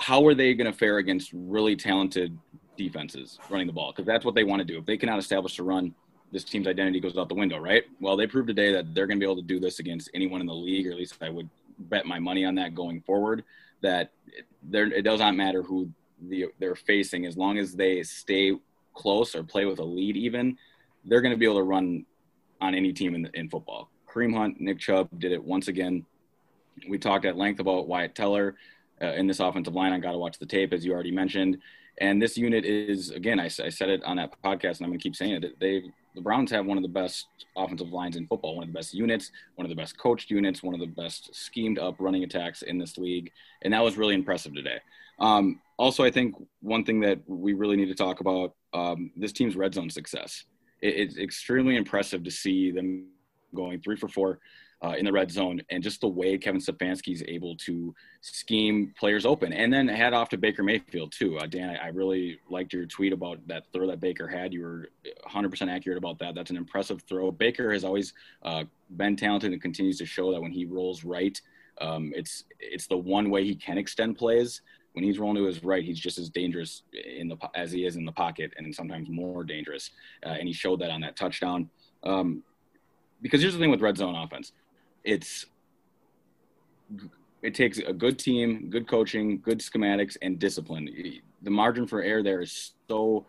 how 0.00 0.26
are 0.26 0.34
they 0.34 0.54
going 0.54 0.70
to 0.70 0.76
fare 0.76 0.98
against 0.98 1.30
really 1.32 1.76
talented 1.76 2.36
defenses 2.76 3.38
running 3.50 3.66
the 3.66 3.72
ball 3.72 3.92
because 3.92 4.06
that's 4.06 4.24
what 4.24 4.34
they 4.34 4.44
want 4.44 4.60
to 4.60 4.64
do. 4.64 4.78
If 4.78 4.84
they 4.84 4.96
cannot 4.96 5.18
establish 5.18 5.58
a 5.58 5.62
run, 5.62 5.94
this 6.32 6.42
team's 6.44 6.66
identity 6.66 6.98
goes 6.98 7.16
out 7.16 7.28
the 7.28 7.34
window, 7.34 7.58
right? 7.58 7.84
Well, 8.00 8.16
they 8.16 8.26
proved 8.26 8.48
today 8.48 8.72
that 8.72 8.92
they're 8.92 9.06
going 9.06 9.18
to 9.18 9.24
be 9.24 9.30
able 9.30 9.40
to 9.40 9.46
do 9.46 9.60
this 9.60 9.78
against 9.78 10.10
anyone 10.14 10.40
in 10.40 10.48
the 10.48 10.54
league, 10.54 10.88
or 10.88 10.90
at 10.90 10.96
least 10.96 11.16
I 11.22 11.30
would 11.30 11.48
bet 11.78 12.06
my 12.06 12.18
money 12.18 12.44
on 12.44 12.56
that 12.56 12.74
going 12.74 13.00
forward. 13.02 13.44
That 13.82 14.10
it 14.72 15.02
does 15.02 15.20
not 15.20 15.36
matter 15.36 15.62
who 15.62 15.88
the, 16.28 16.46
they're 16.58 16.74
facing 16.74 17.26
as 17.26 17.36
long 17.36 17.58
as 17.58 17.74
they 17.74 18.02
stay 18.02 18.52
close 18.94 19.34
or 19.34 19.44
play 19.44 19.64
with 19.66 19.78
a 19.78 19.84
lead, 19.84 20.16
even 20.16 20.56
they're 21.04 21.20
going 21.20 21.32
to 21.32 21.38
be 21.38 21.44
able 21.44 21.56
to 21.56 21.62
run 21.62 22.04
on 22.60 22.74
any 22.74 22.92
team 22.92 23.14
in, 23.14 23.28
in 23.34 23.48
football. 23.48 23.90
Kareem 24.08 24.36
Hunt, 24.36 24.60
Nick 24.60 24.78
Chubb 24.78 25.08
did 25.18 25.32
it 25.32 25.42
once 25.42 25.68
again. 25.68 26.04
We 26.88 26.98
talked 26.98 27.24
at 27.24 27.36
length 27.36 27.60
about 27.60 27.88
Wyatt 27.88 28.14
Teller 28.14 28.56
uh, 29.02 29.12
in 29.12 29.26
this 29.26 29.40
offensive 29.40 29.74
line. 29.74 29.92
I 29.92 29.98
got 29.98 30.12
to 30.12 30.18
watch 30.18 30.38
the 30.38 30.46
tape, 30.46 30.72
as 30.72 30.84
you 30.84 30.92
already 30.92 31.10
mentioned. 31.10 31.58
And 31.98 32.20
this 32.20 32.36
unit 32.36 32.64
is, 32.64 33.10
again, 33.10 33.38
I, 33.38 33.44
I 33.44 33.68
said 33.68 33.88
it 33.88 34.02
on 34.04 34.16
that 34.16 34.32
podcast, 34.42 34.78
and 34.78 34.82
I'm 34.82 34.90
going 34.90 34.98
to 34.98 35.02
keep 35.02 35.14
saying 35.14 35.42
it. 35.42 35.60
They, 35.60 35.84
the 36.14 36.20
Browns 36.20 36.50
have 36.50 36.66
one 36.66 36.76
of 36.76 36.82
the 36.82 36.88
best 36.88 37.26
offensive 37.56 37.92
lines 37.92 38.16
in 38.16 38.26
football, 38.26 38.56
one 38.56 38.64
of 38.64 38.68
the 38.68 38.76
best 38.76 38.94
units, 38.94 39.30
one 39.54 39.64
of 39.64 39.68
the 39.68 39.76
best 39.76 39.96
coached 39.98 40.30
units, 40.30 40.62
one 40.62 40.74
of 40.74 40.80
the 40.80 40.86
best 40.86 41.34
schemed 41.34 41.78
up 41.78 41.96
running 41.98 42.24
attacks 42.24 42.62
in 42.62 42.78
this 42.78 42.98
league. 42.98 43.30
And 43.62 43.72
that 43.72 43.82
was 43.82 43.96
really 43.96 44.14
impressive 44.14 44.54
today. 44.54 44.78
Um, 45.20 45.60
also, 45.76 46.02
I 46.02 46.10
think 46.10 46.34
one 46.60 46.84
thing 46.84 47.00
that 47.00 47.20
we 47.26 47.52
really 47.52 47.76
need 47.76 47.86
to 47.86 47.94
talk 47.94 48.20
about 48.20 48.54
um, 48.72 49.12
this 49.16 49.32
team's 49.32 49.54
red 49.54 49.74
zone 49.74 49.90
success 49.90 50.44
it, 50.84 50.94
it's 50.96 51.18
extremely 51.18 51.76
impressive 51.76 52.22
to 52.24 52.30
see 52.30 52.70
them 52.70 53.06
going 53.54 53.80
three 53.80 53.96
for 53.96 54.08
four 54.08 54.40
uh, 54.84 54.94
in 54.98 55.04
the 55.04 55.12
red 55.12 55.30
zone 55.30 55.62
and 55.70 55.82
just 55.82 56.00
the 56.00 56.08
way 56.08 56.36
Kevin 56.36 56.60
Stefanski 56.60 57.14
is 57.14 57.24
able 57.26 57.56
to 57.56 57.94
scheme 58.20 58.92
players 58.98 59.24
open. 59.24 59.52
And 59.52 59.72
then 59.72 59.88
head 59.88 60.12
off 60.12 60.28
to 60.30 60.36
Baker 60.36 60.62
Mayfield 60.62 61.12
too. 61.12 61.38
Uh, 61.38 61.46
Dan, 61.46 61.70
I, 61.70 61.86
I, 61.86 61.88
really 61.88 62.38
liked 62.50 62.72
your 62.72 62.84
tweet 62.84 63.12
about 63.12 63.46
that 63.46 63.64
throw 63.72 63.86
that 63.86 64.00
Baker 64.00 64.28
had. 64.28 64.52
You 64.52 64.62
were 64.62 64.88
100% 65.26 65.68
accurate 65.70 65.96
about 65.96 66.18
that. 66.18 66.34
That's 66.34 66.50
an 66.50 66.56
impressive 66.56 67.02
throw. 67.02 67.30
Baker 67.30 67.72
has 67.72 67.84
always 67.84 68.12
uh, 68.42 68.64
been 68.96 69.16
talented 69.16 69.52
and 69.52 69.62
continues 69.62 69.96
to 69.98 70.06
show 70.06 70.32
that 70.32 70.42
when 70.42 70.52
he 70.52 70.66
rolls 70.66 71.02
right, 71.02 71.40
um, 71.80 72.12
it's 72.14 72.44
it's 72.60 72.86
the 72.86 72.96
one 72.96 73.30
way 73.30 73.44
he 73.44 73.56
can 73.56 73.78
extend 73.78 74.16
plays 74.16 74.60
when 74.94 75.04
he's 75.04 75.18
rolling 75.18 75.36
to 75.36 75.44
his 75.44 75.62
right, 75.62 75.84
he's 75.84 75.98
just 75.98 76.18
as 76.18 76.30
dangerous 76.30 76.82
in 76.92 77.28
the 77.28 77.36
as 77.54 77.72
he 77.72 77.84
is 77.84 77.96
in 77.96 78.04
the 78.04 78.12
pocket, 78.12 78.52
and 78.56 78.74
sometimes 78.74 79.08
more 79.10 79.44
dangerous. 79.44 79.90
Uh, 80.24 80.30
and 80.30 80.46
he 80.48 80.54
showed 80.54 80.80
that 80.80 80.90
on 80.90 81.00
that 81.02 81.16
touchdown. 81.16 81.68
Um, 82.04 82.42
because 83.20 83.40
here's 83.40 83.54
the 83.54 83.58
thing 83.58 83.70
with 83.70 83.80
red 83.80 83.96
zone 83.96 84.14
offense, 84.14 84.52
it's 85.02 85.46
it 87.42 87.54
takes 87.54 87.78
a 87.78 87.92
good 87.92 88.18
team, 88.18 88.70
good 88.70 88.86
coaching, 88.88 89.40
good 89.40 89.58
schematics, 89.58 90.16
and 90.22 90.38
discipline. 90.38 90.88
The 91.42 91.50
margin 91.50 91.86
for 91.86 92.00
error 92.00 92.22
there 92.22 92.40
is 92.40 92.72
so 92.88 93.26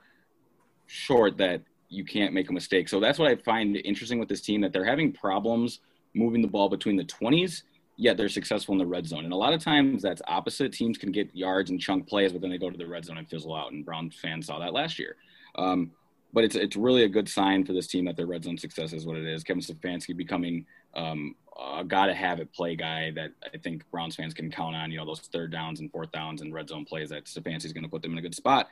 short 0.85 1.37
that 1.37 1.61
you 1.89 2.05
can't 2.05 2.33
make 2.33 2.49
a 2.49 2.53
mistake. 2.53 2.89
So 2.89 2.99
that's 2.99 3.17
what 3.17 3.29
I 3.29 3.35
find 3.35 3.75
interesting 3.77 4.19
with 4.19 4.29
this 4.29 4.41
team 4.41 4.61
that 4.61 4.71
they're 4.71 4.85
having 4.85 5.11
problems 5.11 5.79
moving 6.13 6.41
the 6.41 6.47
ball 6.47 6.69
between 6.69 6.95
the 6.95 7.03
20s 7.03 7.63
yet 7.97 8.17
they're 8.17 8.29
successful 8.29 8.73
in 8.73 8.79
the 8.79 8.85
red 8.85 9.07
zone. 9.07 9.23
And 9.23 9.33
a 9.33 9.37
lot 9.37 9.53
of 9.53 9.63
times 9.63 10.01
that's 10.01 10.21
opposite. 10.27 10.73
Teams 10.73 10.97
can 10.97 11.11
get 11.11 11.33
yards 11.35 11.69
and 11.69 11.79
chunk 11.79 12.07
plays, 12.07 12.31
but 12.31 12.41
then 12.41 12.49
they 12.49 12.57
go 12.57 12.69
to 12.69 12.77
the 12.77 12.87
red 12.87 13.05
zone 13.05 13.17
and 13.17 13.29
fizzle 13.29 13.55
out. 13.55 13.71
And 13.71 13.85
Brown 13.85 14.09
fans 14.09 14.47
saw 14.47 14.59
that 14.59 14.73
last 14.73 14.99
year. 14.99 15.15
Um, 15.55 15.91
but 16.33 16.43
it's 16.43 16.55
it's 16.55 16.75
really 16.75 17.03
a 17.03 17.07
good 17.07 17.29
sign 17.29 17.63
for 17.63 17.71
this 17.71 17.87
team 17.87 18.03
that 18.05 18.17
their 18.17 18.25
red 18.25 18.43
zone 18.43 18.57
success 18.57 18.91
is 18.91 19.05
what 19.05 19.15
it 19.15 19.25
is. 19.25 19.41
Kevin 19.43 19.61
Stefanski 19.61 20.15
becoming 20.15 20.65
um, 20.93 21.33
a 21.77 21.81
got 21.85 22.07
to 22.07 22.13
have 22.13 22.41
it 22.41 22.53
play 22.53 22.75
guy 22.75 23.11
that 23.11 23.31
I 23.53 23.57
think 23.57 23.89
Browns 23.89 24.17
fans 24.17 24.33
can 24.33 24.51
count 24.51 24.75
on. 24.75 24.91
You 24.91 24.97
know 24.97 25.05
those 25.05 25.21
third 25.21 25.53
downs 25.53 25.79
and 25.79 25.89
fourth 25.89 26.11
downs 26.11 26.41
and 26.41 26.53
red 26.53 26.67
zone 26.67 26.83
plays 26.83 27.09
that 27.09 27.23
Stefanski's 27.25 27.71
going 27.71 27.85
to 27.85 27.89
put 27.89 28.01
them 28.01 28.11
in 28.11 28.17
a 28.17 28.21
good 28.21 28.35
spot. 28.35 28.67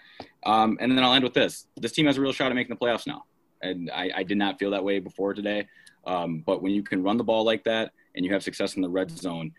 Um, 0.45 0.77
and 0.81 0.91
then 0.91 1.05
I'll 1.05 1.13
end 1.13 1.23
with 1.23 1.33
this: 1.33 1.67
this 1.77 1.93
team 1.93 2.05
has 2.07 2.17
a 2.17 2.21
real 2.21 2.33
shot 2.33 2.51
at 2.51 2.55
making 2.55 2.75
the 2.77 2.85
playoffs 2.85 3.07
now. 3.07 3.23
And 3.61 3.89
I, 3.91 4.11
I 4.13 4.23
did 4.23 4.37
not 4.37 4.59
feel 4.59 4.71
that 4.71 4.83
way 4.83 4.99
before 4.99 5.33
today. 5.33 5.65
Um, 6.05 6.43
but 6.45 6.61
when 6.61 6.73
you 6.73 6.83
can 6.83 7.01
run 7.01 7.15
the 7.15 7.23
ball 7.23 7.45
like 7.45 7.63
that 7.63 7.93
and 8.15 8.25
you 8.25 8.33
have 8.33 8.43
success 8.43 8.75
in 8.75 8.81
the 8.81 8.89
red 8.89 9.11
zone, 9.11 9.51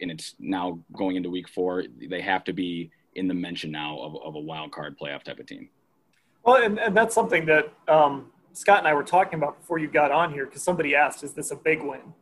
and 0.00 0.10
it's 0.10 0.34
now 0.38 0.78
going 0.92 1.16
into 1.16 1.30
week 1.30 1.48
four, 1.48 1.84
they 2.08 2.20
have 2.20 2.44
to 2.44 2.52
be 2.52 2.90
in 3.14 3.28
the 3.28 3.34
mention 3.34 3.70
now 3.70 3.98
of, 3.98 4.16
of 4.22 4.34
a 4.34 4.40
wild 4.40 4.72
card 4.72 4.98
playoff 4.98 5.22
type 5.22 5.38
of 5.38 5.46
team. 5.46 5.68
Well, 6.44 6.62
and, 6.62 6.78
and 6.78 6.96
that's 6.96 7.14
something 7.14 7.46
that 7.46 7.72
um, 7.88 8.32
Scott 8.52 8.78
and 8.78 8.88
I 8.88 8.94
were 8.94 9.04
talking 9.04 9.38
about 9.38 9.60
before 9.60 9.78
you 9.78 9.88
got 9.88 10.10
on 10.10 10.32
here 10.32 10.46
because 10.46 10.62
somebody 10.62 10.94
asked, 10.94 11.22
is 11.22 11.32
this 11.32 11.50
a 11.50 11.56
big 11.56 11.82
win? 11.82 12.14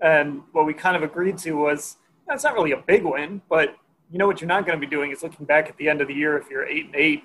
And 0.00 0.42
what 0.52 0.64
we 0.64 0.74
kind 0.74 0.96
of 0.96 1.02
agreed 1.02 1.38
to 1.38 1.52
was 1.52 1.96
that's 2.26 2.44
not 2.44 2.54
really 2.54 2.72
a 2.72 2.78
big 2.78 3.04
win, 3.04 3.42
but 3.48 3.76
you 4.10 4.18
know 4.18 4.26
what 4.26 4.40
you're 4.40 4.48
not 4.48 4.64
going 4.64 4.80
to 4.80 4.84
be 4.84 4.90
doing 4.90 5.10
is 5.10 5.22
looking 5.22 5.44
back 5.44 5.68
at 5.68 5.76
the 5.76 5.88
end 5.88 6.00
of 6.00 6.08
the 6.08 6.14
year 6.14 6.38
if 6.38 6.48
you're 6.48 6.66
eight 6.66 6.86
and 6.86 6.94
eight 6.94 7.24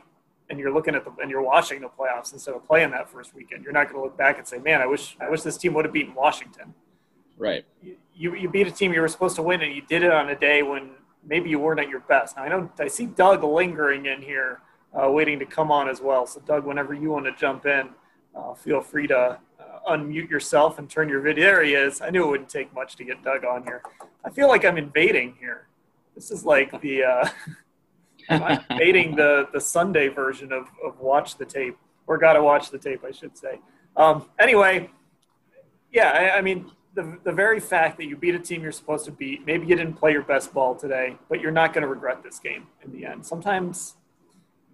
and 0.49 0.59
you're 0.59 0.73
looking 0.73 0.95
at 0.95 1.05
the 1.05 1.11
and 1.21 1.31
you're 1.31 1.41
watching 1.41 1.81
the 1.81 1.87
playoffs 1.87 2.33
instead 2.33 2.53
of 2.53 2.65
playing 2.65 2.91
that 2.91 3.09
first 3.09 3.33
weekend. 3.33 3.63
You're 3.63 3.73
not 3.73 3.85
going 3.85 3.95
to 3.95 4.03
look 4.03 4.17
back 4.17 4.37
and 4.37 4.47
say, 4.47 4.57
"Man, 4.57 4.81
I 4.81 4.85
wish 4.85 5.15
I 5.19 5.29
wish 5.29 5.41
this 5.41 5.57
team 5.57 5.73
would 5.75 5.85
have 5.85 5.93
beaten 5.93 6.13
Washington." 6.13 6.73
Right. 7.37 7.65
You 7.81 8.35
you 8.35 8.49
beat 8.49 8.67
a 8.67 8.71
team 8.71 8.93
you 8.93 9.01
were 9.01 9.07
supposed 9.07 9.35
to 9.37 9.43
win, 9.43 9.61
and 9.61 9.73
you 9.73 9.81
did 9.81 10.03
it 10.03 10.11
on 10.11 10.29
a 10.29 10.35
day 10.35 10.61
when 10.61 10.91
maybe 11.25 11.49
you 11.49 11.59
weren't 11.59 11.79
at 11.79 11.89
your 11.89 12.01
best. 12.01 12.37
Now 12.37 12.43
I 12.43 12.49
know 12.49 12.71
I 12.79 12.87
see 12.87 13.05
Doug 13.05 13.43
lingering 13.43 14.05
in 14.05 14.21
here 14.21 14.61
uh, 14.93 15.09
waiting 15.09 15.39
to 15.39 15.45
come 15.45 15.71
on 15.71 15.89
as 15.89 16.01
well. 16.01 16.27
So, 16.27 16.39
Doug, 16.41 16.65
whenever 16.65 16.93
you 16.93 17.09
want 17.09 17.25
to 17.25 17.33
jump 17.33 17.65
in, 17.65 17.89
uh, 18.35 18.53
feel 18.53 18.81
free 18.81 19.07
to 19.07 19.17
uh, 19.17 19.37
unmute 19.89 20.29
yourself 20.29 20.79
and 20.79 20.89
turn 20.89 21.09
your 21.09 21.21
video. 21.21 21.45
There 21.45 21.63
he 21.63 21.73
is. 21.73 22.01
I 22.01 22.09
knew 22.09 22.23
it 22.23 22.29
wouldn't 22.29 22.49
take 22.49 22.73
much 22.73 22.95
to 22.97 23.03
get 23.03 23.23
Doug 23.23 23.43
on 23.45 23.63
here. 23.63 23.81
I 24.23 24.29
feel 24.29 24.47
like 24.47 24.63
I'm 24.65 24.77
invading 24.77 25.35
here. 25.39 25.67
This 26.15 26.31
is 26.31 26.45
like 26.45 26.79
the 26.81 27.03
uh, 27.03 27.29
I'm 28.29 28.63
invading 28.69 29.15
the 29.15 29.47
the 29.51 29.59
Sunday 29.59 30.07
version 30.07 30.51
of, 30.51 30.67
of 30.85 30.99
watch 30.99 31.37
the 31.37 31.45
tape 31.45 31.77
or 32.07 32.17
gotta 32.17 32.41
watch 32.41 32.69
the 32.69 32.77
tape, 32.77 33.03
I 33.05 33.11
should 33.11 33.37
say. 33.37 33.59
Um, 33.95 34.25
anyway, 34.39 34.89
yeah, 35.91 36.09
I, 36.09 36.37
I 36.37 36.41
mean 36.41 36.71
the, 36.95 37.17
the 37.23 37.31
very 37.31 37.59
fact 37.59 37.97
that 37.97 38.05
you 38.05 38.15
beat 38.15 38.35
a 38.35 38.39
team 38.39 38.61
you're 38.61 38.71
supposed 38.71 39.05
to 39.05 39.11
beat, 39.11 39.45
maybe 39.45 39.65
you 39.65 39.75
didn't 39.75 39.95
play 39.95 40.11
your 40.11 40.23
best 40.23 40.53
ball 40.53 40.75
today, 40.75 41.17
but 41.29 41.41
you're 41.41 41.51
not 41.51 41.73
going 41.73 41.81
to 41.81 41.87
regret 41.87 42.23
this 42.23 42.39
game 42.39 42.67
in 42.83 42.91
the 42.91 43.05
end. 43.05 43.25
Sometimes 43.25 43.95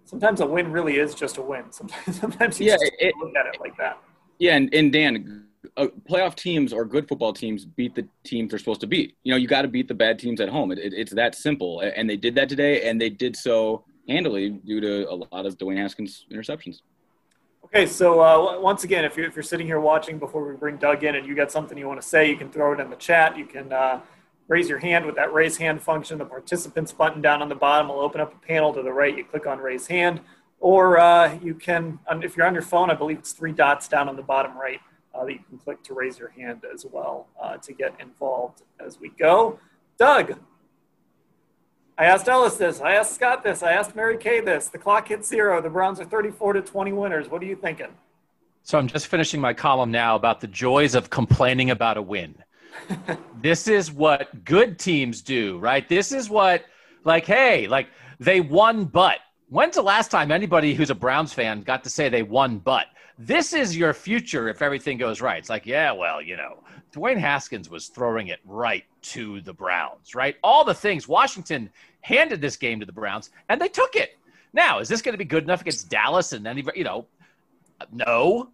sometimes 0.04 0.40
a 0.40 0.46
win 0.46 0.70
really 0.72 0.98
is 0.98 1.14
just 1.14 1.38
a 1.38 1.42
win. 1.42 1.64
Sometimes, 1.70 2.20
sometimes 2.20 2.60
you 2.60 2.66
yeah, 2.66 2.72
just 2.74 2.92
it, 2.98 3.14
look 3.16 3.34
at 3.36 3.46
it 3.46 3.60
like 3.60 3.76
that. 3.78 3.98
Yeah, 4.38 4.56
and, 4.56 4.72
and 4.74 4.92
Dan, 4.92 5.46
uh, 5.76 5.86
playoff 6.08 6.34
teams 6.34 6.72
or 6.72 6.84
good 6.84 7.06
football 7.08 7.32
teams 7.32 7.64
beat 7.64 7.94
the 7.94 8.08
teams 8.24 8.50
they're 8.50 8.58
supposed 8.58 8.80
to 8.80 8.86
beat. 8.86 9.16
You 9.22 9.32
know, 9.32 9.36
you 9.36 9.46
got 9.46 9.62
to 9.62 9.68
beat 9.68 9.86
the 9.86 9.94
bad 9.94 10.18
teams 10.18 10.40
at 10.40 10.48
home. 10.48 10.72
It, 10.72 10.78
it, 10.78 10.92
it's 10.94 11.12
that 11.12 11.34
simple. 11.34 11.80
And 11.80 12.10
they 12.10 12.16
did 12.16 12.34
that 12.34 12.48
today, 12.48 12.88
and 12.88 13.00
they 13.00 13.10
did 13.10 13.36
so 13.36 13.84
handily 14.08 14.50
due 14.50 14.80
to 14.80 15.10
a 15.10 15.14
lot 15.14 15.46
of 15.46 15.56
Dwayne 15.58 15.76
Haskins 15.76 16.26
interceptions. 16.32 16.80
Okay, 17.72 17.86
so 17.86 18.20
uh, 18.20 18.58
once 18.58 18.82
again, 18.82 19.04
if 19.04 19.16
you're, 19.16 19.26
if 19.26 19.36
you're 19.36 19.44
sitting 19.44 19.64
here 19.64 19.78
watching 19.78 20.18
before 20.18 20.44
we 20.44 20.56
bring 20.56 20.76
Doug 20.76 21.04
in 21.04 21.14
and 21.14 21.24
you 21.24 21.36
got 21.36 21.52
something 21.52 21.78
you 21.78 21.86
want 21.86 22.02
to 22.02 22.06
say, 22.06 22.28
you 22.28 22.36
can 22.36 22.50
throw 22.50 22.72
it 22.72 22.80
in 22.80 22.90
the 22.90 22.96
chat. 22.96 23.38
You 23.38 23.46
can 23.46 23.72
uh, 23.72 24.00
raise 24.48 24.68
your 24.68 24.78
hand 24.78 25.06
with 25.06 25.14
that 25.14 25.32
raise 25.32 25.56
hand 25.56 25.80
function. 25.80 26.18
The 26.18 26.24
participants 26.24 26.90
button 26.90 27.22
down 27.22 27.42
on 27.42 27.48
the 27.48 27.54
bottom 27.54 27.86
will 27.86 28.00
open 28.00 28.20
up 28.20 28.34
a 28.34 28.44
panel 28.44 28.74
to 28.74 28.82
the 28.82 28.92
right. 28.92 29.16
You 29.16 29.24
click 29.24 29.46
on 29.46 29.58
raise 29.58 29.86
hand, 29.86 30.20
or 30.58 30.98
uh, 30.98 31.38
you 31.40 31.54
can, 31.54 32.00
if 32.10 32.36
you're 32.36 32.44
on 32.44 32.54
your 32.54 32.64
phone, 32.64 32.90
I 32.90 32.94
believe 32.94 33.18
it's 33.18 33.30
three 33.30 33.52
dots 33.52 33.86
down 33.86 34.08
on 34.08 34.16
the 34.16 34.22
bottom 34.22 34.58
right 34.58 34.80
uh, 35.14 35.24
that 35.24 35.32
you 35.32 35.40
can 35.48 35.58
click 35.58 35.80
to 35.84 35.94
raise 35.94 36.18
your 36.18 36.30
hand 36.30 36.64
as 36.74 36.84
well 36.90 37.28
uh, 37.40 37.56
to 37.58 37.72
get 37.72 37.94
involved 38.00 38.62
as 38.84 38.98
we 38.98 39.10
go. 39.10 39.60
Doug, 39.96 40.40
I 42.00 42.04
asked 42.04 42.30
Ellis 42.30 42.56
this. 42.56 42.80
I 42.80 42.92
asked 42.92 43.14
Scott 43.14 43.44
this. 43.44 43.62
I 43.62 43.72
asked 43.72 43.94
Mary 43.94 44.16
Kay 44.16 44.40
this. 44.40 44.68
The 44.68 44.78
clock 44.78 45.08
hits 45.08 45.28
zero. 45.28 45.60
The 45.60 45.68
Browns 45.68 46.00
are 46.00 46.06
34 46.06 46.54
to 46.54 46.62
20 46.62 46.92
winners. 46.92 47.28
What 47.28 47.42
are 47.42 47.44
you 47.44 47.54
thinking? 47.54 47.88
So 48.62 48.78
I'm 48.78 48.88
just 48.88 49.08
finishing 49.08 49.38
my 49.38 49.52
column 49.52 49.90
now 49.90 50.16
about 50.16 50.40
the 50.40 50.46
joys 50.46 50.94
of 50.94 51.10
complaining 51.10 51.68
about 51.68 51.98
a 51.98 52.02
win. 52.02 52.34
this 53.42 53.68
is 53.68 53.92
what 53.92 54.46
good 54.46 54.78
teams 54.78 55.20
do, 55.20 55.58
right? 55.58 55.86
This 55.90 56.10
is 56.10 56.30
what, 56.30 56.64
like, 57.04 57.26
hey, 57.26 57.68
like 57.68 57.88
they 58.18 58.40
won, 58.40 58.86
but 58.86 59.18
when's 59.50 59.74
the 59.74 59.82
last 59.82 60.10
time 60.10 60.32
anybody 60.32 60.72
who's 60.72 60.88
a 60.88 60.94
Browns 60.94 61.34
fan 61.34 61.60
got 61.60 61.84
to 61.84 61.90
say 61.90 62.08
they 62.08 62.22
won, 62.22 62.60
but? 62.60 62.86
This 63.22 63.52
is 63.52 63.76
your 63.76 63.92
future 63.92 64.48
if 64.48 64.62
everything 64.62 64.96
goes 64.96 65.20
right. 65.20 65.36
It's 65.36 65.50
like, 65.50 65.66
yeah, 65.66 65.92
well, 65.92 66.22
you 66.22 66.38
know, 66.38 66.64
Dwayne 66.90 67.18
Haskins 67.18 67.68
was 67.68 67.88
throwing 67.88 68.28
it 68.28 68.40
right 68.46 68.84
to 69.02 69.42
the 69.42 69.52
Browns, 69.52 70.14
right? 70.14 70.36
All 70.42 70.64
the 70.64 70.72
things 70.72 71.06
Washington 71.06 71.68
handed 72.00 72.40
this 72.40 72.56
game 72.56 72.80
to 72.80 72.86
the 72.86 72.92
Browns, 72.92 73.28
and 73.50 73.60
they 73.60 73.68
took 73.68 73.94
it. 73.94 74.16
Now, 74.54 74.78
is 74.78 74.88
this 74.88 75.02
going 75.02 75.12
to 75.12 75.18
be 75.18 75.26
good 75.26 75.44
enough 75.44 75.60
against 75.60 75.90
Dallas 75.90 76.32
and 76.32 76.46
anybody? 76.46 76.78
You 76.78 76.84
know, 76.84 77.06
no. 77.92 78.48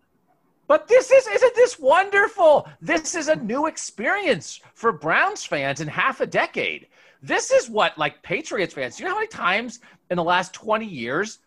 But 0.66 0.88
this 0.88 1.12
is 1.12 1.28
isn't 1.28 1.54
this 1.54 1.78
wonderful? 1.78 2.68
This 2.80 3.14
is 3.14 3.28
a 3.28 3.36
new 3.36 3.66
experience 3.66 4.60
for 4.74 4.90
Browns 4.90 5.44
fans 5.44 5.80
in 5.80 5.86
half 5.86 6.20
a 6.20 6.26
decade. 6.26 6.88
This 7.22 7.52
is 7.52 7.70
what 7.70 7.96
like 7.96 8.20
Patriots 8.24 8.74
fans. 8.74 8.98
You 8.98 9.04
know 9.04 9.12
how 9.12 9.18
many 9.18 9.28
times 9.28 9.78
in 10.10 10.16
the 10.16 10.24
last 10.24 10.52
20 10.54 10.84
years 10.84 11.38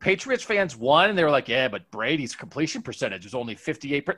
Patriots 0.00 0.44
fans 0.44 0.76
won 0.76 1.10
and 1.10 1.18
they 1.18 1.24
were 1.24 1.30
like, 1.30 1.48
"Yeah, 1.48 1.68
but 1.68 1.90
Brady's 1.90 2.34
completion 2.34 2.82
percentage 2.82 3.24
was 3.24 3.34
only 3.34 3.54
58 3.54 4.08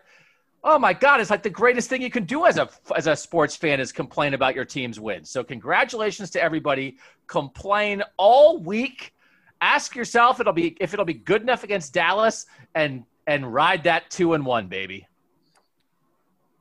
Oh 0.64 0.78
my 0.78 0.92
God! 0.92 1.20
It's 1.20 1.30
like 1.30 1.42
the 1.42 1.50
greatest 1.50 1.88
thing 1.88 2.02
you 2.02 2.10
can 2.10 2.24
do 2.24 2.46
as 2.46 2.56
a 2.56 2.68
as 2.94 3.08
a 3.08 3.16
sports 3.16 3.56
fan 3.56 3.80
is 3.80 3.90
complain 3.90 4.34
about 4.34 4.54
your 4.54 4.64
team's 4.64 5.00
wins. 5.00 5.28
So 5.28 5.42
congratulations 5.42 6.30
to 6.30 6.42
everybody. 6.42 6.98
Complain 7.26 8.02
all 8.16 8.58
week. 8.58 9.12
Ask 9.60 9.96
yourself 9.96 10.38
it'll 10.38 10.52
be 10.52 10.76
if 10.80 10.92
it'll 10.92 11.04
be 11.04 11.14
good 11.14 11.42
enough 11.42 11.64
against 11.64 11.92
Dallas, 11.92 12.46
and 12.76 13.04
and 13.26 13.52
ride 13.52 13.82
that 13.84 14.08
two 14.10 14.34
and 14.34 14.46
one, 14.46 14.68
baby. 14.68 15.06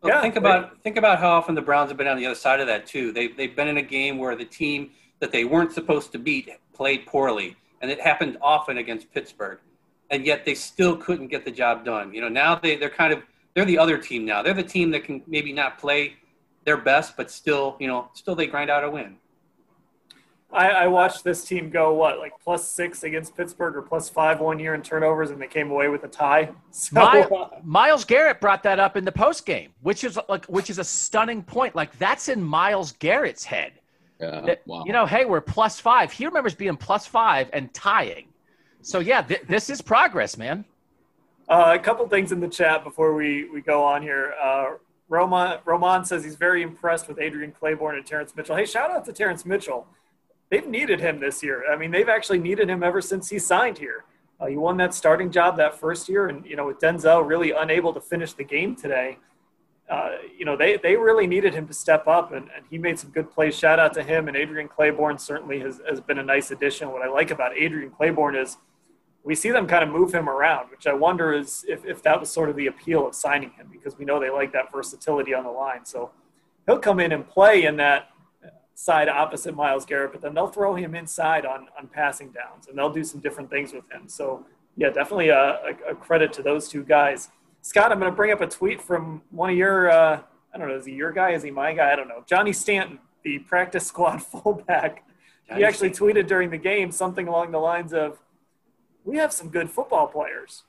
Well, 0.02 0.14
yeah, 0.14 0.22
think 0.22 0.36
about 0.36 0.82
think 0.82 0.98
about 0.98 1.20
how 1.20 1.30
often 1.30 1.54
the 1.54 1.62
Browns 1.62 1.92
have 1.92 1.98
been 1.98 2.08
on 2.08 2.18
the 2.18 2.26
other 2.26 2.34
side 2.34 2.60
of 2.60 2.66
that 2.68 2.88
too. 2.88 3.12
They 3.12 3.28
they've 3.28 3.56
been 3.56 3.68
in 3.68 3.78
a 3.78 3.84
game 3.84 4.18
where 4.18 4.36
the 4.36 4.46
team 4.46 4.90
that 5.20 5.32
they 5.32 5.46
weren't 5.46 5.74
supposed 5.74 6.12
to 6.14 6.18
beat 6.18 6.50
played 6.74 7.06
poorly, 7.06 7.56
and 7.82 7.90
it 7.92 8.00
happened 8.00 8.38
often 8.42 8.78
against 8.78 9.12
Pittsburgh, 9.14 9.60
and 10.10 10.26
yet 10.26 10.46
they 10.46 10.56
still 10.56 10.96
couldn't 10.96 11.28
get 11.28 11.46
the 11.46 11.52
job 11.52 11.84
done. 11.84 12.14
You 12.14 12.22
know, 12.22 12.30
now 12.30 12.56
they 12.56 12.76
they're 12.76 12.90
kind 12.90 13.14
of 13.14 13.24
they're 13.54 13.66
the 13.66 13.78
other 13.78 13.98
team 13.98 14.26
now. 14.26 14.42
They're 14.42 14.54
the 14.54 14.64
team 14.64 14.92
that 14.92 15.04
can 15.04 15.22
maybe 15.28 15.52
not 15.52 15.78
play 15.78 16.16
their 16.64 16.78
best, 16.78 17.18
but 17.18 17.32
still 17.32 17.76
you 17.80 17.88
know 17.88 18.10
still 18.14 18.36
they 18.36 18.48
grind 18.48 18.70
out 18.70 18.84
a 18.84 18.90
win. 18.90 19.18
I, 20.54 20.70
I, 20.70 20.88
watched 20.88 21.24
this 21.24 21.46
team 21.46 21.70
go 21.70 21.94
what 21.94 22.20
like 22.20 22.34
plus 22.44 22.68
six 22.68 23.04
against 23.04 23.38
Pittsburgh 23.38 23.76
or 23.76 23.82
plus 23.82 24.10
five 24.10 24.42
one 24.42 24.60
year 24.60 24.74
in 24.74 24.82
turnovers, 24.82 25.32
and 25.32 25.42
they 25.42 25.48
came 25.48 25.72
away 25.72 25.88
with 25.88 26.04
a 26.04 26.08
tie. 26.08 26.50
So, 26.74 26.96
Myles, 26.96 27.32
uh, 27.32 27.60
Myles 27.64 28.06
Garrett 28.06 28.40
brought 28.40 28.64
that 28.64 28.80
up 28.80 28.96
in 28.96 29.04
the 29.04 29.12
post 29.12 29.46
game, 29.46 29.72
which 29.82 30.04
is 30.04 30.18
like 30.30 30.46
which 30.46 30.70
is 30.70 30.78
a 30.78 30.84
stunning 30.84 31.44
point. 31.44 31.76
Like 31.76 31.98
that's 32.00 32.30
in 32.30 32.42
Myles 32.42 32.94
Garrett's 32.94 33.44
head. 33.44 33.74
Yeah, 34.22 34.56
wow. 34.66 34.84
You 34.86 34.94
know, 34.94 35.06
hey, 35.06 35.26
we're 35.26 35.42
plus 35.42 35.80
five. 35.80 36.12
He 36.12 36.26
remembers 36.26 36.56
being 36.56 36.78
plus 36.78 37.06
five 37.08 37.50
and 37.54 37.74
tying. 37.74 38.28
So 38.82 39.00
yeah, 39.00 39.22
th- 39.22 39.44
this 39.48 39.70
is 39.70 39.82
progress, 39.82 40.38
man. 40.38 40.66
Uh, 41.50 41.76
a 41.78 41.80
couple 41.80 42.08
things 42.08 42.32
in 42.32 42.40
the 42.40 42.48
chat 42.48 42.84
before 42.84 43.14
we 43.14 43.50
we 43.50 43.62
go 43.62 43.84
on 43.84 44.02
here. 44.02 44.34
Uh, 44.42 44.76
Roman 45.10 45.60
Roman 45.66 46.06
says 46.06 46.24
he's 46.24 46.36
very 46.36 46.62
impressed 46.62 47.08
with 47.08 47.20
Adrian 47.20 47.52
Clayborn 47.52 47.98
and 47.98 48.06
Terrance 48.06 48.36
Mitchell. 48.36 48.56
Hey, 48.56 48.66
shout 48.66 48.92
out 48.92 49.04
to 49.06 49.14
Terrance 49.14 49.46
Mitchell 49.46 49.88
they've 50.52 50.68
needed 50.68 51.00
him 51.00 51.20
this 51.20 51.42
year. 51.42 51.64
I 51.72 51.76
mean, 51.76 51.90
they've 51.90 52.10
actually 52.10 52.38
needed 52.38 52.70
him 52.70 52.84
ever 52.84 53.02
since 53.02 53.30
he 53.30 53.40
signed 53.40 53.80
here. 53.80 54.04
Uh, 54.40 54.48
he 54.48 54.58
won 54.58 54.78
that 54.78 54.94
starting 54.94 55.32
job 55.32 55.58
that 55.58 55.80
first 55.80 56.08
year, 56.08 56.28
and 56.28 56.46
you 56.46 56.56
know, 56.56 56.68
with 56.68 56.80
Denzel 56.80 57.28
really 57.28 57.52
unable 57.52 57.94
to 57.94 58.02
finish 58.02 58.34
the 58.34 58.44
game 58.44 58.76
today, 58.76 59.18
uh, 59.92 60.12
you 60.38 60.46
know, 60.46 60.56
they 60.56 60.78
they 60.78 60.96
really 60.96 61.28
needed 61.28 61.54
him 61.54 61.68
to 61.68 61.74
step 61.74 62.08
up, 62.08 62.32
and, 62.32 62.50
and 62.56 62.66
he 62.70 62.78
made 62.78 62.98
some 62.98 63.12
good 63.12 63.30
plays. 63.30 63.54
Shout 63.58 63.78
out 63.78 63.94
to 63.96 64.04
him, 64.04 64.28
and 64.30 64.38
Adrian 64.38 64.70
Clayborn 64.70 65.20
certainly 65.20 65.60
has, 65.60 65.82
has 65.88 66.00
been 66.00 66.18
a 66.18 66.24
nice 66.24 66.50
addition. 66.50 66.92
What 66.92 67.02
I 67.02 67.10
like 67.10 67.30
about 67.30 67.58
Adrian 67.58 67.92
Clayborn 67.92 68.42
is 68.42 68.58
we 69.24 69.36
see 69.36 69.52
them 69.52 69.68
kind 69.68 69.84
of 69.84 69.90
move 69.90 70.14
him 70.14 70.30
around, 70.30 70.72
which 70.72 70.88
I 70.88 70.94
wonder 70.94 71.34
is 71.34 71.66
if, 71.68 71.86
if 71.86 72.02
that 72.04 72.20
was 72.20 72.32
sort 72.32 72.50
of 72.50 72.56
the 72.56 72.68
appeal 72.68 73.06
of 73.06 73.14
signing 73.14 73.52
him, 73.52 73.68
because 73.72 73.98
we 73.98 74.06
know 74.06 74.20
they 74.20 74.30
like 74.30 74.54
that 74.54 74.72
versatility 74.72 75.34
on 75.34 75.44
the 75.44 75.52
line. 75.52 75.86
So 75.86 76.12
he'll 76.66 76.80
come 76.80 77.00
in 77.00 77.12
and 77.12 77.28
play 77.28 77.66
in 77.66 77.76
that 77.78 78.10
side 78.74 79.10
opposite 79.10 79.56
Myles 79.56 79.86
Garrett, 79.86 80.12
but 80.12 80.22
then 80.22 80.34
they'll 80.34 80.48
throw 80.48 80.74
him 80.74 80.96
inside 80.96 81.46
on, 81.46 81.68
on 81.78 81.88
passing 81.88 82.32
downs 82.32 82.68
and 82.68 82.76
they'll 82.78 82.92
do 82.92 83.04
some 83.04 83.20
different 83.20 83.50
things 83.50 83.74
with 83.74 83.90
him. 83.92 84.08
So, 84.08 84.44
yeah, 84.76 84.90
definitely 84.90 85.30
a, 85.30 85.38
a, 85.38 85.92
a 85.92 85.96
credit 85.96 86.34
to 86.34 86.42
those 86.42 86.68
two 86.68 86.84
guys. 86.84 87.30
Scott, 87.62 87.92
I'm 87.92 88.00
going 88.00 88.12
to 88.12 88.16
bring 88.16 88.32
up 88.32 88.42
a 88.42 88.48
tweet 88.48 88.82
from 88.82 89.22
one 89.30 89.50
of 89.52 89.56
your 89.56 89.90
uh, 89.90 90.22
I 90.54 90.58
don't 90.58 90.68
know, 90.68 90.76
is 90.76 90.86
he 90.86 90.94
your 90.94 91.12
guy? 91.12 91.32
Is 91.32 91.44
he 91.44 91.52
my 91.52 91.74
guy? 91.74 91.92
I 91.92 91.96
don't 91.96 92.08
know. 92.08 92.24
Johnny 92.28 92.54
Stanton, 92.54 93.00
the 93.24 93.40
practice 93.40 93.88
squad 93.88 94.22
fullback, 94.22 95.06
he 95.54 95.64
actually 95.66 95.90
tweeted 95.90 96.28
during 96.28 96.50
the 96.50 96.58
game 96.58 96.92
something 96.92 97.28
along 97.28 97.52
the 97.52 97.60
lines 97.60 97.94
of, 97.94 98.20
"We 99.04 99.18
have 99.18 99.34
some 99.34 99.50
good 99.50 99.70
football 99.70 100.08
players," 100.08 100.64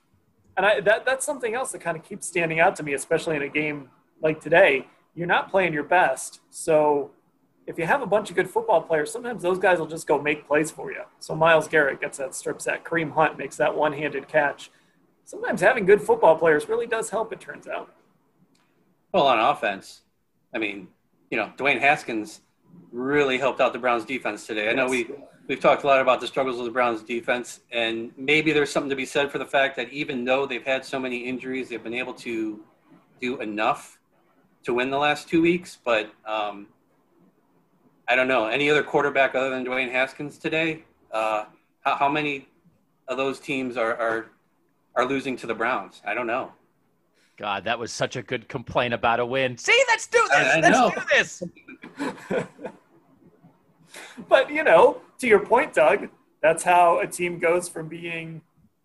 and 0.57 0.66
I, 0.66 0.80
that 0.80 1.05
that's 1.05 1.24
something 1.24 1.55
else 1.55 1.70
that 1.72 1.80
kind 1.80 1.97
of 1.97 2.03
keeps 2.03 2.26
standing 2.26 2.59
out 2.59 2.74
to 2.76 2.82
me, 2.82 2.93
especially 2.95 3.36
in 3.36 3.43
a 3.43 3.49
game 3.49 3.90
like 4.20 4.40
today. 4.40 4.88
You're 5.14 5.28
not 5.28 5.51
playing 5.51 5.72
your 5.72 5.84
best, 5.84 6.40
so 6.51 7.12
if 7.66 7.78
you 7.78 7.86
have 7.86 8.03
a 8.03 8.07
bunch 8.07 8.28
of 8.30 8.34
good 8.34 8.51
football 8.51 8.82
players, 8.82 9.12
sometimes 9.12 9.43
those 9.43 9.59
guys 9.59 9.78
will 9.78 9.86
just 9.86 10.09
go 10.09 10.20
make 10.20 10.49
plays 10.49 10.70
for 10.72 10.90
you. 10.90 11.03
So 11.20 11.36
Myles 11.36 11.68
Garrett 11.68 12.01
gets 12.01 12.18
that 12.18 12.34
strip 12.34 12.61
sack, 12.61 12.84
Kareem 12.84 13.12
Hunt 13.12 13.38
makes 13.38 13.57
that 13.57 13.76
one-handed 13.76 14.26
catch. 14.26 14.70
Sometimes 15.33 15.62
having 15.62 15.87
good 15.87 16.03
football 16.03 16.37
players 16.37 16.68
really 16.68 16.87
does 16.87 17.09
help. 17.09 17.33
It 17.33 17.41
turns 17.41 17.66
out. 17.66 17.91
Well, 19.14 19.26
on 19.26 19.39
offense, 19.39 20.03
I 20.55 20.59
mean, 20.59 20.89
you 21.30 21.39
know, 21.39 21.51
Dwayne 21.57 21.80
Haskins 21.80 22.43
really 22.93 23.39
helped 23.39 23.59
out 23.59 23.72
the 23.72 23.78
Browns 23.78 24.05
defense 24.05 24.47
today. 24.47 24.68
I 24.68 24.74
know 24.74 24.87
we 24.89 25.09
we've 25.49 25.59
talked 25.59 25.85
a 25.85 25.87
lot 25.87 26.03
about 26.03 26.20
the 26.20 26.26
struggles 26.26 26.59
of 26.59 26.66
the 26.66 26.70
Browns 26.70 27.03
defense, 27.03 27.61
and 27.70 28.12
maybe 28.18 28.53
there's 28.53 28.70
something 28.70 28.91
to 28.91 28.97
be 28.97 29.07
said 29.07 29.33
for 29.33 29.39
the 29.39 29.47
fact 29.47 29.74
that 29.76 29.91
even 29.91 30.26
though 30.26 30.45
they've 30.45 30.66
had 30.66 30.85
so 30.85 31.01
many 31.01 31.20
injuries, 31.20 31.70
they've 31.70 31.83
been 31.83 31.95
able 31.95 32.12
to 32.12 32.61
do 33.18 33.41
enough 33.41 33.99
to 34.64 34.74
win 34.74 34.91
the 34.91 34.99
last 34.99 35.30
two 35.30 35.41
weeks. 35.41 35.78
But 35.83 36.12
um, 36.26 36.66
I 38.07 38.16
don't 38.16 38.28
know 38.28 38.49
any 38.49 38.68
other 38.68 38.83
quarterback 38.83 39.35
other 39.35 39.49
than 39.49 39.64
Dwayne 39.64 39.91
Haskins 39.91 40.37
today. 40.37 40.85
Uh, 41.11 41.47
how, 41.80 41.97
how 41.97 42.09
many 42.11 42.49
of 43.09 43.16
those 43.16 43.41
teams 43.41 43.78
are, 43.78 43.97
are 43.97 44.26
are 44.97 45.05
losing 45.07 45.36
to 45.38 45.47
the 45.47 45.55
Browns? 45.55 46.01
I 46.05 46.14
don't 46.14 46.26
know. 46.26 46.53
God, 47.38 47.64
that 47.64 47.78
was 47.78 47.90
such 47.93 48.16
a 48.16 48.22
good 48.22 48.49
complaint 48.49 48.95
about 48.95 49.18
a 49.20 49.26
win. 49.26 49.57
See, 49.57 49.82
let's 49.88 50.07
do 50.07 50.20
this. 50.28 50.36
I- 50.36 50.59
I 50.59 50.61
let's 50.61 50.78
know. 50.78 50.90
do 50.90 51.01
this. 51.12 51.43
But 54.28 54.51
you 54.51 54.64
know, 54.64 55.01
to 55.18 55.26
your 55.26 55.40
point, 55.40 55.74
Doug, 55.74 56.09
that's 56.40 56.62
how 56.62 57.01
a 57.01 57.07
team 57.07 57.38
goes 57.38 57.68
from 57.68 57.88
being 57.88 58.40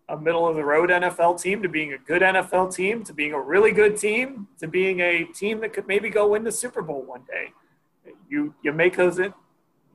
a 0.10 0.18
middle 0.18 0.48
of 0.48 0.56
the 0.56 0.64
road 0.64 0.90
NFL 0.90 1.42
team 1.42 1.62
to 1.62 1.70
being 1.70 1.94
a 1.94 1.98
good 1.98 2.22
NFL 2.22 2.74
team 2.74 3.04
to 3.04 3.14
being 3.14 3.34
a 3.34 3.40
really 3.42 3.72
good 3.72 3.98
team 3.98 4.48
to 4.60 4.68
being 4.68 5.02
a 5.02 5.26
team 5.26 5.60
that 5.62 5.74
could 5.74 5.88
maybe 5.88 6.10
go 6.10 6.28
win 6.30 6.44
the 6.44 6.52
Super 6.52 6.82
Bowl 6.82 7.04
one 7.04 7.24
day. 7.28 7.52
You 8.30 8.54
you 8.64 8.72
make 8.74 8.96
those 8.96 9.20
in, 9.20 9.34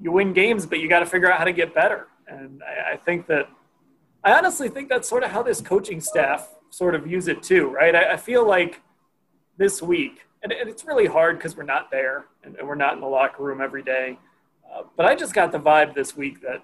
you 0.01 0.13
win 0.13 0.33
games, 0.33 0.67
but 0.67 0.81
you 0.81 0.89
got 0.89 1.01
to 1.01 1.07
figure 1.07 1.31
out 1.31 1.39
how 1.39 1.45
to 1.45 1.53
get 1.53 1.75
better. 1.75 2.09
And 2.29 2.63
I, 2.63 2.93
I 2.93 2.97
think 2.97 3.27
that 3.29 3.49
I 4.25 4.33
honestly 4.33 4.69
think 4.69 4.89
that's 4.89 5.09
sort 5.09 5.25
of 5.25 5.31
how 5.31 5.43
this 5.43 5.61
coaching 5.61 6.01
staff 6.01 6.55
sort 6.71 6.95
of 6.95 7.05
views 7.05 7.29
it 7.29 7.43
too, 7.43 7.69
right? 7.69 7.95
I, 7.95 8.13
I 8.13 8.17
feel 8.17 8.47
like 8.47 8.81
this 9.57 9.83
week, 9.83 10.21
and, 10.43 10.53
and 10.53 10.69
it's 10.69 10.85
really 10.85 11.07
hard 11.07 11.39
because 11.39 11.57
we're 11.57 11.65
not 11.65 11.91
there 11.91 12.27
and, 12.45 12.57
and 12.57 12.67
we're 12.67 12.75
not 12.75 12.95
in 12.95 13.01
the 13.01 13.07
locker 13.07 13.43
room 13.43 13.61
every 13.61 13.83
day. 13.83 14.19
Uh, 14.73 14.83
but 14.97 15.07
I 15.07 15.15
just 15.15 15.35
got 15.35 15.53
the 15.53 15.59
vibe 15.59 15.95
this 15.95 16.17
week 16.17 16.41
that, 16.43 16.63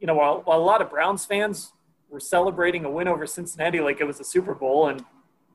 you 0.00 0.06
know, 0.06 0.14
while, 0.14 0.40
while 0.44 0.58
a 0.58 0.62
lot 0.62 0.80
of 0.80 0.88
Browns 0.88 1.26
fans 1.26 1.72
were 2.08 2.20
celebrating 2.20 2.84
a 2.84 2.90
win 2.90 3.08
over 3.08 3.26
Cincinnati 3.26 3.80
like 3.80 4.00
it 4.00 4.04
was 4.04 4.20
a 4.20 4.24
Super 4.24 4.54
Bowl, 4.54 4.88
and 4.88 5.04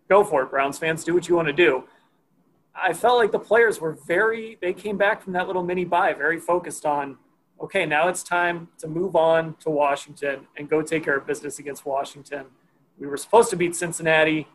go 0.09 0.24
for 0.24 0.43
it, 0.43 0.51
Browns 0.51 0.78
fans, 0.78 1.03
do 1.03 1.13
what 1.13 1.28
you 1.28 1.36
want 1.36 1.47
to 1.47 1.53
do. 1.53 1.86
I 2.76 2.93
felt 2.93 3.17
like 3.17 3.32
the 3.32 3.39
players 3.39 3.80
were 3.80 3.97
very, 4.05 4.57
they 4.61 4.74
came 4.74 4.97
back 4.97 5.24
from 5.24 5.34
that 5.34 5.47
little 5.47 5.63
mini 5.63 5.86
bye 5.86 6.13
very 6.13 6.39
focused 6.39 6.86
on, 6.86 7.17
okay, 7.64 7.86
now 7.86 8.09
it's 8.09 8.24
time 8.24 8.68
to 8.78 8.88
move 8.88 9.16
on 9.16 9.55
to 9.61 9.70
Washington 9.70 10.47
and 10.57 10.70
go 10.70 10.82
take 10.82 11.05
care 11.05 11.18
of 11.18 11.26
business 11.26 11.59
against 11.59 11.86
Washington. 11.86 12.45
We 12.99 13.07
were 13.07 13.16
supposed 13.16 13.49
to 13.51 13.55
beat 13.55 13.74
Cincinnati. 13.74 14.47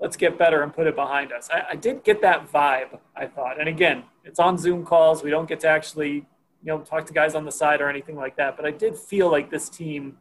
Let's 0.00 0.16
get 0.16 0.38
better 0.38 0.62
and 0.62 0.72
put 0.72 0.86
it 0.86 0.94
behind 0.94 1.32
us. 1.32 1.50
I, 1.52 1.64
I 1.70 1.74
did 1.74 2.04
get 2.04 2.22
that 2.22 2.50
vibe, 2.50 2.98
I 3.16 3.26
thought. 3.26 3.58
And 3.58 3.68
again, 3.68 4.04
it's 4.24 4.38
on 4.38 4.56
Zoom 4.56 4.84
calls. 4.84 5.24
We 5.24 5.30
don't 5.30 5.48
get 5.48 5.60
to 5.60 5.68
actually, 5.68 6.12
you 6.12 6.26
know, 6.66 6.78
talk 6.78 7.06
to 7.06 7.12
guys 7.12 7.34
on 7.34 7.44
the 7.44 7.52
side 7.52 7.80
or 7.80 7.88
anything 7.88 8.14
like 8.14 8.36
that. 8.36 8.56
But 8.56 8.66
I 8.66 8.70
did 8.70 8.96
feel 8.96 9.30
like 9.30 9.50
this 9.50 9.68
team 9.68 10.18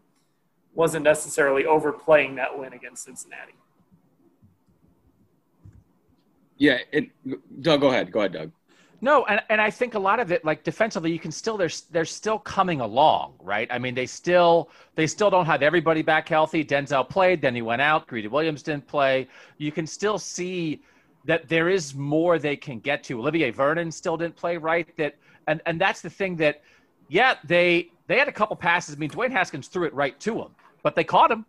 wasn't 0.73 1.03
necessarily 1.03 1.67
overplaying 1.67 2.35
that 2.35 2.57
win 2.57 2.73
against 2.73 3.03
Cincinnati. 3.03 3.53
Yeah, 6.57 6.79
Doug, 7.61 7.81
go 7.81 7.89
ahead. 7.89 8.11
Go 8.11 8.19
ahead, 8.19 8.33
Doug. 8.33 8.51
No, 9.03 9.25
and, 9.25 9.41
and 9.49 9.59
I 9.59 9.69
think 9.69 9.95
a 9.95 9.99
lot 9.99 10.21
of 10.21 10.31
it, 10.31 10.45
like 10.45 10.63
defensively, 10.63 11.11
you 11.11 11.19
can 11.19 11.29
still 11.29 11.57
they're 11.57 11.69
they're 11.91 12.05
still 12.05 12.39
coming 12.39 12.79
along, 12.79 13.33
right? 13.41 13.67
I 13.69 13.77
mean, 13.77 13.95
they 13.95 14.05
still 14.05 14.69
they 14.95 15.07
still 15.07 15.29
don't 15.29 15.45
have 15.45 15.61
everybody 15.61 16.01
back 16.01 16.29
healthy. 16.29 16.63
Denzel 16.63 17.09
played, 17.09 17.41
then 17.41 17.53
he 17.53 17.61
went 17.61 17.81
out. 17.81 18.07
Greedy 18.07 18.29
Williams 18.29 18.63
didn't 18.63 18.87
play. 18.87 19.27
You 19.57 19.73
can 19.73 19.85
still 19.85 20.17
see 20.17 20.81
that 21.25 21.49
there 21.49 21.67
is 21.67 21.93
more 21.93 22.39
they 22.39 22.55
can 22.55 22.79
get 22.79 23.03
to. 23.03 23.19
Olivier 23.19 23.51
Vernon 23.51 23.91
still 23.91 24.15
didn't 24.15 24.37
play, 24.37 24.55
right? 24.55 24.87
That 24.95 25.15
and 25.47 25.59
and 25.65 25.81
that's 25.81 25.99
the 25.99 26.09
thing 26.09 26.37
that, 26.37 26.61
yeah, 27.09 27.35
they 27.43 27.91
they 28.07 28.17
had 28.17 28.29
a 28.29 28.31
couple 28.31 28.55
passes. 28.55 28.95
I 28.95 28.99
mean, 28.99 29.09
Dwayne 29.09 29.31
Haskins 29.31 29.67
threw 29.67 29.85
it 29.85 29.93
right 29.93 30.17
to 30.21 30.39
him, 30.39 30.55
but 30.81 30.95
they 30.95 31.03
caught 31.03 31.29
him. 31.29 31.45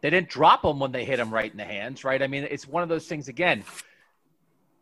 They 0.00 0.10
didn't 0.10 0.30
drop 0.30 0.64
him 0.64 0.80
when 0.80 0.90
they 0.90 1.04
hit 1.04 1.20
him 1.20 1.32
right 1.32 1.48
in 1.48 1.58
the 1.58 1.64
hands, 1.64 2.02
right? 2.02 2.20
I 2.20 2.26
mean, 2.26 2.44
it's 2.50 2.66
one 2.66 2.82
of 2.82 2.88
those 2.88 3.06
things 3.06 3.28
again. 3.28 3.62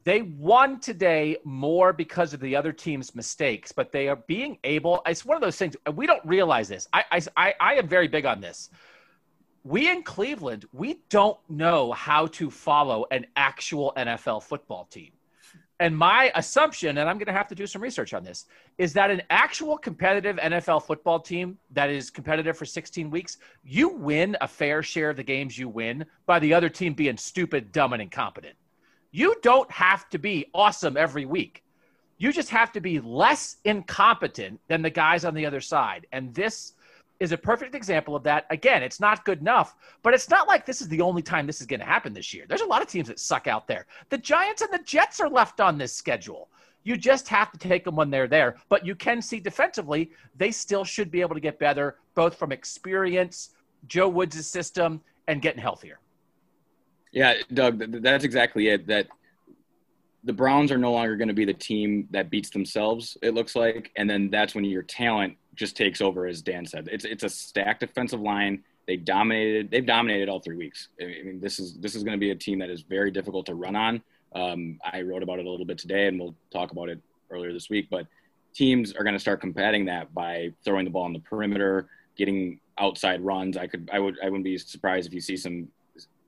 They 0.06 0.22
won 0.22 0.78
today 0.78 1.36
more 1.42 1.92
because 1.92 2.32
of 2.32 2.38
the 2.38 2.54
other 2.54 2.72
team's 2.72 3.16
mistakes, 3.16 3.72
but 3.72 3.90
they 3.90 4.06
are 4.06 4.14
being 4.14 4.56
able. 4.62 5.02
It's 5.04 5.24
one 5.24 5.36
of 5.36 5.42
those 5.42 5.56
things. 5.56 5.74
We 5.94 6.06
don't 6.06 6.24
realize 6.24 6.68
this. 6.68 6.86
I, 6.92 7.02
I, 7.36 7.54
I, 7.58 7.74
am 7.74 7.88
very 7.88 8.06
big 8.06 8.24
on 8.24 8.40
this. 8.40 8.70
We 9.64 9.90
in 9.90 10.04
Cleveland, 10.04 10.64
we 10.72 11.00
don't 11.10 11.36
know 11.48 11.90
how 11.90 12.28
to 12.28 12.52
follow 12.52 13.06
an 13.10 13.26
actual 13.34 13.92
NFL 13.96 14.44
football 14.44 14.84
team. 14.84 15.10
And 15.80 15.98
my 15.98 16.30
assumption, 16.36 16.98
and 16.98 17.10
I'm 17.10 17.18
going 17.18 17.26
to 17.26 17.32
have 17.32 17.48
to 17.48 17.56
do 17.56 17.66
some 17.66 17.82
research 17.82 18.14
on 18.14 18.22
this, 18.22 18.46
is 18.78 18.92
that 18.92 19.10
an 19.10 19.22
actual 19.28 19.76
competitive 19.76 20.36
NFL 20.36 20.84
football 20.84 21.18
team 21.18 21.58
that 21.72 21.90
is 21.90 22.10
competitive 22.10 22.56
for 22.56 22.64
16 22.64 23.10
weeks, 23.10 23.38
you 23.64 23.88
win 23.88 24.36
a 24.40 24.46
fair 24.46 24.84
share 24.84 25.10
of 25.10 25.16
the 25.16 25.24
games 25.24 25.58
you 25.58 25.68
win 25.68 26.06
by 26.26 26.38
the 26.38 26.54
other 26.54 26.68
team 26.68 26.94
being 26.94 27.16
stupid, 27.16 27.72
dumb, 27.72 27.92
and 27.92 28.00
incompetent. 28.00 28.54
You 29.16 29.34
don't 29.40 29.70
have 29.70 30.10
to 30.10 30.18
be 30.18 30.44
awesome 30.52 30.98
every 30.98 31.24
week. 31.24 31.64
You 32.18 32.34
just 32.34 32.50
have 32.50 32.70
to 32.72 32.82
be 32.82 33.00
less 33.00 33.56
incompetent 33.64 34.60
than 34.68 34.82
the 34.82 34.90
guys 34.90 35.24
on 35.24 35.32
the 35.32 35.46
other 35.46 35.62
side. 35.62 36.06
And 36.12 36.34
this 36.34 36.74
is 37.18 37.32
a 37.32 37.38
perfect 37.38 37.74
example 37.74 38.14
of 38.14 38.22
that. 38.24 38.44
Again, 38.50 38.82
it's 38.82 39.00
not 39.00 39.24
good 39.24 39.40
enough, 39.40 39.74
but 40.02 40.12
it's 40.12 40.28
not 40.28 40.48
like 40.48 40.66
this 40.66 40.82
is 40.82 40.88
the 40.88 41.00
only 41.00 41.22
time 41.22 41.46
this 41.46 41.62
is 41.62 41.66
going 41.66 41.80
to 41.80 41.86
happen 41.86 42.12
this 42.12 42.34
year. 42.34 42.44
There's 42.46 42.60
a 42.60 42.66
lot 42.66 42.82
of 42.82 42.88
teams 42.88 43.08
that 43.08 43.18
suck 43.18 43.46
out 43.46 43.66
there. 43.66 43.86
The 44.10 44.18
Giants 44.18 44.60
and 44.60 44.70
the 44.70 44.84
Jets 44.84 45.18
are 45.18 45.30
left 45.30 45.60
on 45.60 45.78
this 45.78 45.94
schedule. 45.94 46.50
You 46.84 46.98
just 46.98 47.26
have 47.28 47.50
to 47.52 47.58
take 47.58 47.84
them 47.84 47.96
when 47.96 48.10
they're 48.10 48.28
there. 48.28 48.56
But 48.68 48.84
you 48.84 48.94
can 48.94 49.22
see 49.22 49.40
defensively, 49.40 50.10
they 50.36 50.50
still 50.50 50.84
should 50.84 51.10
be 51.10 51.22
able 51.22 51.36
to 51.36 51.40
get 51.40 51.58
better, 51.58 51.96
both 52.14 52.36
from 52.36 52.52
experience, 52.52 53.54
Joe 53.86 54.10
Woods' 54.10 54.46
system, 54.46 55.00
and 55.26 55.40
getting 55.40 55.62
healthier. 55.62 56.00
Yeah, 57.16 57.32
Doug, 57.54 58.02
that's 58.02 58.24
exactly 58.24 58.68
it. 58.68 58.88
That 58.88 59.06
the 60.24 60.34
Browns 60.34 60.70
are 60.70 60.76
no 60.76 60.92
longer 60.92 61.16
going 61.16 61.28
to 61.28 61.34
be 61.34 61.46
the 61.46 61.54
team 61.54 62.08
that 62.10 62.28
beats 62.28 62.50
themselves. 62.50 63.16
It 63.22 63.32
looks 63.32 63.56
like, 63.56 63.90
and 63.96 64.08
then 64.08 64.28
that's 64.28 64.54
when 64.54 64.64
your 64.66 64.82
talent 64.82 65.38
just 65.54 65.78
takes 65.78 66.02
over, 66.02 66.26
as 66.26 66.42
Dan 66.42 66.66
said. 66.66 66.90
It's 66.92 67.06
it's 67.06 67.24
a 67.24 67.30
stacked 67.30 67.80
defensive 67.80 68.20
line. 68.20 68.62
They 68.86 68.96
dominated. 68.96 69.70
They've 69.70 69.86
dominated 69.86 70.28
all 70.28 70.40
three 70.40 70.58
weeks. 70.58 70.88
I 71.00 71.06
mean, 71.06 71.40
this 71.40 71.58
is 71.58 71.78
this 71.78 71.94
is 71.94 72.04
going 72.04 72.12
to 72.12 72.20
be 72.20 72.32
a 72.32 72.34
team 72.34 72.58
that 72.58 72.68
is 72.68 72.82
very 72.82 73.10
difficult 73.10 73.46
to 73.46 73.54
run 73.54 73.76
on. 73.76 74.02
Um, 74.34 74.78
I 74.84 75.00
wrote 75.00 75.22
about 75.22 75.38
it 75.38 75.46
a 75.46 75.50
little 75.50 75.64
bit 75.64 75.78
today, 75.78 76.08
and 76.08 76.20
we'll 76.20 76.34
talk 76.52 76.72
about 76.72 76.90
it 76.90 77.00
earlier 77.30 77.54
this 77.54 77.70
week. 77.70 77.88
But 77.90 78.06
teams 78.52 78.92
are 78.92 79.04
going 79.04 79.14
to 79.16 79.20
start 79.20 79.40
combating 79.40 79.86
that 79.86 80.12
by 80.12 80.52
throwing 80.66 80.84
the 80.84 80.90
ball 80.90 81.04
on 81.04 81.14
the 81.14 81.20
perimeter, 81.20 81.88
getting 82.14 82.60
outside 82.76 83.22
runs. 83.22 83.56
I 83.56 83.68
could, 83.68 83.88
I 83.90 84.00
would, 84.00 84.16
I 84.22 84.26
wouldn't 84.26 84.44
be 84.44 84.58
surprised 84.58 85.08
if 85.08 85.14
you 85.14 85.22
see 85.22 85.38
some 85.38 85.68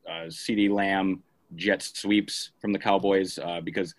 uh, 0.09 0.27
CeeDee 0.27 0.71
Lamb 0.71 1.23
jet 1.57 1.83
sweeps 1.83 2.51
from 2.61 2.73
the 2.73 2.79
Cowboys 2.79 3.39
uh, 3.39 3.61
because 3.61 3.95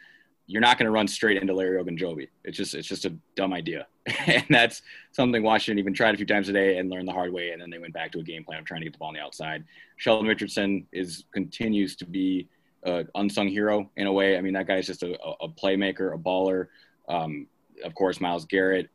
you're 0.47 0.61
not 0.61 0.77
going 0.77 0.85
to 0.85 0.91
run 0.91 1.07
straight 1.07 1.39
into 1.39 1.53
Larry 1.53 1.81
Ogunjobi. 1.81 2.27
It's 2.43 2.57
just 2.57 2.73
it's 2.73 2.87
just 2.87 3.05
a 3.05 3.15
dumb 3.35 3.53
idea, 3.53 3.87
and 4.25 4.45
that's 4.49 4.81
something 5.11 5.43
Washington 5.43 5.79
even 5.79 5.93
tried 5.93 6.15
a 6.15 6.17
few 6.17 6.25
times 6.25 6.47
today 6.47 6.77
and 6.77 6.89
learned 6.89 7.07
the 7.07 7.13
hard 7.13 7.31
way, 7.31 7.51
and 7.51 7.61
then 7.61 7.69
they 7.69 7.77
went 7.77 7.93
back 7.93 8.11
to 8.13 8.19
a 8.19 8.23
game 8.23 8.43
plan 8.43 8.59
of 8.59 8.65
trying 8.65 8.81
to 8.81 8.85
get 8.85 8.93
the 8.93 8.99
ball 8.99 9.09
on 9.09 9.13
the 9.13 9.19
outside. 9.19 9.63
Sheldon 9.97 10.27
Richardson 10.27 10.87
is 10.91 11.25
continues 11.33 11.95
to 11.97 12.05
be 12.05 12.47
an 12.83 13.07
unsung 13.15 13.47
hero 13.47 13.89
in 13.97 14.07
a 14.07 14.11
way. 14.11 14.37
I 14.37 14.41
mean, 14.41 14.53
that 14.53 14.67
guy's 14.67 14.87
just 14.87 15.03
a, 15.03 15.19
a 15.41 15.49
playmaker, 15.49 16.13
a 16.13 16.17
baller. 16.17 16.67
Um, 17.07 17.47
of 17.83 17.93
course, 17.95 18.19
Myles 18.19 18.45
Garrett, 18.45 18.89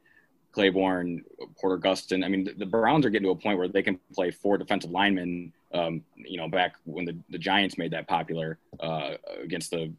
Clayborn, 0.54 1.22
Porter 1.60 1.78
Gustin. 1.78 2.24
I 2.24 2.28
mean, 2.28 2.48
the 2.56 2.66
Browns 2.66 3.04
are 3.04 3.10
getting 3.10 3.26
to 3.26 3.32
a 3.32 3.36
point 3.36 3.58
where 3.58 3.68
they 3.68 3.82
can 3.82 3.98
play 4.12 4.30
four 4.30 4.56
defensive 4.58 4.90
linemen. 4.90 5.52
Um, 5.74 6.02
you 6.16 6.38
know, 6.38 6.48
back 6.48 6.76
when 6.84 7.04
the, 7.04 7.18
the 7.30 7.38
Giants 7.38 7.76
made 7.76 7.90
that 7.90 8.06
popular 8.06 8.58
uh, 8.78 9.14
against 9.42 9.70
the 9.72 9.92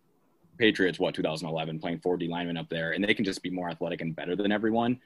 Patriots, 0.57 0.99
what 0.99 1.13
2011, 1.13 1.80
playing 1.80 1.99
four 1.99 2.15
D 2.15 2.28
linemen 2.28 2.55
up 2.57 2.69
there, 2.69 2.93
and 2.93 3.03
they 3.03 3.13
can 3.13 3.26
just 3.26 3.43
be 3.43 3.49
more 3.49 3.69
athletic 3.69 3.99
and 4.01 4.15
better 4.15 4.36
than 4.36 4.51
everyone. 4.51 4.99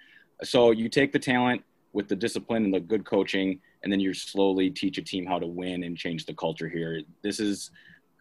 So 0.43 0.71
you 0.71 0.87
take 0.87 1.11
the 1.11 1.19
talent 1.19 1.63
with 1.91 2.07
the 2.07 2.15
discipline 2.15 2.65
and 2.65 2.73
the 2.73 2.79
good 2.79 3.03
coaching, 3.03 3.59
and 3.83 3.91
then 3.91 3.99
you 3.99 4.13
slowly 4.13 4.69
teach 4.69 4.97
a 4.99 5.01
team 5.01 5.25
how 5.25 5.39
to 5.39 5.47
win 5.47 5.83
and 5.83 5.97
change 5.97 6.25
the 6.25 6.33
culture 6.35 6.69
here. 6.69 7.01
This 7.23 7.39
is 7.39 7.71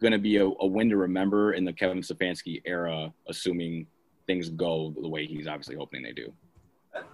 going 0.01 0.13
to 0.13 0.19
be 0.19 0.37
a, 0.37 0.45
a 0.45 0.65
win 0.65 0.89
to 0.89 0.97
remember 0.97 1.53
in 1.53 1.65
the 1.65 1.73
Kevin 1.73 1.99
Stefanski 1.99 2.61
era, 2.65 3.13
assuming 3.27 3.85
things 4.25 4.49
go 4.49 4.93
the 5.01 5.07
way 5.07 5.25
he's 5.25 5.47
obviously 5.47 5.75
hoping 5.75 6.01
they 6.01 6.13
do. 6.13 6.33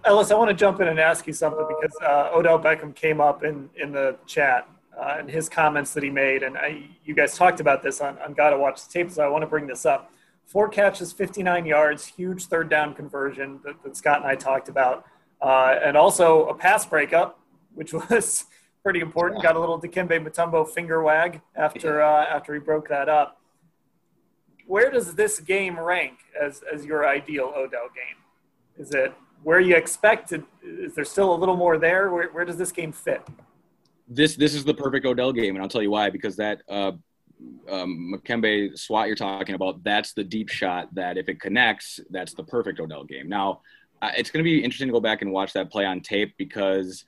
Ellis, 0.04 0.30
I 0.30 0.34
want 0.34 0.48
to 0.48 0.54
jump 0.54 0.80
in 0.80 0.88
and 0.88 0.98
ask 0.98 1.26
you 1.26 1.32
something 1.32 1.66
because 1.68 1.96
uh, 2.02 2.30
Odell 2.34 2.58
Beckham 2.58 2.94
came 2.94 3.20
up 3.20 3.44
in, 3.44 3.68
in 3.76 3.92
the 3.92 4.16
chat 4.26 4.68
uh, 4.98 5.16
and 5.18 5.30
his 5.30 5.48
comments 5.48 5.92
that 5.94 6.02
he 6.02 6.10
made. 6.10 6.42
And 6.42 6.56
I, 6.56 6.88
you 7.04 7.14
guys 7.14 7.36
talked 7.36 7.60
about 7.60 7.82
this 7.82 8.00
on, 8.00 8.18
on 8.18 8.34
Gotta 8.34 8.56
Watch 8.56 8.86
the 8.86 8.92
Tape, 8.92 9.10
so 9.10 9.22
I 9.22 9.28
want 9.28 9.42
to 9.42 9.46
bring 9.46 9.66
this 9.66 9.84
up. 9.84 10.10
Four 10.46 10.68
catches, 10.68 11.12
59 11.12 11.66
yards, 11.66 12.06
huge 12.06 12.46
third 12.46 12.70
down 12.70 12.94
conversion 12.94 13.60
that, 13.64 13.82
that 13.82 13.96
Scott 13.96 14.18
and 14.18 14.26
I 14.26 14.36
talked 14.36 14.68
about. 14.68 15.04
Uh, 15.40 15.76
and 15.82 15.96
also 15.96 16.46
a 16.46 16.54
pass 16.54 16.86
breakup, 16.86 17.40
which 17.74 17.92
was 18.10 18.46
pretty 18.82 19.00
important. 19.00 19.42
Got 19.42 19.56
a 19.56 19.60
little 19.60 19.80
Dikembe 19.80 20.24
Mutombo 20.24 20.68
finger 20.68 21.02
wag 21.02 21.40
after, 21.56 22.00
uh, 22.00 22.24
after 22.24 22.54
he 22.54 22.60
broke 22.60 22.88
that 22.88 23.08
up. 23.08 23.40
Where 24.66 24.90
does 24.90 25.14
this 25.14 25.40
game 25.40 25.78
rank 25.78 26.18
as, 26.40 26.62
as 26.72 26.84
your 26.84 27.06
ideal 27.06 27.52
Odell 27.54 27.88
game? 27.94 28.16
Is 28.78 28.92
it 28.92 29.12
where 29.42 29.60
you 29.60 29.76
expected? 29.76 30.44
Is 30.62 30.94
there 30.94 31.04
still 31.04 31.34
a 31.34 31.36
little 31.36 31.56
more 31.56 31.78
there? 31.78 32.10
Where, 32.10 32.28
where 32.30 32.44
does 32.44 32.56
this 32.56 32.72
game 32.72 32.92
fit? 32.92 33.22
This 34.08 34.36
this 34.36 34.54
is 34.54 34.64
the 34.64 34.74
perfect 34.74 35.04
Odell 35.06 35.32
game, 35.32 35.56
and 35.56 35.62
I'll 35.62 35.68
tell 35.68 35.82
you 35.82 35.90
why. 35.90 36.10
Because 36.10 36.36
that 36.36 36.62
uh, 36.68 36.92
um, 37.70 38.14
Makembe 38.14 38.78
SWAT 38.78 39.06
you're 39.06 39.16
talking 39.16 39.54
about, 39.54 39.82
that's 39.82 40.12
the 40.12 40.24
deep 40.24 40.48
shot 40.48 40.94
that 40.94 41.16
if 41.16 41.28
it 41.28 41.40
connects, 41.40 42.00
that's 42.10 42.34
the 42.34 42.44
perfect 42.44 42.80
Odell 42.80 43.04
game. 43.04 43.28
Now, 43.28 43.60
uh, 44.02 44.10
it's 44.16 44.30
going 44.30 44.44
to 44.44 44.48
be 44.48 44.62
interesting 44.62 44.88
to 44.88 44.92
go 44.92 45.00
back 45.00 45.22
and 45.22 45.32
watch 45.32 45.52
that 45.54 45.70
play 45.70 45.84
on 45.84 46.00
tape 46.00 46.34
because 46.36 47.04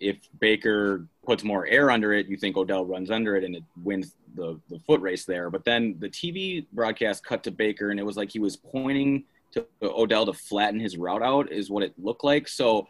if 0.00 0.16
Baker 0.38 1.06
puts 1.24 1.44
more 1.44 1.66
air 1.66 1.90
under 1.90 2.12
it, 2.12 2.26
you 2.26 2.36
think 2.36 2.56
Odell 2.56 2.86
runs 2.86 3.10
under 3.10 3.36
it 3.36 3.44
and 3.44 3.54
it 3.54 3.64
wins 3.82 4.14
the, 4.34 4.58
the 4.70 4.78
foot 4.80 5.00
race 5.00 5.24
there. 5.24 5.50
But 5.50 5.64
then 5.64 5.96
the 5.98 6.08
TV 6.08 6.66
broadcast 6.72 7.24
cut 7.24 7.42
to 7.44 7.50
Baker 7.50 7.90
and 7.90 8.00
it 8.00 8.06
was 8.06 8.16
like 8.16 8.30
he 8.30 8.38
was 8.38 8.56
pointing 8.56 9.24
to 9.52 9.66
Odell 9.82 10.26
to 10.26 10.32
flatten 10.32 10.80
his 10.80 10.96
route 10.96 11.22
out, 11.22 11.52
is 11.52 11.70
what 11.70 11.82
it 11.82 11.92
looked 11.98 12.24
like. 12.24 12.48
So, 12.48 12.86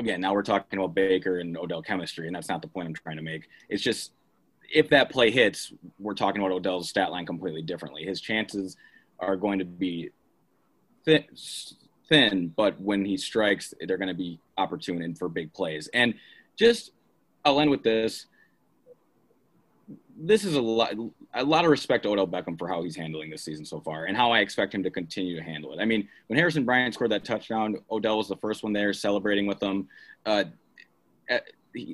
again, 0.00 0.20
now 0.20 0.34
we're 0.34 0.42
talking 0.42 0.78
about 0.78 0.94
Baker 0.94 1.38
and 1.38 1.56
Odell 1.56 1.82
chemistry, 1.82 2.26
and 2.26 2.34
that's 2.34 2.48
not 2.48 2.60
the 2.62 2.68
point 2.68 2.88
I'm 2.88 2.94
trying 2.94 3.16
to 3.16 3.22
make. 3.22 3.48
It's 3.68 3.82
just 3.82 4.12
if 4.72 4.88
that 4.90 5.10
play 5.10 5.30
hits, 5.30 5.72
we're 5.98 6.14
talking 6.14 6.40
about 6.40 6.52
Odell's 6.52 6.88
stat 6.88 7.10
line 7.10 7.26
completely 7.26 7.62
differently. 7.62 8.04
His 8.04 8.20
chances 8.20 8.76
are 9.18 9.36
going 9.36 9.58
to 9.58 9.64
be 9.64 10.10
thin, 11.04 11.24
thin 12.08 12.52
but 12.56 12.80
when 12.80 13.04
he 13.04 13.16
strikes, 13.16 13.74
they're 13.86 13.98
going 13.98 14.08
to 14.08 14.14
be 14.14 14.40
opportune 14.58 15.02
and 15.02 15.16
for 15.16 15.28
big 15.28 15.52
plays. 15.52 15.88
And 15.94 16.14
just, 16.56 16.92
I'll 17.44 17.60
end 17.60 17.70
with 17.70 17.82
this. 17.82 18.26
This 20.16 20.44
is 20.44 20.54
a 20.54 20.60
lot, 20.60 20.94
a 21.34 21.44
lot 21.44 21.64
of 21.64 21.70
respect 21.70 22.02
to 22.04 22.10
Odell 22.10 22.26
Beckham 22.26 22.58
for 22.58 22.66
how 22.66 22.82
he's 22.82 22.96
handling 22.96 23.30
this 23.30 23.42
season 23.42 23.64
so 23.64 23.80
far 23.80 24.06
and 24.06 24.16
how 24.16 24.32
I 24.32 24.40
expect 24.40 24.74
him 24.74 24.82
to 24.82 24.90
continue 24.90 25.36
to 25.36 25.42
handle 25.42 25.72
it. 25.72 25.80
I 25.80 25.84
mean, 25.84 26.08
when 26.26 26.38
Harrison 26.38 26.64
Bryant 26.64 26.94
scored 26.94 27.12
that 27.12 27.24
touchdown, 27.24 27.76
Odell 27.90 28.18
was 28.18 28.28
the 28.28 28.36
first 28.36 28.62
one 28.62 28.72
there 28.72 28.92
celebrating 28.92 29.46
with 29.46 29.60
them. 29.60 29.88
Uh, 30.26 30.44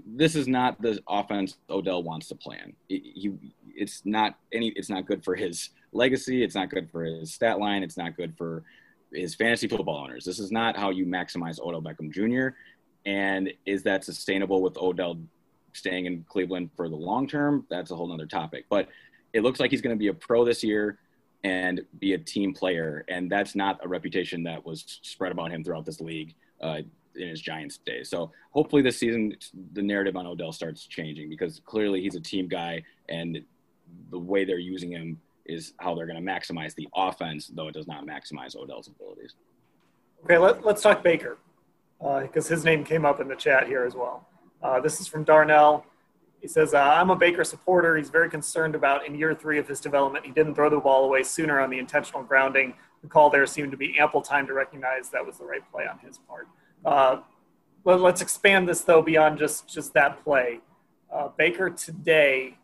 this 0.07 0.35
is 0.35 0.49
not 0.49 0.81
the 0.81 0.99
offense 1.09 1.59
Odell 1.69 2.03
wants 2.03 2.29
to 2.29 2.35
plan. 2.35 2.73
He, 2.89 3.33
it's 3.75 4.03
not 4.07 4.39
any. 4.53 4.69
It's 4.69 4.89
not 4.89 5.07
good 5.07 5.23
for 5.23 5.35
his 5.35 5.71
legacy. 5.93 6.43
It's 6.43 6.55
not 6.55 6.71
good 6.71 6.91
for 6.91 7.05
his 7.05 7.35
stat 7.35 7.59
line. 7.59 7.83
It's 7.83 7.99
not 7.99 8.17
good 8.17 8.35
for 8.39 8.65
his 9.13 9.35
fantasy 9.35 9.69
football 9.69 9.99
owners. 9.99 10.25
This 10.25 10.39
is 10.39 10.51
not 10.51 10.77
how 10.79 10.91
you 10.91 11.05
maximize 11.05 11.61
Odell 11.61 11.83
Beckham 11.83 12.11
Jr. 12.11 12.57
And 13.05 13.53
is 13.67 13.83
that 13.83 14.05
sustainable 14.05 14.63
with 14.63 14.77
Odell 14.79 15.19
staying 15.75 16.07
in 16.07 16.25
Cleveland 16.29 16.71
for 16.75 16.89
the 16.89 16.97
long 16.97 17.29
term? 17.29 17.67
That's 17.69 17.91
a 17.91 17.97
whole 17.97 18.11
other 18.13 18.27
topic. 18.27 18.65
But 18.71 18.89
it 19.37 19.43
looks 19.43 19.61
like 19.61 19.71
he's 19.71 19.83
going 19.83 19.95
to 19.95 19.99
be 19.99 20.09
a 20.09 20.15
pro 20.15 20.45
this 20.45 20.65
year 20.65 20.99
and 21.45 21.83
be 21.99 22.15
a 22.15 22.19
team 22.19 22.53
player, 22.53 23.05
and 23.09 23.31
that's 23.31 23.55
not 23.55 23.79
a 23.85 23.89
reputation 23.89 24.43
that 24.45 24.65
was 24.65 24.99
spread 25.03 25.31
about 25.31 25.51
him 25.53 25.63
throughout 25.63 25.85
this 25.85 26.01
league. 26.01 26.35
Uh, 26.61 26.81
in 27.19 27.29
his 27.29 27.41
Giants 27.41 27.79
days. 27.79 28.11
So 28.11 28.31
hopefully 28.51 28.83
this 28.83 28.99
season 28.99 29.35
the 29.73 29.83
narrative 29.83 30.17
on 30.17 30.27
Odell 30.27 30.53
starts 30.53 30.87
changing 30.87 31.31
because 31.31 31.61
clearly 31.65 32.03
he's 32.03 32.15
a 32.15 32.21
team 32.21 32.47
guy 32.47 32.83
and 33.09 33.43
the 34.11 34.19
way 34.19 34.45
they're 34.45 34.59
using 34.59 34.91
him 34.91 35.19
is 35.47 35.73
how 35.79 35.95
they're 35.95 36.07
going 36.07 36.23
to 36.23 36.31
maximize 36.33 36.75
the 36.75 36.89
offense, 36.95 37.47
though 37.49 37.69
it 37.69 37.75
does 37.75 37.87
not 37.87 38.05
maximize 38.05 38.57
Odell's 38.57 38.89
abilities. 38.89 39.35
Okay, 40.25 40.39
let, 40.39 40.65
us 40.67 40.83
talk 40.83 41.03
Baker 41.03 41.39
because 41.99 42.47
uh, 42.51 42.55
his 42.55 42.65
name 42.65 42.85
came 42.85 43.05
up 43.05 43.21
in 43.21 43.29
the 43.29 43.37
chat 43.37 43.67
here 43.67 43.85
as 43.85 43.95
well. 43.95 44.29
Uh, 44.63 44.81
this 44.81 45.01
is 45.01 45.07
from 45.07 45.25
Darnell. 45.25 45.87
He 46.41 46.49
says, 46.49 46.75
uh, 46.75 46.81
I'm 46.81 47.11
a 47.11 47.17
Baker 47.17 47.45
supporter. 47.45 47.97
He's 47.97 48.11
very 48.11 48.31
concerned 48.31 48.75
about 48.75 49.07
in 49.07 49.15
year 49.15 49.35
three 49.35 49.59
of 49.59 49.67
his 49.67 49.81
development. 49.81 50.27
He 50.27 50.33
didn't 50.33 50.55
throw 50.55 50.71
the 50.71 50.79
ball 50.79 51.05
away 51.05 51.23
sooner 51.23 51.61
on 51.61 51.71
the 51.71 51.79
intentional 51.79 52.23
grounding. 52.23 52.75
The 53.03 53.09
call 53.09 53.31
there 53.31 53.47
seemed 53.47 53.71
to 53.73 53.77
be 53.77 53.99
ample 53.99 54.23
time 54.23 54.47
to 54.47 54.53
recognize 54.53 55.11
that 55.11 55.25
was 55.25 55.39
the 55.39 55.45
right 55.45 55.63
play 55.73 55.87
on 55.87 55.99
his 55.99 56.19
part. 56.19 56.49
Uh, 56.85 57.21
let, 57.85 58.01
us 58.01 58.21
expand 58.21 58.69
this 58.69 58.83
though 58.83 59.03
beyond 59.03 59.39
just 59.39 59.69
just 59.69 59.95
that 59.95 60.23
play. 60.23 60.61
Uh, 61.13 61.29
Baker 61.37 61.71
today, 61.71 62.59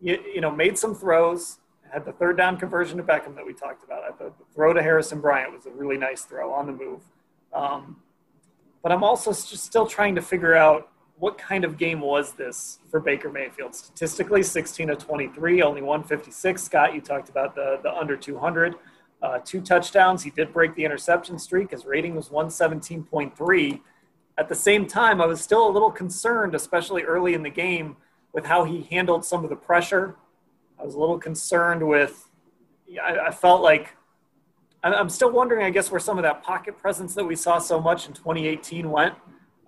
you, 0.00 0.18
you, 0.34 0.40
know, 0.40 0.50
made 0.50 0.78
some 0.78 0.94
throws. 0.94 1.58
Had 1.92 2.04
the 2.04 2.12
third 2.12 2.36
down 2.36 2.56
conversion 2.56 2.96
to 2.98 3.02
Beckham 3.02 3.34
that 3.34 3.44
we 3.44 3.52
talked 3.52 3.84
about. 3.84 4.18
The, 4.18 4.26
the 4.26 4.44
throw 4.54 4.72
to 4.72 4.82
Harrison 4.82 5.20
Bryant 5.20 5.52
was 5.52 5.66
a 5.66 5.70
really 5.70 5.98
nice 5.98 6.22
throw 6.22 6.52
on 6.52 6.66
the 6.66 6.72
move. 6.72 7.02
Um, 7.52 7.96
but 8.82 8.92
I'm 8.92 9.02
also 9.02 9.32
just 9.32 9.64
still 9.64 9.86
trying 9.86 10.14
to 10.14 10.22
figure 10.22 10.54
out 10.54 10.88
what 11.20 11.36
kind 11.36 11.64
of 11.64 11.76
game 11.76 12.00
was 12.00 12.32
this 12.32 12.78
for 12.90 12.98
Baker 12.98 13.30
Mayfield? 13.30 13.74
Statistically, 13.74 14.42
16 14.42 14.88
of 14.88 14.98
23, 14.98 15.62
only 15.62 15.82
156. 15.82 16.62
Scott, 16.62 16.94
you 16.94 17.02
talked 17.02 17.28
about 17.28 17.54
the, 17.54 17.78
the 17.82 17.94
under 17.94 18.16
200 18.16 18.74
uh, 19.22 19.38
two 19.44 19.60
touchdowns. 19.60 20.22
He 20.22 20.30
did 20.30 20.50
break 20.52 20.74
the 20.74 20.84
interception 20.84 21.38
streak. 21.38 21.72
His 21.72 21.84
rating 21.84 22.14
was 22.14 22.30
117.3. 22.30 23.80
At 24.38 24.48
the 24.48 24.54
same 24.54 24.86
time, 24.86 25.20
I 25.20 25.26
was 25.26 25.42
still 25.42 25.68
a 25.68 25.70
little 25.70 25.90
concerned, 25.90 26.54
especially 26.54 27.02
early 27.02 27.34
in 27.34 27.42
the 27.42 27.50
game, 27.50 27.96
with 28.32 28.46
how 28.46 28.64
he 28.64 28.82
handled 28.90 29.24
some 29.26 29.44
of 29.44 29.50
the 29.50 29.56
pressure. 29.56 30.16
I 30.78 30.84
was 30.84 30.94
a 30.94 30.98
little 30.98 31.18
concerned 31.18 31.86
with, 31.86 32.30
I, 33.02 33.26
I 33.26 33.30
felt 33.30 33.60
like, 33.60 33.94
I'm 34.82 35.10
still 35.10 35.30
wondering, 35.30 35.66
I 35.66 35.68
guess, 35.68 35.90
where 35.90 36.00
some 36.00 36.16
of 36.16 36.22
that 36.22 36.42
pocket 36.42 36.78
presence 36.78 37.14
that 37.14 37.24
we 37.24 37.36
saw 37.36 37.58
so 37.58 37.78
much 37.78 38.08
in 38.08 38.14
2018 38.14 38.90
went. 38.90 39.14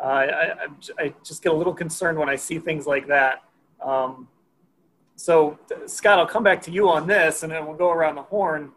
Uh, 0.02 0.06
I, 0.06 0.54
I, 0.98 1.14
just 1.22 1.44
get 1.44 1.52
a 1.52 1.54
little 1.54 1.72
concerned 1.72 2.18
when 2.18 2.28
I 2.28 2.34
see 2.34 2.58
things 2.58 2.86
like 2.86 3.06
that. 3.06 3.44
Um, 3.80 4.26
so, 5.14 5.58
Scott, 5.86 6.18
I'll 6.18 6.26
come 6.26 6.42
back 6.42 6.60
to 6.62 6.72
you 6.72 6.88
on 6.88 7.06
this, 7.06 7.44
and 7.44 7.52
then 7.52 7.66
we'll 7.66 7.76
go 7.76 7.92
around 7.92 8.16
the 8.16 8.22
horn 8.22 8.72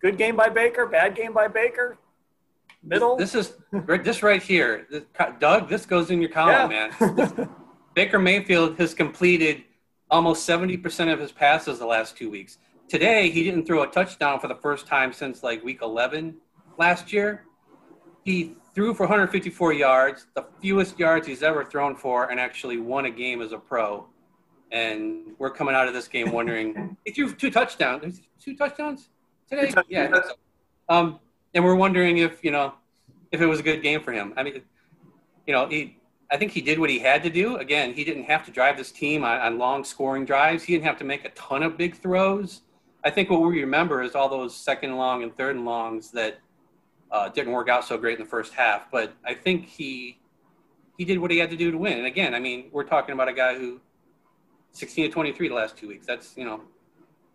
Good 0.00 0.18
game 0.18 0.36
by 0.36 0.48
Baker, 0.48 0.86
bad 0.86 1.14
game 1.16 1.32
by 1.32 1.48
Baker, 1.48 1.96
middle. 2.82 3.16
This, 3.16 3.32
this 3.32 3.48
is 3.48 4.02
this 4.02 4.22
right 4.22 4.42
here, 4.42 4.86
this, 4.90 5.04
Doug. 5.40 5.68
This 5.68 5.86
goes 5.86 6.10
in 6.10 6.20
your 6.20 6.30
column, 6.30 6.70
yeah. 6.70 6.92
man. 7.00 7.48
Baker 7.94 8.18
Mayfield 8.18 8.78
has 8.78 8.92
completed 8.92 9.64
almost 10.10 10.46
70% 10.48 11.12
of 11.12 11.18
his 11.18 11.32
passes 11.32 11.78
the 11.78 11.86
last 11.86 12.16
two 12.16 12.30
weeks. 12.30 12.58
Today, 12.88 13.30
he 13.30 13.42
didn't 13.42 13.66
throw 13.66 13.82
a 13.82 13.86
touchdown 13.86 14.38
for 14.38 14.48
the 14.48 14.54
first 14.54 14.86
time 14.86 15.12
since 15.12 15.42
like 15.42 15.64
week 15.64 15.80
11 15.82 16.36
last 16.78 17.12
year. 17.12 17.44
He 18.22 18.54
threw 18.76 18.92
for 18.92 19.04
154 19.04 19.72
yards, 19.72 20.26
the 20.34 20.44
fewest 20.60 20.98
yards 20.98 21.26
he's 21.26 21.42
ever 21.42 21.64
thrown 21.64 21.96
for, 21.96 22.30
and 22.30 22.38
actually 22.38 22.76
won 22.76 23.06
a 23.06 23.10
game 23.10 23.40
as 23.40 23.52
a 23.52 23.58
pro. 23.58 24.06
And 24.70 25.32
we're 25.38 25.50
coming 25.50 25.74
out 25.74 25.88
of 25.88 25.94
this 25.94 26.06
game 26.06 26.30
wondering 26.30 26.96
he 27.06 27.12
threw 27.12 27.32
two 27.34 27.50
touchdowns. 27.50 28.20
Two 28.38 28.54
touchdowns? 28.54 29.08
today. 29.48 29.72
Yeah. 29.88 30.20
Um, 30.88 31.18
and 31.54 31.64
we're 31.64 31.74
wondering 31.74 32.18
if 32.18 32.44
you 32.44 32.50
know 32.50 32.74
if 33.32 33.40
it 33.40 33.46
was 33.46 33.60
a 33.60 33.62
good 33.62 33.82
game 33.82 34.02
for 34.02 34.12
him. 34.12 34.34
I 34.36 34.42
mean, 34.42 34.62
you 35.46 35.54
know, 35.54 35.66
he. 35.68 35.98
I 36.28 36.36
think 36.36 36.50
he 36.50 36.60
did 36.60 36.80
what 36.80 36.90
he 36.90 36.98
had 36.98 37.22
to 37.22 37.30
do. 37.30 37.56
Again, 37.58 37.94
he 37.94 38.02
didn't 38.02 38.24
have 38.24 38.44
to 38.46 38.50
drive 38.50 38.76
this 38.76 38.90
team 38.90 39.22
on, 39.22 39.38
on 39.38 39.58
long 39.58 39.84
scoring 39.84 40.24
drives. 40.24 40.64
He 40.64 40.72
didn't 40.72 40.84
have 40.84 40.98
to 40.98 41.04
make 41.04 41.24
a 41.24 41.28
ton 41.30 41.62
of 41.62 41.78
big 41.78 41.94
throws. 41.94 42.62
I 43.04 43.10
think 43.10 43.30
what 43.30 43.40
we 43.42 43.60
remember 43.60 44.02
is 44.02 44.16
all 44.16 44.28
those 44.28 44.56
second 44.56 44.96
long 44.96 45.22
and 45.22 45.36
third 45.36 45.54
and 45.54 45.64
longs 45.64 46.10
that 46.10 46.40
uh, 47.16 47.28
didn't 47.30 47.52
work 47.52 47.68
out 47.68 47.84
so 47.84 47.96
great 47.96 48.18
in 48.18 48.24
the 48.24 48.28
first 48.28 48.52
half. 48.52 48.90
But 48.90 49.14
I 49.24 49.32
think 49.32 49.66
he 49.66 50.18
he 50.98 51.04
did 51.04 51.18
what 51.18 51.30
he 51.30 51.38
had 51.38 51.50
to 51.50 51.56
do 51.56 51.70
to 51.70 51.78
win. 51.78 51.98
And 51.98 52.06
again, 52.06 52.34
I 52.34 52.40
mean, 52.40 52.66
we're 52.72 52.84
talking 52.84 53.14
about 53.14 53.28
a 53.28 53.32
guy 53.32 53.54
who 53.56 53.80
16 54.72 55.06
to 55.06 55.10
23 55.10 55.48
the 55.48 55.54
last 55.54 55.76
two 55.76 55.88
weeks. 55.88 56.06
That's 56.06 56.36
you 56.36 56.44
know 56.44 56.60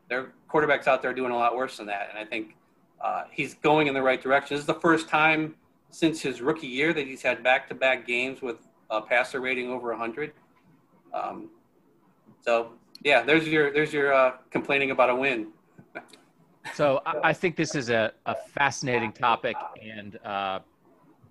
there 0.08 0.20
are 0.20 0.34
quarterbacks 0.52 0.88
out 0.88 1.02
there 1.02 1.14
doing 1.14 1.32
a 1.32 1.38
lot 1.38 1.56
worse 1.56 1.78
than 1.78 1.88
that, 1.88 2.10
and 2.10 2.20
I 2.20 2.26
think 2.26 2.56
uh, 3.04 3.24
he's 3.32 3.56
going 3.56 3.88
in 3.88 3.94
the 3.94 4.02
right 4.02 4.22
direction. 4.22 4.56
This 4.56 4.62
is 4.62 4.68
the 4.68 4.74
first 4.76 5.10
time 5.10 5.56
since 5.90 6.22
his 6.22 6.42
rookie 6.42 6.68
year 6.68 6.94
that 6.94 7.08
he's 7.08 7.22
had 7.22 7.44
back-to-back 7.44 8.08
games 8.08 8.42
with 8.42 8.58
a 8.90 9.02
passer 9.02 9.42
rating 9.42 9.70
over 9.70 9.90
100. 9.90 10.32
Um, 11.14 11.50
so 12.46 12.74
yeah, 13.04 13.24
there's 13.24 13.48
your 13.48 13.74
there's 13.74 13.92
your 13.92 14.14
uh, 14.14 14.34
complaining 14.52 14.92
about 14.92 15.10
a 15.10 15.16
win. 15.16 15.48
So 16.74 17.02
I, 17.06 17.30
I, 17.30 17.34
think 17.34 17.56
this 17.56 17.76
is 17.76 17.90
a, 17.90 18.14
a 18.26 18.36
fascinating 18.36 19.12
topic, 19.12 19.56
and 19.82 20.18
uh, 20.26 20.60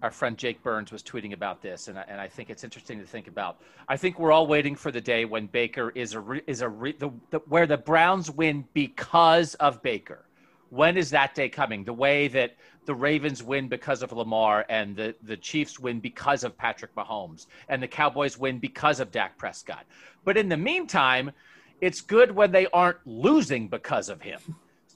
our 0.03 0.11
friend 0.11 0.37
Jake 0.37 0.63
Burns 0.63 0.93
was 0.93 1.03
tweeting 1.03 1.33
about 1.33 1.63
this, 1.63 1.89
and 1.89 1.99
I, 1.99 2.05
and 2.09 2.21
I 2.21 2.29
think 2.29 2.51
it's 2.51 2.65
interesting 2.65 2.99
to 3.01 3.07
think 3.07 3.29
about. 3.29 3.61
I 3.89 3.97
think 3.97 4.19
we're 4.19 4.33
all 4.33 4.47
waiting 4.47 4.75
for 4.75 4.91
the 4.91 5.01
day 5.01 5.25
when 5.25 5.47
Baker 5.47 5.91
is 5.95 6.15
a 6.15 6.21
re, 6.21 6.43
is 6.47 6.63
a 6.63 6.69
re, 6.69 6.93
the, 6.93 7.11
the, 7.31 7.39
where 7.41 7.67
the 7.67 7.77
Browns 7.77 8.31
win 8.31 8.65
because 8.73 9.55
of 9.57 9.83
Baker. 9.83 10.25
When 10.71 10.97
is 10.97 11.11
that 11.11 11.35
day 11.35 11.49
coming? 11.49 11.85
The 11.85 11.93
way 11.93 12.29
that 12.29 12.57
the 12.87 12.95
Ravens 12.95 13.43
win 13.43 13.69
because 13.69 14.03
of 14.03 14.13
Lamar, 14.13 14.65
and 14.69 14.97
the 14.97 15.15
the 15.23 15.37
Chiefs 15.37 15.79
win 15.79 16.01
because 16.01 16.45
of 16.45 16.57
Patrick 16.57 16.95
Mahomes, 16.95 17.47
and 17.69 17.83
the 17.83 17.89
Cowboys 17.89 18.39
win 18.39 18.59
because 18.59 19.01
of 19.01 19.11
Dak 19.11 19.37
Prescott. 19.37 19.85
But 20.25 20.37
in 20.37 20.49
the 20.49 20.57
meantime, 20.57 21.31
it's 21.81 22.01
good 22.01 22.31
when 22.31 22.53
they 22.53 22.67
aren't 22.69 22.99
losing 23.07 23.69
because 23.69 24.09
of 24.09 24.23
him. 24.23 24.41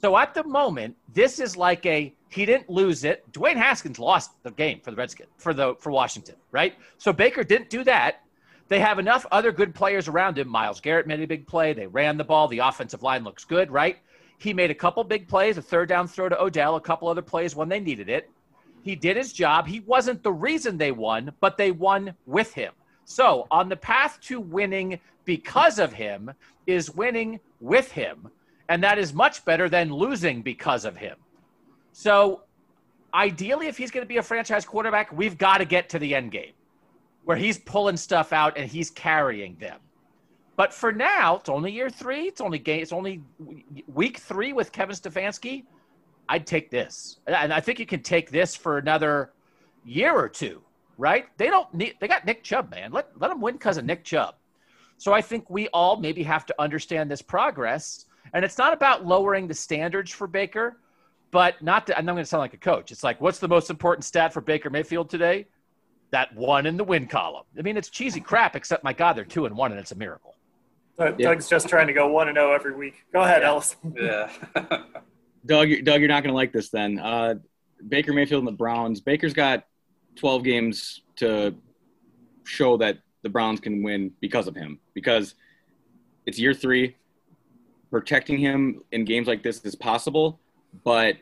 So 0.05 0.19
at 0.19 0.35
the 0.35 0.45
moment, 0.45 0.97
this 1.15 1.41
is 1.41 1.57
like 1.57 1.87
a 1.87 2.13
he 2.29 2.45
didn't 2.45 2.69
lose 2.69 3.05
it. 3.05 3.25
Dwayne 3.33 3.57
Haskins 3.57 3.99
lost 3.99 4.33
the 4.43 4.51
game 4.51 4.81
for 4.81 4.91
the 4.91 4.99
Redskins 4.99 5.31
for 5.39 5.55
the 5.55 5.77
for 5.81 5.91
Washington, 5.91 6.35
right? 6.53 6.75
So 6.99 7.11
Baker 7.11 7.43
didn't 7.43 7.71
do 7.71 7.85
that. 7.85 8.21
They 8.69 8.81
have 8.81 8.99
enough 8.99 9.25
other 9.33 9.51
good 9.51 9.75
players 9.75 10.07
around 10.07 10.37
him. 10.37 10.47
Myles 10.47 10.79
Garrett 10.79 11.07
made 11.07 11.21
a 11.21 11.27
big 11.27 11.47
play. 11.47 11.73
They 11.73 11.87
ran 11.87 12.19
the 12.19 12.25
ball. 12.25 12.49
The 12.49 12.59
offensive 12.59 13.03
line 13.03 13.25
looks 13.25 13.47
good, 13.47 13.71
right? 13.71 13.97
He 14.37 14.53
made 14.53 14.71
a 14.71 14.75
couple 14.75 15.03
big 15.05 15.27
plays, 15.27 15.57
a 15.57 15.63
third 15.63 15.89
down 15.89 16.07
throw 16.07 16.29
to 16.29 16.39
Odell, 16.39 16.77
a 16.77 16.83
couple 16.83 17.09
other 17.09 17.23
plays 17.23 17.57
when 17.57 17.71
they 17.71 17.81
needed 17.81 18.11
it. 18.11 18.29
He 18.83 18.97
did 18.97 19.17
his 19.17 19.33
job. 19.33 19.67
He 19.67 19.81
wasn't 19.81 20.23
the 20.23 20.35
reason 20.35 20.77
they 20.77 20.93
won, 20.93 21.33
but 21.41 21.57
they 21.57 21.71
won 21.71 22.13
with 22.27 22.53
him. 22.53 22.75
So, 23.07 23.47
on 23.51 23.71
the 23.71 23.77
path 23.77 24.19
to 24.25 24.39
winning 24.39 25.01
because 25.25 25.79
of 25.79 25.95
him 25.95 26.31
is 26.67 26.95
winning 26.95 27.41
with 27.59 27.91
him. 27.91 28.29
And 28.69 28.83
that 28.83 28.99
is 28.99 29.13
much 29.13 29.45
better 29.45 29.69
than 29.69 29.93
losing 29.93 30.43
because 30.43 30.85
of 30.85 30.97
him. 30.97 31.17
So, 31.93 32.43
ideally, 33.13 33.67
if 33.67 33.77
he's 33.77 33.91
going 33.91 34.05
to 34.05 34.09
be 34.09 34.17
a 34.17 34.23
franchise 34.23 34.65
quarterback, 34.65 35.13
we've 35.13 35.37
got 35.37 35.59
to 35.59 35.65
get 35.65 35.91
to 35.91 35.99
the 35.99 36.15
end 36.15 36.33
game 36.33 36.53
where 37.25 37.37
he's 37.37 37.59
pulling 37.59 37.97
stuff 37.97 38.33
out 38.33 38.57
and 38.57 38.71
he's 38.71 38.91
carrying 38.91 39.57
them. 39.57 39.79
But 40.57 40.73
for 40.73 40.93
now, 40.93 41.37
it's 41.37 41.49
only 41.49 41.73
year 41.73 41.91
three. 41.91 42.23
It's 42.29 42.41
only 42.41 42.59
game. 42.59 42.81
It's 42.81 42.93
only 42.93 43.23
week 43.93 44.19
three 44.19 44.53
with 44.53 44.71
Kevin 44.71 44.95
Stefanski. 44.95 45.65
I'd 46.29 46.47
take 46.47 46.71
this, 46.71 47.19
and 47.27 47.53
I 47.53 47.61
think 47.61 47.79
you 47.79 47.87
can 47.87 48.03
take 48.03 48.31
this 48.31 48.55
for 48.55 48.79
another 48.79 49.33
year 49.85 50.15
or 50.15 50.29
two. 50.29 50.63
Right? 50.97 51.27
They 51.39 51.49
don't 51.49 51.73
need. 51.75 51.97
They 52.01 52.07
got 52.07 52.25
Nick 52.25 52.45
Chubb, 52.45 52.71
man. 52.71 52.93
Let 52.93 53.09
let 53.21 53.29
them 53.29 53.41
win 53.41 53.55
because 53.55 53.79
of 53.79 53.85
Nick 53.85 54.05
Chubb. 54.05 54.37
So 54.97 55.13
I 55.13 55.21
think 55.21 55.51
we 55.51 55.67
all 55.69 55.97
maybe 55.97 56.23
have 56.23 56.47
to 56.47 56.55
understand 56.63 57.11
this 57.11 57.21
progress 57.21 58.07
and 58.33 58.45
it's 58.45 58.59
not 58.59 58.73
about 58.73 59.07
lowering 59.07 59.47
the 59.47 59.55
standards 59.55 60.11
for 60.11 60.27
Baker, 60.27 60.79
but 61.31 61.61
not 61.63 61.87
to, 61.89 61.99
I'm 61.99 62.05
not 62.05 62.13
going 62.13 62.23
to 62.25 62.29
sound 62.29 62.41
like 62.41 62.55
a 62.55 62.59
coach. 62.59 62.93
It's 62.93 63.03
like, 63.05 63.21
what's 63.21 63.39
the 63.39 63.49
most 63.49 63.71
important 63.71 64.05
stat 64.05 64.33
for 64.33 64.41
Baker 64.41 64.71
Mayfield 64.71 65.11
today? 65.11 65.47
That 66.11 66.35
one 66.35 66.67
in 66.67 66.77
the 66.77 66.85
win 66.85 67.07
column. 67.07 67.45
I 67.59 67.63
mean, 67.63 67.77
it's 67.77 67.91
cheesy 67.91 68.21
crap, 68.21 68.55
except 68.55 68.85
my 68.85 68.93
God, 68.93 69.15
they're 69.15 69.25
two 69.25 69.47
and 69.47 69.57
one, 69.57 69.73
and 69.73 69.81
it's 69.81 69.93
a 69.93 69.97
miracle. 69.97 70.35
Doug's 70.97 71.17
yeah. 71.19 71.35
just 71.35 71.69
trying 71.69 71.89
to 71.89 71.93
go 71.93 72.07
one 72.07 72.29
and 72.29 72.37
zero 72.37 72.53
oh 72.53 72.55
every 72.55 72.75
week. 72.75 73.05
Go 73.13 73.23
ahead, 73.23 73.43
yeah. 73.43 73.49
Ellis. 73.49 73.77
Yeah. 73.97 74.31
Doug, 75.47 75.69
Doug, 75.85 76.01
you're 76.01 76.09
not 76.09 76.23
going 76.23 76.33
to 76.33 76.37
like 76.37 76.53
this 76.53 76.71
then. 76.71 76.99
Uh, 76.99 77.35
Baker 77.89 78.13
Mayfield 78.13 78.41
and 78.41 78.49
the 78.49 78.57
Browns. 78.57 79.01
Baker's 79.01 79.35
got 79.35 79.67
12 80.17 80.45
games 80.45 81.03
to 81.17 81.55
show 82.45 82.77
that 82.79 82.99
the 83.23 83.29
Browns 83.29 83.61
can 83.61 83.83
win 83.83 84.13
because 84.21 84.47
of 84.47 84.55
him. 84.55 84.79
Because 84.95 85.35
it's 86.27 86.39
year 86.39 86.55
three 86.55 86.97
protecting 87.95 88.37
him 88.37 88.83
in 88.91 89.05
games 89.05 89.29
like 89.29 89.41
this 89.45 89.61
is 89.61 89.77
possible, 89.77 90.41
but 90.83 91.15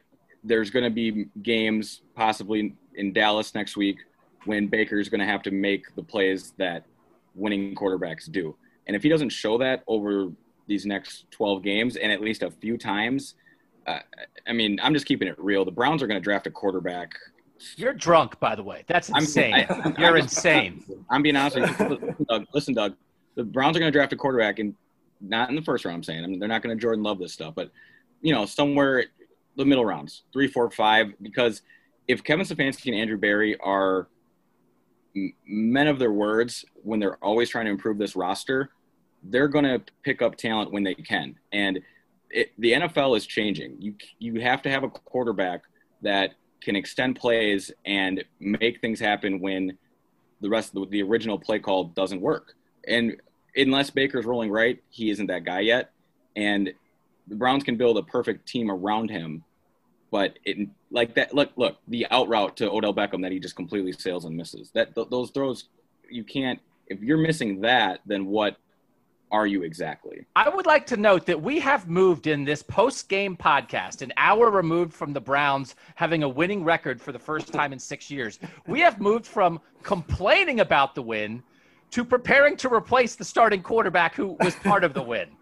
there's 0.43 0.71
going 0.71 0.83
to 0.83 0.91
be 0.91 1.27
games 1.43 2.01
possibly 2.15 2.75
in 2.95 3.13
Dallas 3.13 3.55
next 3.55 3.77
week 3.77 3.99
when 4.47 4.69
Baker's 4.69 5.11
going 5.11 5.21
to 5.21 5.27
have 5.27 5.43
to 5.43 5.51
make 5.51 5.95
the 5.97 6.03
plays 6.03 6.55
that 6.57 6.87
winning 7.35 7.75
quarterbacks 7.75 8.33
do. 8.33 8.57
And 8.87 8.97
if 8.97 9.03
he 9.03 9.11
doesn't 9.11 9.29
show 9.29 9.59
that 9.59 9.85
over 9.87 10.33
these 10.67 10.87
next 10.87 11.31
12 11.33 11.63
games 11.63 11.97
and 11.97 12.11
at 12.11 12.23
least 12.23 12.43
a 12.43 12.51
few 12.51 12.79
times, 12.79 13.35
uh, 13.87 13.99
I 14.49 14.55
mean, 14.55 14.81
I'm 14.83 14.95
just 14.95 15.05
keeping 15.05 15.29
it 15.29 15.39
real. 15.39 15.67
The 15.67 15.71
Browns 15.71 16.03
are 16.03 16.07
going 16.07 16.19
to 16.19 16.25
draft 16.25 16.47
a 16.47 16.51
quarterback. 16.51 17.13
You're 17.77 17.93
drunk, 17.93 18.41
by 18.41 18.55
the 18.55 18.63
way. 18.63 18.85
That's 18.87 19.11
insane. 19.11 19.53
I'm, 19.69 19.95
I, 19.95 20.01
You're 20.01 20.17
I'm, 20.17 20.23
insane. 20.23 20.83
I'm 21.11 21.21
being 21.21 21.37
honest 21.37 21.61
with 21.61 21.69
you. 21.69 21.97
Listen, 21.99 22.27
Doug, 22.31 22.47
listen, 22.55 22.75
Doug. 22.75 22.95
The 23.35 23.45
Browns 23.45 23.77
are 23.77 23.81
going 23.81 23.93
to 23.93 23.97
draft 23.97 24.15
a 24.15 24.17
quarterback, 24.17 24.59
and 24.59 24.75
not 25.23 25.49
in 25.49 25.57
the 25.57 25.63
first 25.63 25.85
round. 25.85 25.97
I'm 25.97 26.03
saying 26.03 26.25
I 26.25 26.27
mean, 26.27 26.39
they're 26.39 26.49
not 26.49 26.63
going 26.63 26.77
to 26.77 26.81
Jordan 26.81 27.03
Love 27.03 27.19
this 27.19 27.33
stuff, 27.33 27.55
but 27.55 27.71
you 28.21 28.35
know 28.35 28.47
somewhere 28.47 29.05
the 29.57 29.65
middle 29.65 29.85
rounds, 29.85 30.23
three, 30.33 30.49
four, 30.49 30.71
five. 30.71 31.13
Because 31.21 31.63
if 32.09 32.25
Kevin 32.25 32.45
Stefanski 32.47 32.87
and 32.87 32.97
Andrew 32.97 33.19
Berry 33.19 33.59
are 33.61 34.09
men 35.47 35.87
of 35.89 35.99
their 35.99 36.13
words 36.13 36.65
when 36.83 36.99
they're 36.99 37.17
always 37.17 37.51
trying 37.51 37.67
to 37.67 37.71
improve 37.71 37.99
this 37.99 38.17
roster, 38.17 38.71
they're 39.25 39.49
going 39.49 39.65
to 39.65 39.81
pick 40.03 40.23
up 40.23 40.37
talent 40.37 40.73
when 40.73 40.83
they 40.83 40.95
can. 40.95 41.39
And 41.53 41.81
it, 42.31 42.53
the 42.59 42.73
NFL 42.73 43.17
is 43.17 43.27
changing. 43.27 43.77
You 43.79 43.95
you 44.19 44.41
have 44.41 44.63
to 44.63 44.71
have 44.71 44.85
a 44.85 44.89
quarterback 44.89 45.63
that 46.03 46.35
can 46.63 46.77
extend 46.77 47.17
plays 47.17 47.73
and 47.85 48.25
make 48.41 48.81
things 48.81 49.01
happen 49.01 49.41
when 49.41 49.77
the 50.41 50.49
rest 50.49 50.75
of 50.75 50.83
the, 50.83 50.87
the 50.87 51.03
original 51.03 51.39
play 51.39 51.59
call 51.59 51.85
doesn't 51.85 52.21
work. 52.21 52.55
And 52.87 53.17
unless 53.57 53.91
Baker's 53.91 54.25
rolling 54.25 54.51
right, 54.51 54.83
he 54.91 55.11
isn't 55.11 55.27
that 55.27 55.45
guy 55.45 55.61
yet. 55.61 55.93
And 56.37 56.73
the 57.29 57.35
Browns 57.35 57.65
can 57.65 57.77
build 57.77 57.99
a 57.99 58.03
perfect 58.03 58.49
team 58.49 58.71
around 58.71 59.11
him. 59.11 59.45
But 60.11 60.39
it 60.45 60.69
like 60.91 61.15
that. 61.15 61.35
Look, 61.35 61.53
look, 61.57 61.79
the 61.89 62.07
out 62.11 62.29
route 62.29 62.57
to 62.59 62.71
Odell 62.71 62.93
Beckham 62.93 63.23
that 63.23 63.33
he 63.33 63.41
just 63.41 63.57
completely 63.57 63.93
sails 63.93 64.27
and 64.27 64.37
misses. 64.37 64.71
That 64.73 64.95
th- 64.95 65.09
those 65.11 65.31
throws, 65.31 65.69
you 66.11 66.23
can't. 66.23 66.61
If 66.87 67.01
you're 67.01 67.19
missing 67.19 67.63
that, 67.63 68.01
then 68.05 68.27
what 68.27 68.59
are 69.31 69.47
you 69.47 69.63
exactly? 69.63 70.27
I 70.37 70.51
would 70.51 70.67
like 70.67 70.87
to 70.89 70.99
note 70.99 71.25
that 71.25 71.41
we 71.41 71.59
have 71.61 71.89
moved 71.89 72.27
in 72.27 72.45
this 72.45 72.63
post 72.63 73.09
game 73.09 73.35
podcast, 73.35 74.03
an 74.03 74.13
hour 74.19 74.51
removed 74.51 74.93
from 74.93 75.15
the 75.15 75.21
Browns 75.21 75.75
having 75.95 76.23
a 76.23 76.29
winning 76.29 76.63
record 76.63 77.01
for 77.01 77.13
the 77.13 77.19
first 77.19 77.51
time 77.51 77.73
in 77.73 77.79
six 77.79 78.11
years. 78.11 78.39
We 78.67 78.81
have 78.81 79.01
moved 79.01 79.27
from 79.27 79.59
complaining 79.83 80.61
about 80.61 80.95
the 80.95 81.03
win 81.03 81.43
to 81.93 82.05
preparing 82.05 82.57
to 82.57 82.73
replace 82.73 83.15
the 83.15 83.25
starting 83.25 83.63
quarterback 83.63 84.15
who 84.15 84.37
was 84.41 84.55
part 84.57 84.83
of 84.85 84.95
the 84.95 85.03
win. 85.03 85.29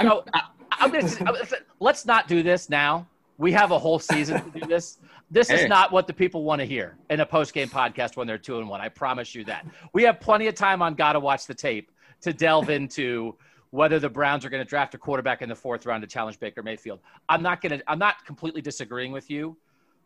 So 0.00 0.24
I'm 0.70 0.90
going 0.90 1.06
to 1.06 1.62
let's 1.78 2.06
not 2.06 2.26
do 2.26 2.42
this 2.42 2.70
now. 2.70 3.06
We 3.36 3.52
have 3.52 3.70
a 3.70 3.78
whole 3.78 3.98
season 3.98 4.42
to 4.42 4.60
do 4.60 4.66
this. 4.66 4.98
This 5.30 5.48
hey. 5.48 5.62
is 5.62 5.68
not 5.68 5.92
what 5.92 6.06
the 6.06 6.12
people 6.14 6.42
want 6.42 6.60
to 6.60 6.64
hear 6.64 6.96
in 7.10 7.20
a 7.20 7.26
post 7.26 7.52
game 7.52 7.68
podcast 7.68 8.16
when 8.16 8.26
they're 8.26 8.38
two 8.38 8.58
and 8.58 8.66
one. 8.66 8.80
I 8.80 8.88
promise 8.88 9.34
you 9.34 9.44
that. 9.44 9.66
We 9.92 10.04
have 10.04 10.20
plenty 10.20 10.46
of 10.46 10.54
time 10.54 10.80
on 10.80 10.94
Gotta 10.94 11.20
Watch 11.20 11.46
the 11.46 11.52
Tape 11.52 11.92
to 12.22 12.32
delve 12.32 12.70
into 12.70 13.36
whether 13.70 13.98
the 13.98 14.08
Browns 14.08 14.44
are 14.44 14.48
going 14.48 14.64
to 14.64 14.68
draft 14.68 14.94
a 14.94 14.98
quarterback 14.98 15.42
in 15.42 15.50
the 15.50 15.54
fourth 15.54 15.84
round 15.84 16.00
to 16.00 16.06
challenge 16.06 16.40
Baker 16.40 16.62
Mayfield. 16.62 17.00
I'm 17.28 17.42
not 17.42 17.60
going 17.60 17.78
to. 17.78 17.90
I'm 17.90 17.98
not 17.98 18.24
completely 18.24 18.62
disagreeing 18.62 19.12
with 19.12 19.28
you, 19.30 19.56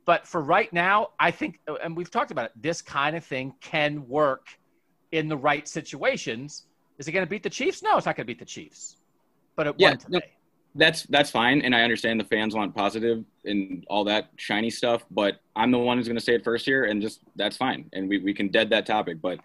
but 0.07 0.27
for 0.27 0.41
right 0.41 0.73
now, 0.73 1.11
I 1.21 1.31
think, 1.31 1.61
and 1.85 1.97
we've 1.97 2.11
talked 2.11 2.33
about 2.33 2.47
it. 2.47 2.53
This 2.61 2.83
kind 2.83 3.15
of 3.15 3.25
thing 3.25 3.55
can 3.61 4.09
work 4.09 4.59
in 5.13 5.29
the 5.29 5.37
right 5.37 5.67
situations. 5.67 6.65
Is 6.99 7.09
it 7.09 7.13
going 7.13 7.25
to 7.25 7.31
beat 7.31 7.43
the 7.43 7.51
Chiefs? 7.51 7.83
No, 7.83 7.97
it's 7.97 8.07
not 8.07 8.17
going 8.17 8.27
to 8.27 8.33
beat 8.33 8.39
the 8.39 8.45
Chiefs. 8.45 8.97
But 9.57 9.69
it 9.69 9.75
yeah, 9.79 9.91
won 9.91 9.99
today. 9.99 10.19
No, 10.19 10.21
that's 10.75 11.03
that's 11.05 11.31
fine, 11.31 11.63
and 11.63 11.75
I 11.75 11.83
understand 11.83 12.21
the 12.21 12.25
fans 12.25 12.55
want 12.55 12.75
positive 12.75 13.25
and 13.45 13.85
all 13.89 14.05
that 14.05 14.31
shiny 14.37 14.71
stuff. 14.71 15.05
But 15.11 15.41
I'm 15.57 15.71
the 15.71 15.79
one 15.79 15.97
who's 15.97 16.07
going 16.07 16.19
to 16.19 16.25
say 16.25 16.35
it 16.35 16.45
first 16.45 16.65
here, 16.65 16.85
and 16.85 17.01
just 17.03 17.21
that's 17.37 17.57
fine, 17.57 17.89
and 17.93 18.09
we 18.09 18.19
we 18.19 18.35
can 18.35 18.49
dead 18.49 18.71
that 18.71 18.87
topic. 18.87 19.21
But 19.21 19.41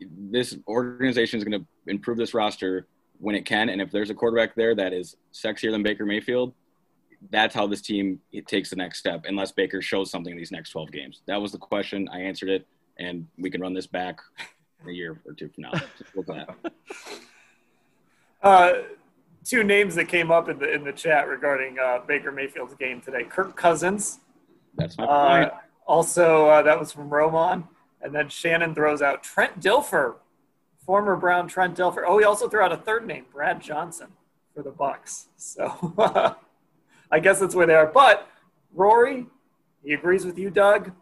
this 0.00 0.56
organization 0.68 1.38
is 1.38 1.44
going 1.44 1.60
to 1.60 1.66
improve 1.90 2.18
this 2.18 2.34
roster 2.34 2.86
when 3.18 3.34
it 3.34 3.46
can, 3.46 3.70
and 3.70 3.80
if 3.80 3.90
there's 3.90 4.10
a 4.10 4.14
quarterback 4.14 4.54
there 4.54 4.74
that 4.74 4.92
is 4.92 5.16
sexier 5.32 5.70
than 5.70 5.82
Baker 5.82 6.04
Mayfield, 6.04 6.52
that's 7.30 7.54
how 7.54 7.66
this 7.66 7.80
team 7.80 8.20
it 8.32 8.46
takes 8.46 8.70
the 8.70 8.76
next 8.76 8.98
step. 8.98 9.24
Unless 9.26 9.52
Baker 9.52 9.80
shows 9.80 10.10
something 10.10 10.32
in 10.32 10.36
these 10.36 10.52
next 10.52 10.70
12 10.70 10.92
games, 10.92 11.22
that 11.26 11.40
was 11.40 11.52
the 11.52 11.58
question. 11.58 12.08
I 12.12 12.20
answered 12.20 12.50
it, 12.50 12.66
and 12.98 13.26
we 13.38 13.50
can 13.50 13.60
run 13.60 13.72
this 13.72 13.86
back 13.86 14.20
a 14.86 14.90
year 14.90 15.20
or 15.24 15.32
two 15.32 15.48
from 15.48 15.62
now. 15.64 15.72
Just. 15.72 16.72
Uh, 18.42 18.82
two 19.44 19.64
names 19.64 19.94
that 19.94 20.04
came 20.04 20.30
up 20.30 20.48
in 20.48 20.58
the 20.58 20.70
in 20.72 20.84
the 20.84 20.92
chat 20.92 21.26
regarding 21.26 21.78
uh, 21.78 21.98
Baker 22.06 22.30
Mayfield's 22.30 22.74
game 22.74 23.00
today: 23.00 23.24
Kirk 23.24 23.56
Cousins. 23.56 24.20
That's 24.76 24.96
my 24.98 25.04
uh, 25.04 25.38
point. 25.48 25.62
also, 25.86 26.46
uh, 26.46 26.62
that 26.62 26.78
was 26.78 26.92
from 26.92 27.08
Roman, 27.08 27.64
and 28.02 28.14
then 28.14 28.28
Shannon 28.28 28.74
throws 28.74 29.02
out 29.02 29.22
Trent 29.22 29.58
Dilfer, 29.58 30.16
former 30.84 31.16
Brown 31.16 31.48
Trent 31.48 31.76
Dilfer. 31.76 32.04
Oh, 32.06 32.18
he 32.18 32.24
also 32.24 32.48
threw 32.48 32.60
out 32.60 32.72
a 32.72 32.76
third 32.76 33.06
name, 33.06 33.24
Brad 33.32 33.60
Johnson, 33.60 34.08
for 34.54 34.62
the 34.62 34.70
Bucks. 34.70 35.28
So 35.36 35.94
I 37.10 37.18
guess 37.18 37.40
that's 37.40 37.54
where 37.54 37.66
they 37.66 37.74
are. 37.74 37.86
But 37.86 38.28
Rory, 38.74 39.26
he 39.82 39.94
agrees 39.94 40.24
with 40.24 40.38
you, 40.38 40.50
Doug. 40.50 40.92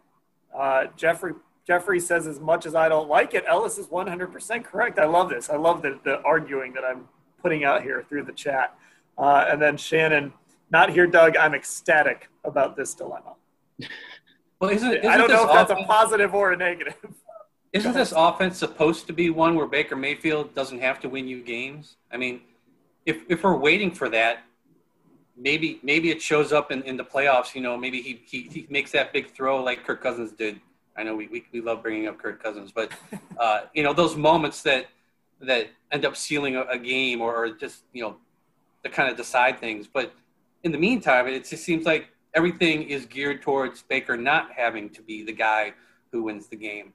Uh, 0.57 0.85
Jeffrey 0.95 1.33
Jeffrey 1.65 1.99
says, 1.99 2.27
as 2.27 2.39
much 2.39 2.65
as 2.65 2.75
I 2.75 2.89
don't 2.89 3.09
like 3.09 3.33
it, 3.33 3.43
Ellis 3.47 3.77
is 3.77 3.87
100% 3.87 4.63
correct. 4.63 4.99
I 4.99 5.05
love 5.05 5.29
this. 5.29 5.49
I 5.49 5.55
love 5.55 5.81
the, 5.81 5.99
the 6.03 6.21
arguing 6.21 6.73
that 6.73 6.83
I'm 6.83 7.07
putting 7.41 7.63
out 7.63 7.81
here 7.81 8.05
through 8.07 8.23
the 8.23 8.33
chat. 8.33 8.77
Uh, 9.17 9.45
and 9.49 9.61
then 9.61 9.77
Shannon, 9.77 10.31
not 10.69 10.91
here, 10.91 11.07
Doug. 11.07 11.37
I'm 11.37 11.55
ecstatic 11.55 12.29
about 12.43 12.75
this 12.75 12.93
dilemma. 12.93 13.33
Well, 14.59 14.69
isn't, 14.69 14.91
isn't 14.91 15.05
I 15.05 15.17
don't 15.17 15.29
know 15.29 15.43
if 15.43 15.51
that's 15.51 15.71
offense, 15.71 15.85
a 15.85 15.87
positive 15.87 16.33
or 16.35 16.53
a 16.53 16.57
negative. 16.57 16.95
Isn't 17.73 17.91
this 17.91 18.13
offense 18.15 18.57
supposed 18.57 19.05
to 19.07 19.11
be 19.11 19.29
one 19.29 19.55
where 19.55 19.67
Baker 19.67 19.97
Mayfield 19.97 20.55
doesn't 20.55 20.79
have 20.79 21.01
to 21.01 21.09
win 21.09 21.27
you 21.27 21.43
games? 21.43 21.97
I 22.09 22.15
mean, 22.15 22.39
if 23.05 23.17
if 23.27 23.43
we're 23.43 23.57
waiting 23.57 23.91
for 23.91 24.07
that, 24.09 24.43
maybe 25.35 25.81
maybe 25.83 26.09
it 26.09 26.21
shows 26.21 26.53
up 26.53 26.71
in, 26.71 26.83
in 26.83 26.95
the 26.95 27.03
playoffs. 27.03 27.53
You 27.53 27.59
know, 27.59 27.75
maybe 27.75 28.01
he, 28.01 28.21
he 28.25 28.43
he 28.43 28.67
makes 28.69 28.93
that 28.93 29.11
big 29.11 29.29
throw 29.31 29.61
like 29.61 29.83
Kirk 29.83 30.01
Cousins 30.01 30.31
did. 30.31 30.61
I 30.97 31.03
know 31.03 31.15
we 31.15 31.27
we, 31.27 31.45
we 31.51 31.61
love 31.61 31.83
bringing 31.83 32.07
up 32.07 32.17
Kirk 32.17 32.41
Cousins, 32.41 32.71
but 32.71 32.91
uh, 33.37 33.61
you 33.73 33.83
know 33.83 33.93
those 33.93 34.15
moments 34.15 34.61
that 34.63 34.87
that 35.41 35.67
end 35.91 36.05
up 36.05 36.15
sealing 36.15 36.55
a, 36.55 36.61
a 36.63 36.77
game 36.77 37.21
or, 37.21 37.35
or 37.35 37.49
just 37.51 37.83
you 37.93 38.01
know 38.01 38.17
to 38.83 38.89
kind 38.89 39.09
of 39.09 39.17
decide 39.17 39.59
things. 39.59 39.87
But 39.87 40.13
in 40.63 40.71
the 40.71 40.77
meantime, 40.77 41.27
it 41.27 41.45
just 41.45 41.63
seems 41.63 41.85
like 41.85 42.09
everything 42.33 42.83
is 42.83 43.05
geared 43.05 43.41
towards 43.41 43.83
Baker 43.83 44.17
not 44.17 44.51
having 44.51 44.89
to 44.91 45.01
be 45.01 45.23
the 45.23 45.33
guy 45.33 45.73
who 46.11 46.23
wins 46.23 46.47
the 46.47 46.55
game. 46.55 46.93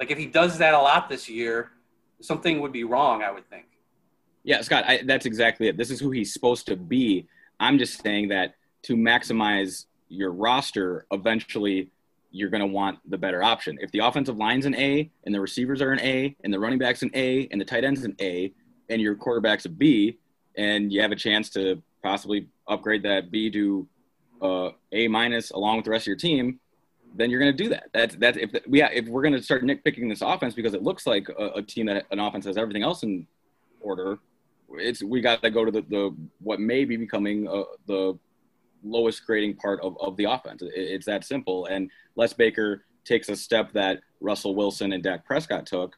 Like 0.00 0.10
if 0.10 0.18
he 0.18 0.26
does 0.26 0.58
that 0.58 0.74
a 0.74 0.78
lot 0.78 1.08
this 1.08 1.28
year, 1.28 1.72
something 2.20 2.60
would 2.60 2.72
be 2.72 2.84
wrong. 2.84 3.22
I 3.22 3.30
would 3.30 3.48
think. 3.50 3.66
Yeah, 4.44 4.60
Scott, 4.62 4.84
I, 4.86 5.02
that's 5.04 5.26
exactly 5.26 5.68
it. 5.68 5.76
This 5.76 5.90
is 5.90 6.00
who 6.00 6.10
he's 6.10 6.32
supposed 6.32 6.66
to 6.66 6.76
be. 6.76 7.28
I'm 7.60 7.78
just 7.78 8.02
saying 8.02 8.28
that 8.28 8.56
to 8.82 8.96
maximize 8.96 9.86
your 10.08 10.32
roster, 10.32 11.06
eventually 11.12 11.90
you're 12.32 12.50
going 12.50 12.60
to 12.60 12.66
want 12.66 12.98
the 13.08 13.18
better 13.18 13.42
option. 13.42 13.78
If 13.80 13.92
the 13.92 14.00
offensive 14.00 14.36
line's 14.36 14.66
an 14.66 14.74
A 14.74 15.10
and 15.24 15.34
the 15.34 15.40
receivers 15.40 15.80
are 15.82 15.92
an 15.92 16.00
A 16.00 16.34
and 16.42 16.52
the 16.52 16.58
running 16.58 16.78
back's 16.78 17.02
an 17.02 17.10
A 17.14 17.46
and 17.50 17.60
the 17.60 17.64
tight 17.64 17.84
end's 17.84 18.04
an 18.04 18.16
A 18.20 18.52
and 18.88 19.00
your 19.00 19.14
quarterback's 19.14 19.66
a 19.66 19.68
B 19.68 20.18
and 20.56 20.92
you 20.92 21.02
have 21.02 21.12
a 21.12 21.16
chance 21.16 21.50
to 21.50 21.82
possibly 22.02 22.48
upgrade 22.66 23.02
that 23.04 23.30
B 23.30 23.50
to 23.50 23.86
uh, 24.40 24.70
A 24.92 25.08
minus 25.08 25.50
along 25.50 25.76
with 25.76 25.84
the 25.84 25.90
rest 25.90 26.04
of 26.04 26.08
your 26.08 26.16
team, 26.16 26.58
then 27.14 27.30
you're 27.30 27.40
going 27.40 27.54
to 27.54 27.62
do 27.62 27.68
that. 27.70 27.84
That's 27.92 28.16
that's 28.16 28.38
if 28.38 28.50
we 28.66 28.78
yeah, 28.78 28.88
if 28.92 29.06
we're 29.06 29.22
going 29.22 29.34
to 29.34 29.42
start 29.42 29.62
nitpicking 29.62 30.08
this 30.08 30.22
offense 30.22 30.54
because 30.54 30.74
it 30.74 30.82
looks 30.82 31.06
like 31.06 31.28
a, 31.28 31.48
a 31.56 31.62
team 31.62 31.86
that 31.86 32.06
an 32.10 32.18
offense 32.18 32.46
has 32.46 32.56
everything 32.56 32.82
else 32.82 33.02
in 33.02 33.26
order. 33.80 34.18
It's 34.74 35.02
we 35.02 35.20
got 35.20 35.42
to 35.42 35.50
go 35.50 35.64
to 35.64 35.70
the, 35.70 35.82
the 35.82 36.16
what 36.40 36.58
may 36.60 36.84
be 36.84 36.96
becoming 36.96 37.46
uh, 37.46 37.64
the 37.86 38.18
lowest 38.82 39.24
grading 39.26 39.56
part 39.56 39.80
of, 39.80 39.96
of 40.00 40.16
the 40.16 40.24
offense. 40.24 40.62
It's 40.64 41.06
that 41.06 41.24
simple. 41.24 41.66
And 41.66 41.90
Les 42.16 42.32
Baker 42.32 42.84
takes 43.04 43.28
a 43.28 43.36
step 43.36 43.72
that 43.72 44.00
Russell 44.20 44.54
Wilson 44.54 44.92
and 44.92 45.02
Dak 45.02 45.24
Prescott 45.24 45.66
took, 45.66 45.96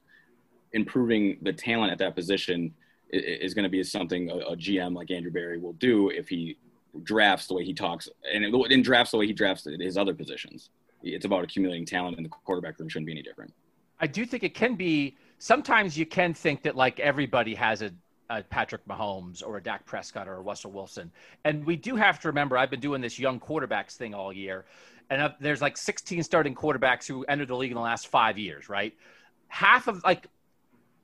improving 0.72 1.38
the 1.42 1.52
talent 1.52 1.92
at 1.92 1.98
that 1.98 2.14
position 2.14 2.74
is, 3.10 3.54
going 3.54 3.64
to 3.64 3.68
be 3.68 3.82
something 3.84 4.30
a, 4.30 4.56
GM 4.56 4.94
like 4.94 5.10
Andrew 5.10 5.30
Berry 5.30 5.58
will 5.58 5.74
do 5.74 6.10
if 6.10 6.28
he 6.28 6.56
drafts 7.02 7.46
the 7.46 7.54
way 7.54 7.64
he 7.64 7.74
talks 7.74 8.08
and 8.32 8.84
drafts 8.84 9.10
the 9.10 9.18
way 9.18 9.26
he 9.26 9.32
drafts 9.32 9.66
his 9.80 9.96
other 9.96 10.14
positions. 10.14 10.70
It's 11.02 11.26
about 11.26 11.44
accumulating 11.44 11.84
talent, 11.84 12.16
and 12.16 12.24
the 12.24 12.30
quarterback 12.30 12.78
room 12.78 12.88
shouldn't 12.88 13.06
be 13.06 13.12
any 13.12 13.22
different. 13.22 13.52
I 14.00 14.06
do 14.06 14.24
think 14.24 14.42
it 14.42 14.54
can 14.54 14.74
be. 14.74 15.16
Sometimes 15.38 15.98
you 15.98 16.06
can 16.06 16.32
think 16.32 16.62
that 16.62 16.76
like 16.76 16.98
everybody 17.00 17.54
has 17.54 17.82
a, 17.82 17.92
a 18.38 18.42
Patrick 18.42 18.86
Mahomes 18.86 19.42
or 19.44 19.56
a 19.56 19.62
Dak 19.62 19.86
Prescott 19.86 20.28
or 20.28 20.34
a 20.34 20.40
Russell 20.40 20.70
Wilson, 20.70 21.10
and 21.44 21.64
we 21.64 21.76
do 21.76 21.96
have 21.96 22.20
to 22.20 22.28
remember. 22.28 22.56
I've 22.56 22.70
been 22.70 22.80
doing 22.80 23.00
this 23.00 23.18
young 23.18 23.40
quarterbacks 23.40 23.96
thing 23.96 24.14
all 24.14 24.32
year, 24.32 24.64
and 25.10 25.32
there's 25.40 25.62
like 25.62 25.76
16 25.76 26.22
starting 26.22 26.54
quarterbacks 26.54 27.06
who 27.06 27.24
entered 27.24 27.48
the 27.48 27.56
league 27.56 27.70
in 27.70 27.76
the 27.76 27.82
last 27.82 28.08
five 28.08 28.38
years. 28.38 28.68
Right, 28.68 28.94
half 29.48 29.88
of 29.88 30.02
like 30.04 30.26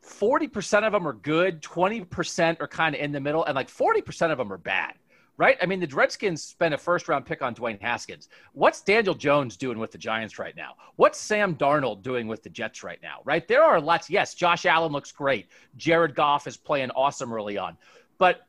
40% 0.07 0.87
of 0.87 0.93
them 0.93 1.07
are 1.07 1.13
good, 1.13 1.63
20% 1.63 2.61
are 2.61 2.69
kind 2.69 2.95
of 2.95 3.01
in 3.01 3.13
the 3.13 3.21
middle, 3.21 3.45
and 3.45 3.55
like 3.55 3.69
40% 3.69 4.33
of 4.33 4.39
them 4.39 4.53
are 4.53 4.59
bad 4.59 4.95
right? 5.41 5.57
I 5.63 5.65
mean, 5.65 5.81
the 5.81 5.87
Redskins 5.87 6.43
spent 6.43 6.75
a 6.75 6.79
first 6.79 7.09
round 7.09 7.25
pick 7.25 7.41
on 7.41 7.55
Dwayne 7.55 7.81
Haskins. 7.81 8.29
What's 8.53 8.83
Daniel 8.83 9.15
Jones 9.15 9.57
doing 9.57 9.79
with 9.79 9.91
the 9.91 9.97
Giants 9.97 10.39
right 10.39 10.55
now? 10.55 10.75
What's 10.97 11.19
Sam 11.19 11.57
Darnold 11.57 12.03
doing 12.03 12.29
with 12.29 12.43
the 12.43 12.51
Jets 12.51 12.85
right 12.85 12.99
now, 13.03 13.21
right? 13.25 13.49
There 13.49 13.65
are 13.65 13.81
lots. 13.81 14.11
Yes, 14.11 14.35
Josh 14.35 14.67
Allen 14.67 14.93
looks 14.93 15.13
great. 15.13 15.49
Jared 15.79 16.15
Goff 16.15 16.47
is 16.47 16.59
playing 16.59 16.91
awesome 16.91 17.33
early 17.33 17.57
on. 17.57 17.79
But, 18.19 18.43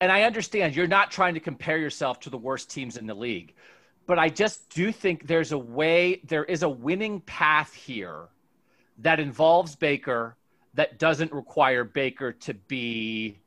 and 0.00 0.10
I 0.10 0.22
understand 0.22 0.74
you're 0.74 0.86
not 0.86 1.10
trying 1.10 1.34
to 1.34 1.40
compare 1.40 1.76
yourself 1.76 2.20
to 2.20 2.30
the 2.30 2.38
worst 2.38 2.70
teams 2.70 2.96
in 2.96 3.06
the 3.06 3.14
league, 3.14 3.52
but 4.06 4.18
I 4.18 4.30
just 4.30 4.70
do 4.70 4.90
think 4.92 5.26
there's 5.26 5.52
a 5.52 5.58
way, 5.58 6.22
there 6.26 6.44
is 6.44 6.62
a 6.62 6.70
winning 6.70 7.20
path 7.20 7.74
here 7.74 8.28
that 8.96 9.20
involves 9.20 9.76
Baker 9.76 10.38
that 10.72 10.98
doesn't 10.98 11.34
require 11.34 11.84
Baker 11.84 12.32
to 12.32 12.54
be 12.54 13.40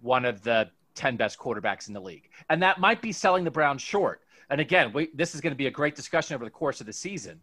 one 0.00 0.24
of 0.24 0.42
the 0.42 0.68
10 0.94 1.16
best 1.16 1.38
quarterbacks 1.38 1.88
in 1.88 1.94
the 1.94 2.00
league. 2.00 2.28
And 2.48 2.62
that 2.62 2.78
might 2.78 3.02
be 3.02 3.12
selling 3.12 3.44
the 3.44 3.50
Browns 3.50 3.82
short. 3.82 4.20
And 4.50 4.60
again, 4.60 4.92
we, 4.92 5.10
this 5.14 5.34
is 5.34 5.40
going 5.40 5.52
to 5.52 5.56
be 5.56 5.66
a 5.66 5.70
great 5.70 5.94
discussion 5.94 6.34
over 6.34 6.44
the 6.44 6.50
course 6.50 6.80
of 6.80 6.86
the 6.86 6.92
season. 6.92 7.40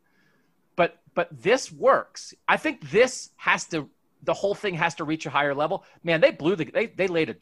But 0.75 0.97
but 1.13 1.27
this 1.31 1.71
works. 1.71 2.33
I 2.47 2.57
think 2.57 2.89
this 2.89 3.31
has 3.35 3.65
to 3.65 3.89
the 4.23 4.33
whole 4.33 4.55
thing 4.55 4.75
has 4.75 4.95
to 4.95 5.03
reach 5.03 5.25
a 5.25 5.29
higher 5.29 5.53
level. 5.53 5.83
Man, 6.03 6.21
they 6.21 6.31
blew 6.31 6.55
the 6.55 6.65
they 6.65 6.87
they 6.87 7.07
laid 7.07 7.29
a 7.29 7.35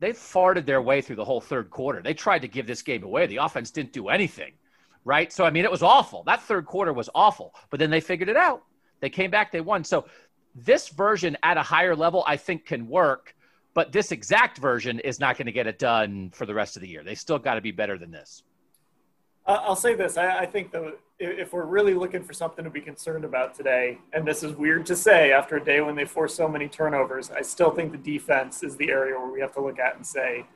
they 0.00 0.12
farted 0.12 0.66
their 0.66 0.82
way 0.82 1.00
through 1.00 1.16
the 1.16 1.24
whole 1.24 1.40
third 1.40 1.70
quarter. 1.70 2.02
They 2.02 2.14
tried 2.14 2.40
to 2.40 2.48
give 2.48 2.66
this 2.66 2.82
game 2.82 3.04
away. 3.04 3.26
The 3.26 3.36
offense 3.36 3.70
didn't 3.70 3.92
do 3.92 4.08
anything. 4.08 4.52
Right? 5.04 5.32
So 5.32 5.44
I 5.44 5.50
mean, 5.50 5.64
it 5.64 5.70
was 5.70 5.82
awful. 5.82 6.22
That 6.24 6.42
third 6.42 6.66
quarter 6.66 6.92
was 6.92 7.08
awful. 7.14 7.54
But 7.70 7.80
then 7.80 7.90
they 7.90 8.00
figured 8.00 8.28
it 8.28 8.36
out. 8.36 8.64
They 9.00 9.10
came 9.10 9.30
back, 9.30 9.50
they 9.50 9.60
won. 9.60 9.82
So 9.84 10.06
this 10.54 10.88
version 10.88 11.36
at 11.42 11.56
a 11.56 11.62
higher 11.62 11.96
level 11.96 12.24
I 12.26 12.36
think 12.36 12.66
can 12.66 12.86
work 12.88 13.34
but 13.74 13.92
this 13.92 14.12
exact 14.12 14.58
version 14.58 15.00
is 15.00 15.18
not 15.18 15.36
going 15.36 15.46
to 15.46 15.52
get 15.52 15.66
it 15.66 15.78
done 15.78 16.30
for 16.34 16.46
the 16.46 16.54
rest 16.54 16.76
of 16.76 16.82
the 16.82 16.88
year. 16.88 17.02
They 17.02 17.14
still 17.14 17.38
got 17.38 17.54
to 17.54 17.60
be 17.60 17.70
better 17.70 17.98
than 17.98 18.10
this. 18.10 18.42
Uh, 19.46 19.58
I'll 19.62 19.76
say 19.76 19.94
this: 19.94 20.16
I, 20.16 20.40
I 20.40 20.46
think 20.46 20.70
that 20.72 20.98
if 21.18 21.52
we're 21.52 21.64
really 21.64 21.94
looking 21.94 22.22
for 22.22 22.32
something 22.32 22.64
to 22.64 22.70
be 22.70 22.80
concerned 22.80 23.24
about 23.24 23.54
today, 23.54 23.98
and 24.12 24.26
this 24.26 24.42
is 24.42 24.54
weird 24.54 24.86
to 24.86 24.96
say 24.96 25.32
after 25.32 25.56
a 25.56 25.64
day 25.64 25.80
when 25.80 25.94
they 25.94 26.04
force 26.04 26.34
so 26.34 26.48
many 26.48 26.68
turnovers, 26.68 27.30
I 27.30 27.42
still 27.42 27.70
think 27.70 27.92
the 27.92 27.98
defense 27.98 28.62
is 28.62 28.76
the 28.76 28.90
area 28.90 29.18
where 29.18 29.30
we 29.30 29.40
have 29.40 29.52
to 29.54 29.60
look 29.60 29.78
at 29.78 29.96
and 29.96 30.06
say, 30.06 30.46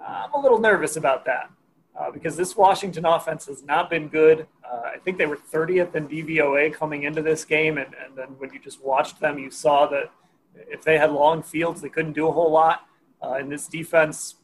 uh, 0.00 0.26
I'm 0.26 0.32
a 0.32 0.40
little 0.40 0.58
nervous 0.58 0.96
about 0.96 1.24
that. 1.26 1.50
Uh, 1.96 2.10
because 2.10 2.36
this 2.36 2.56
Washington 2.56 3.04
offense 3.04 3.46
has 3.46 3.62
not 3.62 3.88
been 3.88 4.08
good. 4.08 4.48
Uh, 4.68 4.82
I 4.94 4.98
think 4.98 5.16
they 5.16 5.26
were 5.26 5.36
30th 5.36 5.94
in 5.94 6.08
DVOA 6.08 6.74
coming 6.74 7.04
into 7.04 7.22
this 7.22 7.44
game, 7.44 7.78
and, 7.78 7.94
and 8.04 8.16
then 8.16 8.28
when 8.38 8.52
you 8.52 8.58
just 8.58 8.82
watched 8.82 9.20
them, 9.20 9.38
you 9.38 9.48
saw 9.48 9.86
that 9.86 10.10
if 10.54 10.82
they 10.82 10.98
had 10.98 11.12
long 11.12 11.42
fields, 11.42 11.80
they 11.80 11.88
couldn't 11.88 12.12
do 12.12 12.28
a 12.28 12.32
whole 12.32 12.50
lot. 12.50 12.86
Uh, 13.22 13.34
and 13.34 13.50
this 13.50 13.66
defense 13.66 14.36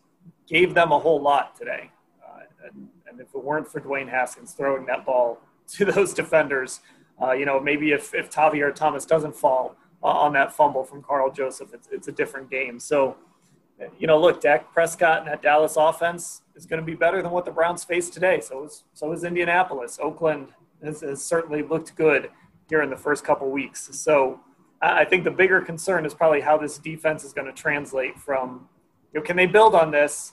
gave 0.46 0.74
them 0.74 0.92
a 0.92 0.98
whole 0.98 1.20
lot 1.20 1.56
today. 1.56 1.90
Uh, 2.22 2.40
and, 2.64 2.88
and, 3.08 3.20
if 3.20 3.34
it 3.34 3.44
weren't 3.44 3.68
for 3.68 3.80
Dwayne 3.80 4.08
Haskins 4.08 4.52
throwing 4.52 4.86
that 4.86 5.04
ball 5.04 5.38
to 5.68 5.84
those 5.84 6.14
defenders, 6.14 6.80
uh, 7.22 7.32
you 7.32 7.44
know, 7.44 7.60
maybe 7.60 7.92
if, 7.92 8.14
if 8.14 8.30
Tavierre 8.30 8.74
Thomas 8.74 9.04
doesn't 9.04 9.36
fall 9.36 9.76
uh, 10.02 10.06
on 10.06 10.32
that 10.32 10.52
fumble 10.52 10.84
from 10.84 11.02
Karl 11.02 11.30
Joseph, 11.30 11.74
it's, 11.74 11.88
it's 11.92 12.08
a 12.08 12.12
different 12.12 12.50
game. 12.50 12.80
So, 12.80 13.16
you 13.98 14.06
know, 14.06 14.18
look, 14.18 14.40
Dak 14.40 14.72
Prescott 14.72 15.20
and 15.20 15.28
that 15.28 15.42
Dallas 15.42 15.76
offense 15.76 16.42
is 16.54 16.66
going 16.66 16.80
to 16.80 16.86
be 16.86 16.94
better 16.94 17.22
than 17.22 17.30
what 17.30 17.44
the 17.44 17.50
Browns 17.50 17.84
face 17.84 18.10
today. 18.10 18.40
So 18.40 18.64
is, 18.64 18.84
so 18.94 19.12
is 19.12 19.24
Indianapolis. 19.24 19.98
Oakland 20.00 20.48
has, 20.82 21.00
has 21.00 21.22
certainly 21.24 21.62
looked 21.62 21.94
good 21.96 22.30
here 22.68 22.82
in 22.82 22.90
the 22.90 22.96
first 22.96 23.24
couple 23.24 23.50
weeks. 23.50 23.88
So, 23.92 24.40
I 24.82 25.04
think 25.04 25.24
the 25.24 25.30
bigger 25.30 25.60
concern 25.60 26.06
is 26.06 26.14
probably 26.14 26.40
how 26.40 26.56
this 26.56 26.78
defense 26.78 27.22
is 27.22 27.32
going 27.32 27.46
to 27.46 27.52
translate 27.52 28.18
from, 28.18 28.68
you 29.12 29.20
know, 29.20 29.24
can 29.24 29.36
they 29.36 29.46
build 29.46 29.74
on 29.74 29.90
this, 29.90 30.32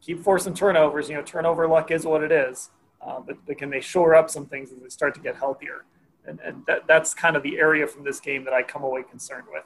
keep 0.00 0.22
forcing 0.22 0.54
turnovers? 0.54 1.08
You 1.08 1.16
know, 1.16 1.22
turnover 1.22 1.66
luck 1.66 1.90
is 1.90 2.06
what 2.06 2.22
it 2.22 2.30
is, 2.30 2.70
uh, 3.04 3.18
but, 3.20 3.38
but 3.44 3.58
can 3.58 3.70
they 3.70 3.80
shore 3.80 4.14
up 4.14 4.30
some 4.30 4.46
things 4.46 4.70
as 4.70 4.78
they 4.78 4.88
start 4.88 5.14
to 5.16 5.20
get 5.20 5.36
healthier? 5.36 5.84
And, 6.26 6.38
and 6.40 6.62
that, 6.66 6.86
that's 6.86 7.12
kind 7.12 7.34
of 7.34 7.42
the 7.42 7.58
area 7.58 7.86
from 7.88 8.04
this 8.04 8.20
game 8.20 8.44
that 8.44 8.54
I 8.54 8.62
come 8.62 8.84
away 8.84 9.02
concerned 9.02 9.46
with. 9.52 9.64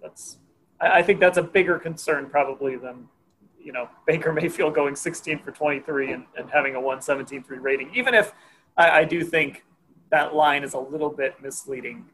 That's, 0.00 0.38
I, 0.80 0.98
I 0.98 1.02
think 1.02 1.20
that's 1.20 1.38
a 1.38 1.42
bigger 1.42 1.78
concern 1.78 2.30
probably 2.30 2.76
than, 2.76 3.06
you 3.62 3.72
know, 3.72 3.90
Baker 4.06 4.32
Mayfield 4.32 4.74
going 4.74 4.96
16 4.96 5.40
for 5.40 5.50
23 5.50 6.12
and, 6.12 6.24
and 6.38 6.50
having 6.50 6.74
a 6.74 6.80
117.3 6.80 7.44
rating, 7.60 7.90
even 7.94 8.14
if 8.14 8.32
I, 8.78 9.00
I 9.00 9.04
do 9.04 9.22
think 9.22 9.64
that 10.10 10.34
line 10.34 10.64
is 10.64 10.72
a 10.72 10.78
little 10.78 11.10
bit 11.10 11.42
misleading 11.42 12.06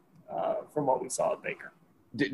from 0.79 0.87
what 0.87 1.01
we 1.01 1.09
saw 1.09 1.33
at 1.33 1.43
Baker. 1.43 1.73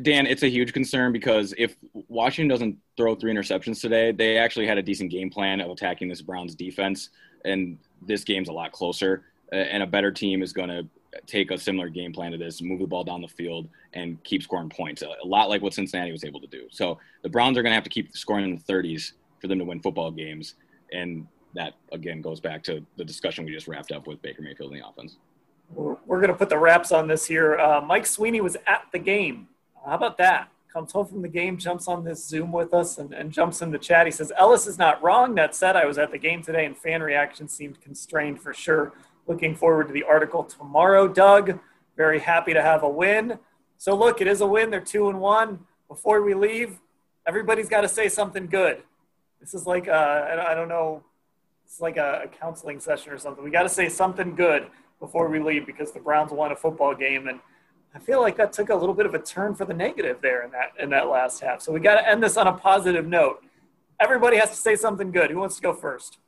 Dan, 0.02 0.26
it's 0.26 0.42
a 0.42 0.48
huge 0.48 0.72
concern 0.72 1.12
because 1.12 1.52
if 1.58 1.76
Washington 2.08 2.48
doesn't 2.48 2.78
throw 2.96 3.14
three 3.14 3.32
interceptions 3.32 3.80
today, 3.80 4.12
they 4.12 4.38
actually 4.38 4.66
had 4.66 4.78
a 4.78 4.82
decent 4.82 5.10
game 5.10 5.28
plan 5.28 5.60
of 5.60 5.70
attacking 5.70 6.08
this 6.08 6.22
Browns 6.22 6.54
defense, 6.54 7.10
and 7.44 7.76
this 8.00 8.24
game's 8.24 8.48
a 8.48 8.52
lot 8.52 8.72
closer. 8.72 9.24
Uh, 9.52 9.56
and 9.56 9.82
a 9.82 9.86
better 9.86 10.10
team 10.10 10.42
is 10.42 10.52
going 10.52 10.68
to 10.68 10.88
take 11.26 11.50
a 11.50 11.58
similar 11.58 11.88
game 11.88 12.12
plan 12.12 12.32
to 12.32 12.38
this, 12.38 12.62
move 12.62 12.78
the 12.78 12.86
ball 12.86 13.04
down 13.04 13.20
the 13.20 13.28
field, 13.28 13.68
and 13.92 14.22
keep 14.24 14.42
scoring 14.42 14.70
points. 14.70 15.02
A 15.02 15.26
lot 15.26 15.48
like 15.48 15.60
what 15.60 15.74
Cincinnati 15.74 16.12
was 16.12 16.24
able 16.24 16.40
to 16.40 16.46
do. 16.46 16.68
So 16.70 16.98
the 17.22 17.28
Browns 17.28 17.58
are 17.58 17.62
going 17.62 17.72
to 17.72 17.74
have 17.74 17.84
to 17.84 17.90
keep 17.90 18.16
scoring 18.16 18.44
in 18.44 18.54
the 18.54 18.72
30s 18.72 19.12
for 19.40 19.48
them 19.48 19.58
to 19.58 19.64
win 19.64 19.80
football 19.80 20.10
games, 20.10 20.54
and 20.92 21.26
that 21.54 21.74
again 21.92 22.22
goes 22.22 22.40
back 22.40 22.62
to 22.64 22.84
the 22.96 23.04
discussion 23.04 23.44
we 23.44 23.52
just 23.52 23.68
wrapped 23.68 23.92
up 23.92 24.06
with 24.06 24.22
Baker 24.22 24.42
Mayfield 24.42 24.72
in 24.72 24.78
the 24.78 24.86
offense 24.86 25.16
we're, 25.74 25.96
we're 26.06 26.20
going 26.20 26.32
to 26.32 26.36
put 26.36 26.48
the 26.48 26.58
wraps 26.58 26.92
on 26.92 27.08
this 27.08 27.26
here. 27.26 27.56
Uh, 27.58 27.80
Mike 27.80 28.06
Sweeney 28.06 28.40
was 28.40 28.56
at 28.66 28.84
the 28.92 28.98
game. 28.98 29.48
How 29.84 29.94
about 29.94 30.18
that? 30.18 30.50
comes 30.76 30.92
home 30.92 31.06
from 31.06 31.22
the 31.22 31.28
game, 31.28 31.56
jumps 31.56 31.88
on 31.88 32.04
this 32.04 32.22
Zoom 32.22 32.52
with 32.52 32.74
us, 32.74 32.98
and, 32.98 33.14
and 33.14 33.32
jumps 33.32 33.62
in 33.62 33.70
the 33.70 33.78
chat. 33.78 34.04
He 34.04 34.12
says, 34.12 34.30
Ellis 34.38 34.66
is 34.66 34.76
not 34.76 35.02
wrong. 35.02 35.34
That 35.34 35.54
said, 35.54 35.74
I 35.74 35.86
was 35.86 35.96
at 35.96 36.10
the 36.10 36.18
game 36.18 36.42
today, 36.42 36.66
and 36.66 36.76
fan 36.76 37.02
reaction 37.02 37.48
seemed 37.48 37.80
constrained 37.80 38.42
for 38.42 38.52
sure. 38.52 38.92
Looking 39.26 39.54
forward 39.54 39.86
to 39.86 39.94
the 39.94 40.02
article 40.02 40.44
tomorrow, 40.44 41.08
Doug. 41.08 41.58
Very 41.96 42.18
happy 42.18 42.52
to 42.52 42.60
have 42.60 42.82
a 42.82 42.88
win. 42.90 43.38
So, 43.78 43.96
look, 43.96 44.20
it 44.20 44.26
is 44.26 44.42
a 44.42 44.46
win. 44.46 44.68
They're 44.68 44.82
two 44.82 45.08
and 45.08 45.18
one. 45.18 45.60
Before 45.88 46.20
we 46.20 46.34
leave, 46.34 46.78
everybody's 47.26 47.70
got 47.70 47.80
to 47.80 47.88
say 47.88 48.10
something 48.10 48.46
good. 48.46 48.82
This 49.40 49.54
is 49.54 49.66
like, 49.66 49.88
uh, 49.88 50.44
I 50.46 50.54
don't 50.54 50.68
know, 50.68 51.04
it's 51.64 51.80
like 51.80 51.96
a, 51.96 52.24
a 52.24 52.28
counseling 52.28 52.80
session 52.80 53.14
or 53.14 53.18
something. 53.18 53.42
We 53.42 53.50
got 53.50 53.62
to 53.62 53.70
say 53.70 53.88
something 53.88 54.34
good 54.34 54.66
before 55.00 55.28
we 55.28 55.38
leave 55.38 55.66
because 55.66 55.92
the 55.92 56.00
Browns 56.00 56.32
won 56.32 56.52
a 56.52 56.56
football 56.56 56.94
game 56.94 57.28
and 57.28 57.40
I 57.96 57.98
feel 57.98 58.20
like 58.20 58.36
that 58.36 58.52
took 58.52 58.68
a 58.68 58.74
little 58.74 58.94
bit 58.94 59.06
of 59.06 59.14
a 59.14 59.18
turn 59.18 59.54
for 59.54 59.64
the 59.64 59.72
negative 59.72 60.18
there 60.20 60.44
in 60.44 60.50
that 60.50 60.72
in 60.78 60.90
that 60.90 61.08
last 61.08 61.40
half. 61.40 61.62
So 61.62 61.72
we 61.72 61.80
got 61.80 61.94
to 61.94 62.06
end 62.06 62.22
this 62.22 62.36
on 62.36 62.46
a 62.46 62.52
positive 62.52 63.06
note. 63.06 63.42
Everybody 63.98 64.36
has 64.36 64.50
to 64.50 64.56
say 64.56 64.76
something 64.76 65.10
good. 65.10 65.30
Who 65.30 65.38
wants 65.38 65.56
to 65.56 65.62
go 65.62 65.72
first? 65.72 66.18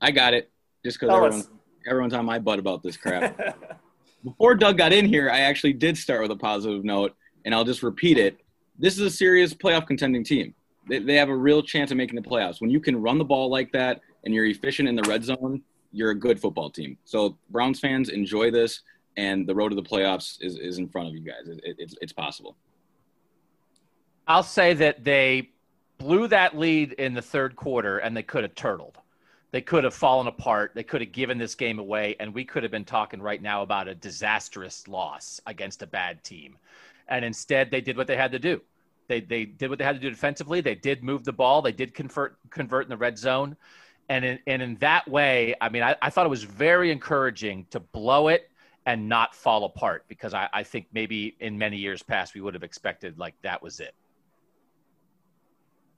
I 0.00 0.12
got 0.12 0.34
it. 0.34 0.52
Just 0.84 1.00
because 1.00 1.12
everyone's, 1.12 1.50
everyone's 1.88 2.14
on 2.14 2.24
my 2.24 2.38
butt 2.38 2.60
about 2.60 2.84
this 2.84 2.96
crap. 2.96 3.36
Before 4.24 4.54
Doug 4.54 4.78
got 4.78 4.92
in 4.92 5.06
here, 5.06 5.28
I 5.28 5.40
actually 5.40 5.72
did 5.72 5.98
start 5.98 6.22
with 6.22 6.30
a 6.30 6.36
positive 6.36 6.84
note, 6.84 7.16
and 7.44 7.52
I'll 7.52 7.64
just 7.64 7.82
repeat 7.82 8.18
it. 8.18 8.38
This 8.78 8.94
is 8.94 9.00
a 9.00 9.10
serious 9.10 9.52
playoff 9.52 9.88
contending 9.88 10.22
team. 10.22 10.54
They, 10.88 11.00
they 11.00 11.16
have 11.16 11.28
a 11.28 11.36
real 11.36 11.60
chance 11.60 11.90
of 11.90 11.96
making 11.96 12.14
the 12.14 12.28
playoffs. 12.28 12.60
When 12.60 12.70
you 12.70 12.78
can 12.78 13.02
run 13.02 13.18
the 13.18 13.24
ball 13.24 13.50
like 13.50 13.72
that 13.72 14.00
and 14.24 14.32
you're 14.32 14.46
efficient 14.46 14.88
in 14.88 14.94
the 14.94 15.02
red 15.08 15.24
zone, 15.24 15.62
you're 15.96 16.10
a 16.10 16.14
good 16.14 16.38
football 16.38 16.70
team. 16.70 16.98
So 17.04 17.36
Browns 17.50 17.80
fans 17.80 18.10
enjoy 18.10 18.50
this 18.50 18.82
and 19.16 19.46
the 19.46 19.54
road 19.54 19.70
to 19.70 19.74
the 19.74 19.82
playoffs 19.82 20.36
is, 20.40 20.58
is 20.58 20.78
in 20.78 20.88
front 20.88 21.08
of 21.08 21.14
you 21.14 21.20
guys. 21.20 21.48
It, 21.48 21.60
it, 21.64 21.76
it's, 21.78 21.94
it's 22.00 22.12
possible. 22.12 22.56
I'll 24.28 24.42
say 24.42 24.74
that 24.74 25.04
they 25.04 25.50
blew 25.98 26.28
that 26.28 26.56
lead 26.56 26.92
in 26.92 27.14
the 27.14 27.22
third 27.22 27.56
quarter 27.56 27.98
and 27.98 28.16
they 28.16 28.22
could 28.22 28.42
have 28.42 28.54
turtled. 28.54 28.98
They 29.52 29.62
could 29.62 29.84
have 29.84 29.94
fallen 29.94 30.26
apart. 30.26 30.72
They 30.74 30.82
could 30.82 31.00
have 31.00 31.12
given 31.12 31.38
this 31.38 31.54
game 31.54 31.78
away, 31.78 32.16
and 32.20 32.34
we 32.34 32.44
could 32.44 32.62
have 32.62 32.72
been 32.72 32.84
talking 32.84 33.22
right 33.22 33.40
now 33.40 33.62
about 33.62 33.88
a 33.88 33.94
disastrous 33.94 34.86
loss 34.86 35.40
against 35.46 35.80
a 35.82 35.86
bad 35.86 36.22
team. 36.24 36.58
And 37.08 37.24
instead, 37.24 37.70
they 37.70 37.80
did 37.80 37.96
what 37.96 38.06
they 38.06 38.16
had 38.16 38.32
to 38.32 38.38
do. 38.38 38.60
They, 39.08 39.20
they 39.20 39.44
did 39.44 39.70
what 39.70 39.78
they 39.78 39.84
had 39.84 39.94
to 39.94 40.00
do 40.00 40.10
defensively. 40.10 40.60
They 40.60 40.74
did 40.74 41.02
move 41.02 41.24
the 41.24 41.32
ball. 41.32 41.62
They 41.62 41.72
did 41.72 41.94
convert 41.94 42.36
convert 42.50 42.84
in 42.84 42.90
the 42.90 42.96
red 42.96 43.16
zone, 43.16 43.56
and 44.08 44.24
in, 44.24 44.38
and 44.46 44.62
in 44.62 44.76
that 44.76 45.08
way, 45.08 45.54
I 45.60 45.68
mean, 45.68 45.82
I, 45.82 45.96
I 46.00 46.10
thought 46.10 46.26
it 46.26 46.30
was 46.30 46.44
very 46.44 46.90
encouraging 46.90 47.66
to 47.70 47.80
blow 47.80 48.28
it 48.28 48.50
and 48.86 49.08
not 49.08 49.34
fall 49.34 49.64
apart 49.64 50.04
because 50.08 50.32
I, 50.32 50.48
I 50.52 50.62
think 50.62 50.86
maybe 50.92 51.36
in 51.40 51.58
many 51.58 51.76
years 51.76 52.02
past 52.02 52.34
we 52.34 52.40
would 52.40 52.54
have 52.54 52.62
expected 52.62 53.18
like 53.18 53.34
that 53.42 53.62
was 53.62 53.80
it. 53.80 53.94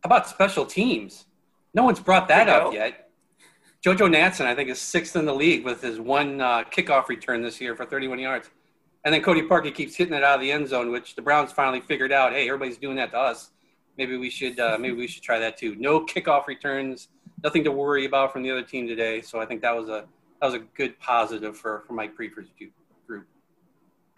How 0.03 0.09
about 0.09 0.29
special 0.29 0.65
teams? 0.65 1.27
No 1.75 1.85
one's 1.85 2.01
brought 2.01 2.29
that 2.29 2.49
up 2.49 2.73
yet. 2.73 3.11
JoJo 3.85 4.13
Natson, 4.13 4.47
I 4.47 4.55
think, 4.55 4.71
is 4.71 4.81
sixth 4.81 5.15
in 5.17 5.25
the 5.25 5.35
league 5.35 5.65
with 5.65 5.83
his 5.83 6.01
one 6.01 6.41
uh, 6.41 6.65
kickoff 6.65 7.09
return 7.09 7.43
this 7.43 7.61
year 7.61 7.77
for 7.77 7.85
31 7.85 8.19
yards. 8.19 8.51
And 9.05 9.15
then 9.15 9.23
Cody 9.23 9.43
Parkey 9.43 9.73
keeps 9.73 9.95
hitting 9.95 10.15
it 10.15 10.25
out 10.25 10.37
of 10.37 10.41
the 10.41 10.51
end 10.51 10.69
zone, 10.69 10.91
which 10.91 11.15
the 11.15 11.23
Browns 11.23 11.53
finally 11.53 11.81
figured 11.81 12.11
out. 12.11 12.33
Hey, 12.33 12.49
everybody's 12.49 12.79
doing 12.79 12.97
that 12.97 13.13
to 13.13 13.19
us. 13.19 13.51
Maybe 13.97 14.17
we 14.17 14.31
should 14.31 14.59
uh, 14.59 14.77
maybe 14.79 14.97
we 14.97 15.07
should 15.07 15.23
try 15.23 15.39
that 15.39 15.57
too. 15.57 15.75
No 15.77 16.05
kickoff 16.05 16.47
returns, 16.47 17.09
nothing 17.43 17.65
to 17.65 17.73
worry 17.73 18.05
about 18.05 18.33
from 18.33 18.43
the 18.43 18.51
other 18.51 18.63
team 18.63 18.87
today. 18.87 19.21
So 19.21 19.41
I 19.41 19.47
think 19.47 19.63
that 19.63 19.75
was 19.75 19.89
a 19.89 20.07
that 20.41 20.47
was 20.47 20.55
a 20.55 20.61
good 20.61 20.99
positive 21.01 21.57
for 21.57 21.83
for 21.87 21.93
Mike 21.93 22.17
Priefer's 22.17 22.49
group. 23.07 23.27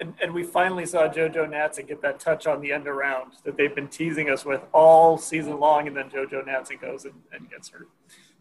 And, 0.00 0.14
and 0.22 0.32
we 0.32 0.42
finally 0.44 0.86
saw 0.86 1.08
JoJo 1.08 1.50
Natson 1.50 1.86
get 1.86 2.00
that 2.00 2.18
touch 2.18 2.46
on 2.46 2.62
the 2.62 2.72
end 2.72 2.88
around 2.88 3.32
that 3.44 3.58
they've 3.58 3.74
been 3.74 3.88
teasing 3.88 4.30
us 4.30 4.46
with 4.46 4.62
all 4.72 5.18
season 5.18 5.60
long, 5.60 5.88
and 5.88 5.94
then 5.94 6.08
JoJo 6.08 6.46
Natson 6.46 6.80
goes 6.80 7.04
and, 7.04 7.14
and 7.34 7.50
gets 7.50 7.68
hurt. 7.68 7.88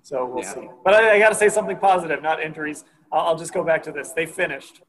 So 0.01 0.25
we'll 0.25 0.43
yeah. 0.43 0.53
see. 0.53 0.69
But 0.85 0.93
I, 0.93 1.15
I 1.15 1.19
got 1.19 1.29
to 1.29 1.35
say 1.35 1.49
something 1.49 1.75
positive, 1.75 2.21
not 2.21 2.41
injuries. 2.41 2.85
I'll, 3.11 3.27
I'll 3.27 3.37
just 3.37 3.53
go 3.53 3.61
back 3.65 3.83
to 3.83 3.91
this. 3.91 4.13
They 4.13 4.25
finished. 4.25 4.81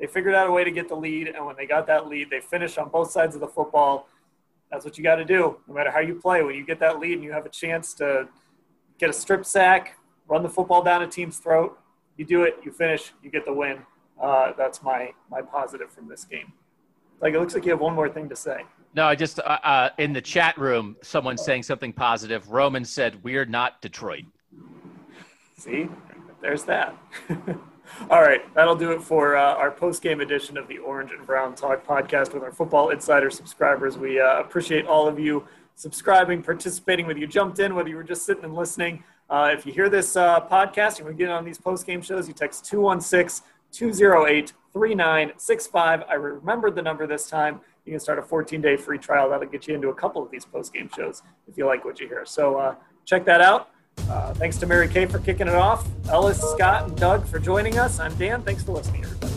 They 0.00 0.06
figured 0.06 0.34
out 0.34 0.48
a 0.48 0.50
way 0.50 0.64
to 0.64 0.70
get 0.70 0.88
the 0.88 0.96
lead, 0.96 1.28
and 1.28 1.44
when 1.44 1.54
they 1.54 1.66
got 1.66 1.86
that 1.88 2.08
lead, 2.08 2.30
they 2.30 2.40
finished 2.40 2.78
on 2.78 2.88
both 2.88 3.10
sides 3.10 3.34
of 3.34 3.42
the 3.42 3.46
football. 3.46 4.08
That's 4.70 4.86
what 4.86 4.96
you 4.96 5.04
got 5.04 5.16
to 5.16 5.24
do, 5.26 5.58
no 5.68 5.74
matter 5.74 5.90
how 5.90 6.00
you 6.00 6.14
play. 6.14 6.42
When 6.42 6.54
you 6.54 6.64
get 6.64 6.80
that 6.80 6.98
lead 6.98 7.12
and 7.12 7.22
you 7.22 7.32
have 7.32 7.44
a 7.44 7.50
chance 7.50 7.92
to 7.94 8.26
get 8.98 9.10
a 9.10 9.12
strip 9.12 9.44
sack, 9.44 9.98
run 10.28 10.42
the 10.42 10.48
football 10.48 10.82
down 10.82 11.02
a 11.02 11.06
team's 11.06 11.38
throat, 11.38 11.78
you 12.16 12.24
do 12.24 12.42
it, 12.42 12.58
you 12.64 12.72
finish, 12.72 13.12
you 13.22 13.30
get 13.30 13.44
the 13.44 13.52
win. 13.52 13.78
Uh, 14.20 14.52
that's 14.56 14.82
my 14.82 15.12
my 15.30 15.42
positive 15.42 15.92
from 15.92 16.08
this 16.08 16.24
game. 16.24 16.52
Like 17.20 17.34
it 17.34 17.40
looks 17.40 17.54
like 17.54 17.64
you 17.64 17.70
have 17.70 17.80
one 17.80 17.94
more 17.94 18.08
thing 18.08 18.28
to 18.28 18.36
say. 18.36 18.62
No, 18.94 19.06
I 19.06 19.16
just 19.16 19.40
uh, 19.40 19.58
uh, 19.64 19.90
in 19.98 20.12
the 20.12 20.20
chat 20.20 20.56
room, 20.56 20.96
someone 21.02 21.36
saying 21.36 21.64
something 21.64 21.92
positive. 21.92 22.48
Roman 22.50 22.84
said, 22.84 23.22
"We're 23.24 23.44
not 23.44 23.80
Detroit." 23.82 24.24
See, 25.56 25.88
there's 26.40 26.64
that. 26.64 26.96
All 28.10 28.22
right, 28.22 28.42
that'll 28.54 28.76
do 28.76 28.92
it 28.92 29.02
for 29.02 29.36
uh, 29.36 29.54
our 29.54 29.70
post-game 29.70 30.20
edition 30.20 30.56
of 30.56 30.66
the 30.68 30.78
Orange 30.78 31.12
and 31.12 31.24
Brown 31.26 31.54
Talk 31.54 31.86
podcast 31.86 32.32
with 32.32 32.42
our 32.42 32.50
Football 32.50 32.90
Insider 32.90 33.30
subscribers. 33.30 33.98
We 33.98 34.18
uh, 34.18 34.40
appreciate 34.40 34.86
all 34.86 35.06
of 35.06 35.18
you 35.18 35.46
subscribing, 35.76 36.42
participating, 36.42 37.06
whether 37.06 37.18
you 37.18 37.26
jumped 37.26 37.58
in, 37.58 37.74
whether 37.74 37.88
you 37.88 37.96
were 37.96 38.04
just 38.04 38.24
sitting 38.24 38.44
and 38.44 38.54
listening. 38.54 39.02
Uh, 39.28 39.50
if 39.52 39.64
you 39.66 39.72
hear 39.72 39.88
this 39.88 40.16
uh, 40.16 40.40
podcast, 40.40 41.00
want 41.00 41.06
to 41.06 41.14
get 41.14 41.30
on 41.30 41.44
these 41.44 41.58
post-game 41.58 42.02
shows, 42.02 42.28
you 42.28 42.34
text 42.34 42.64
216 42.66 43.46
208 43.72 44.52
3965. 44.72 46.02
I 46.08 46.14
remembered 46.14 46.74
the 46.74 46.82
number 46.82 47.06
this 47.06 47.28
time. 47.28 47.60
You 47.84 47.92
can 47.92 48.00
start 48.00 48.18
a 48.18 48.22
14 48.22 48.60
day 48.60 48.76
free 48.76 48.98
trial. 48.98 49.28
That'll 49.28 49.46
get 49.46 49.68
you 49.68 49.74
into 49.74 49.88
a 49.88 49.94
couple 49.94 50.22
of 50.22 50.30
these 50.30 50.44
post 50.44 50.72
game 50.72 50.88
shows 50.94 51.22
if 51.48 51.58
you 51.58 51.66
like 51.66 51.84
what 51.84 52.00
you 52.00 52.08
hear. 52.08 52.24
So 52.24 52.56
uh, 52.56 52.74
check 53.04 53.24
that 53.26 53.40
out. 53.40 53.70
Uh, 54.08 54.34
thanks 54.34 54.56
to 54.58 54.66
Mary 54.66 54.88
Kay 54.88 55.06
for 55.06 55.18
kicking 55.18 55.48
it 55.48 55.54
off. 55.54 55.86
Ellis, 56.08 56.40
Scott, 56.40 56.88
and 56.88 56.96
Doug 56.96 57.26
for 57.26 57.38
joining 57.38 57.78
us. 57.78 58.00
I'm 58.00 58.14
Dan. 58.16 58.42
Thanks 58.42 58.62
for 58.62 58.72
listening, 58.72 59.04
everybody. 59.04 59.33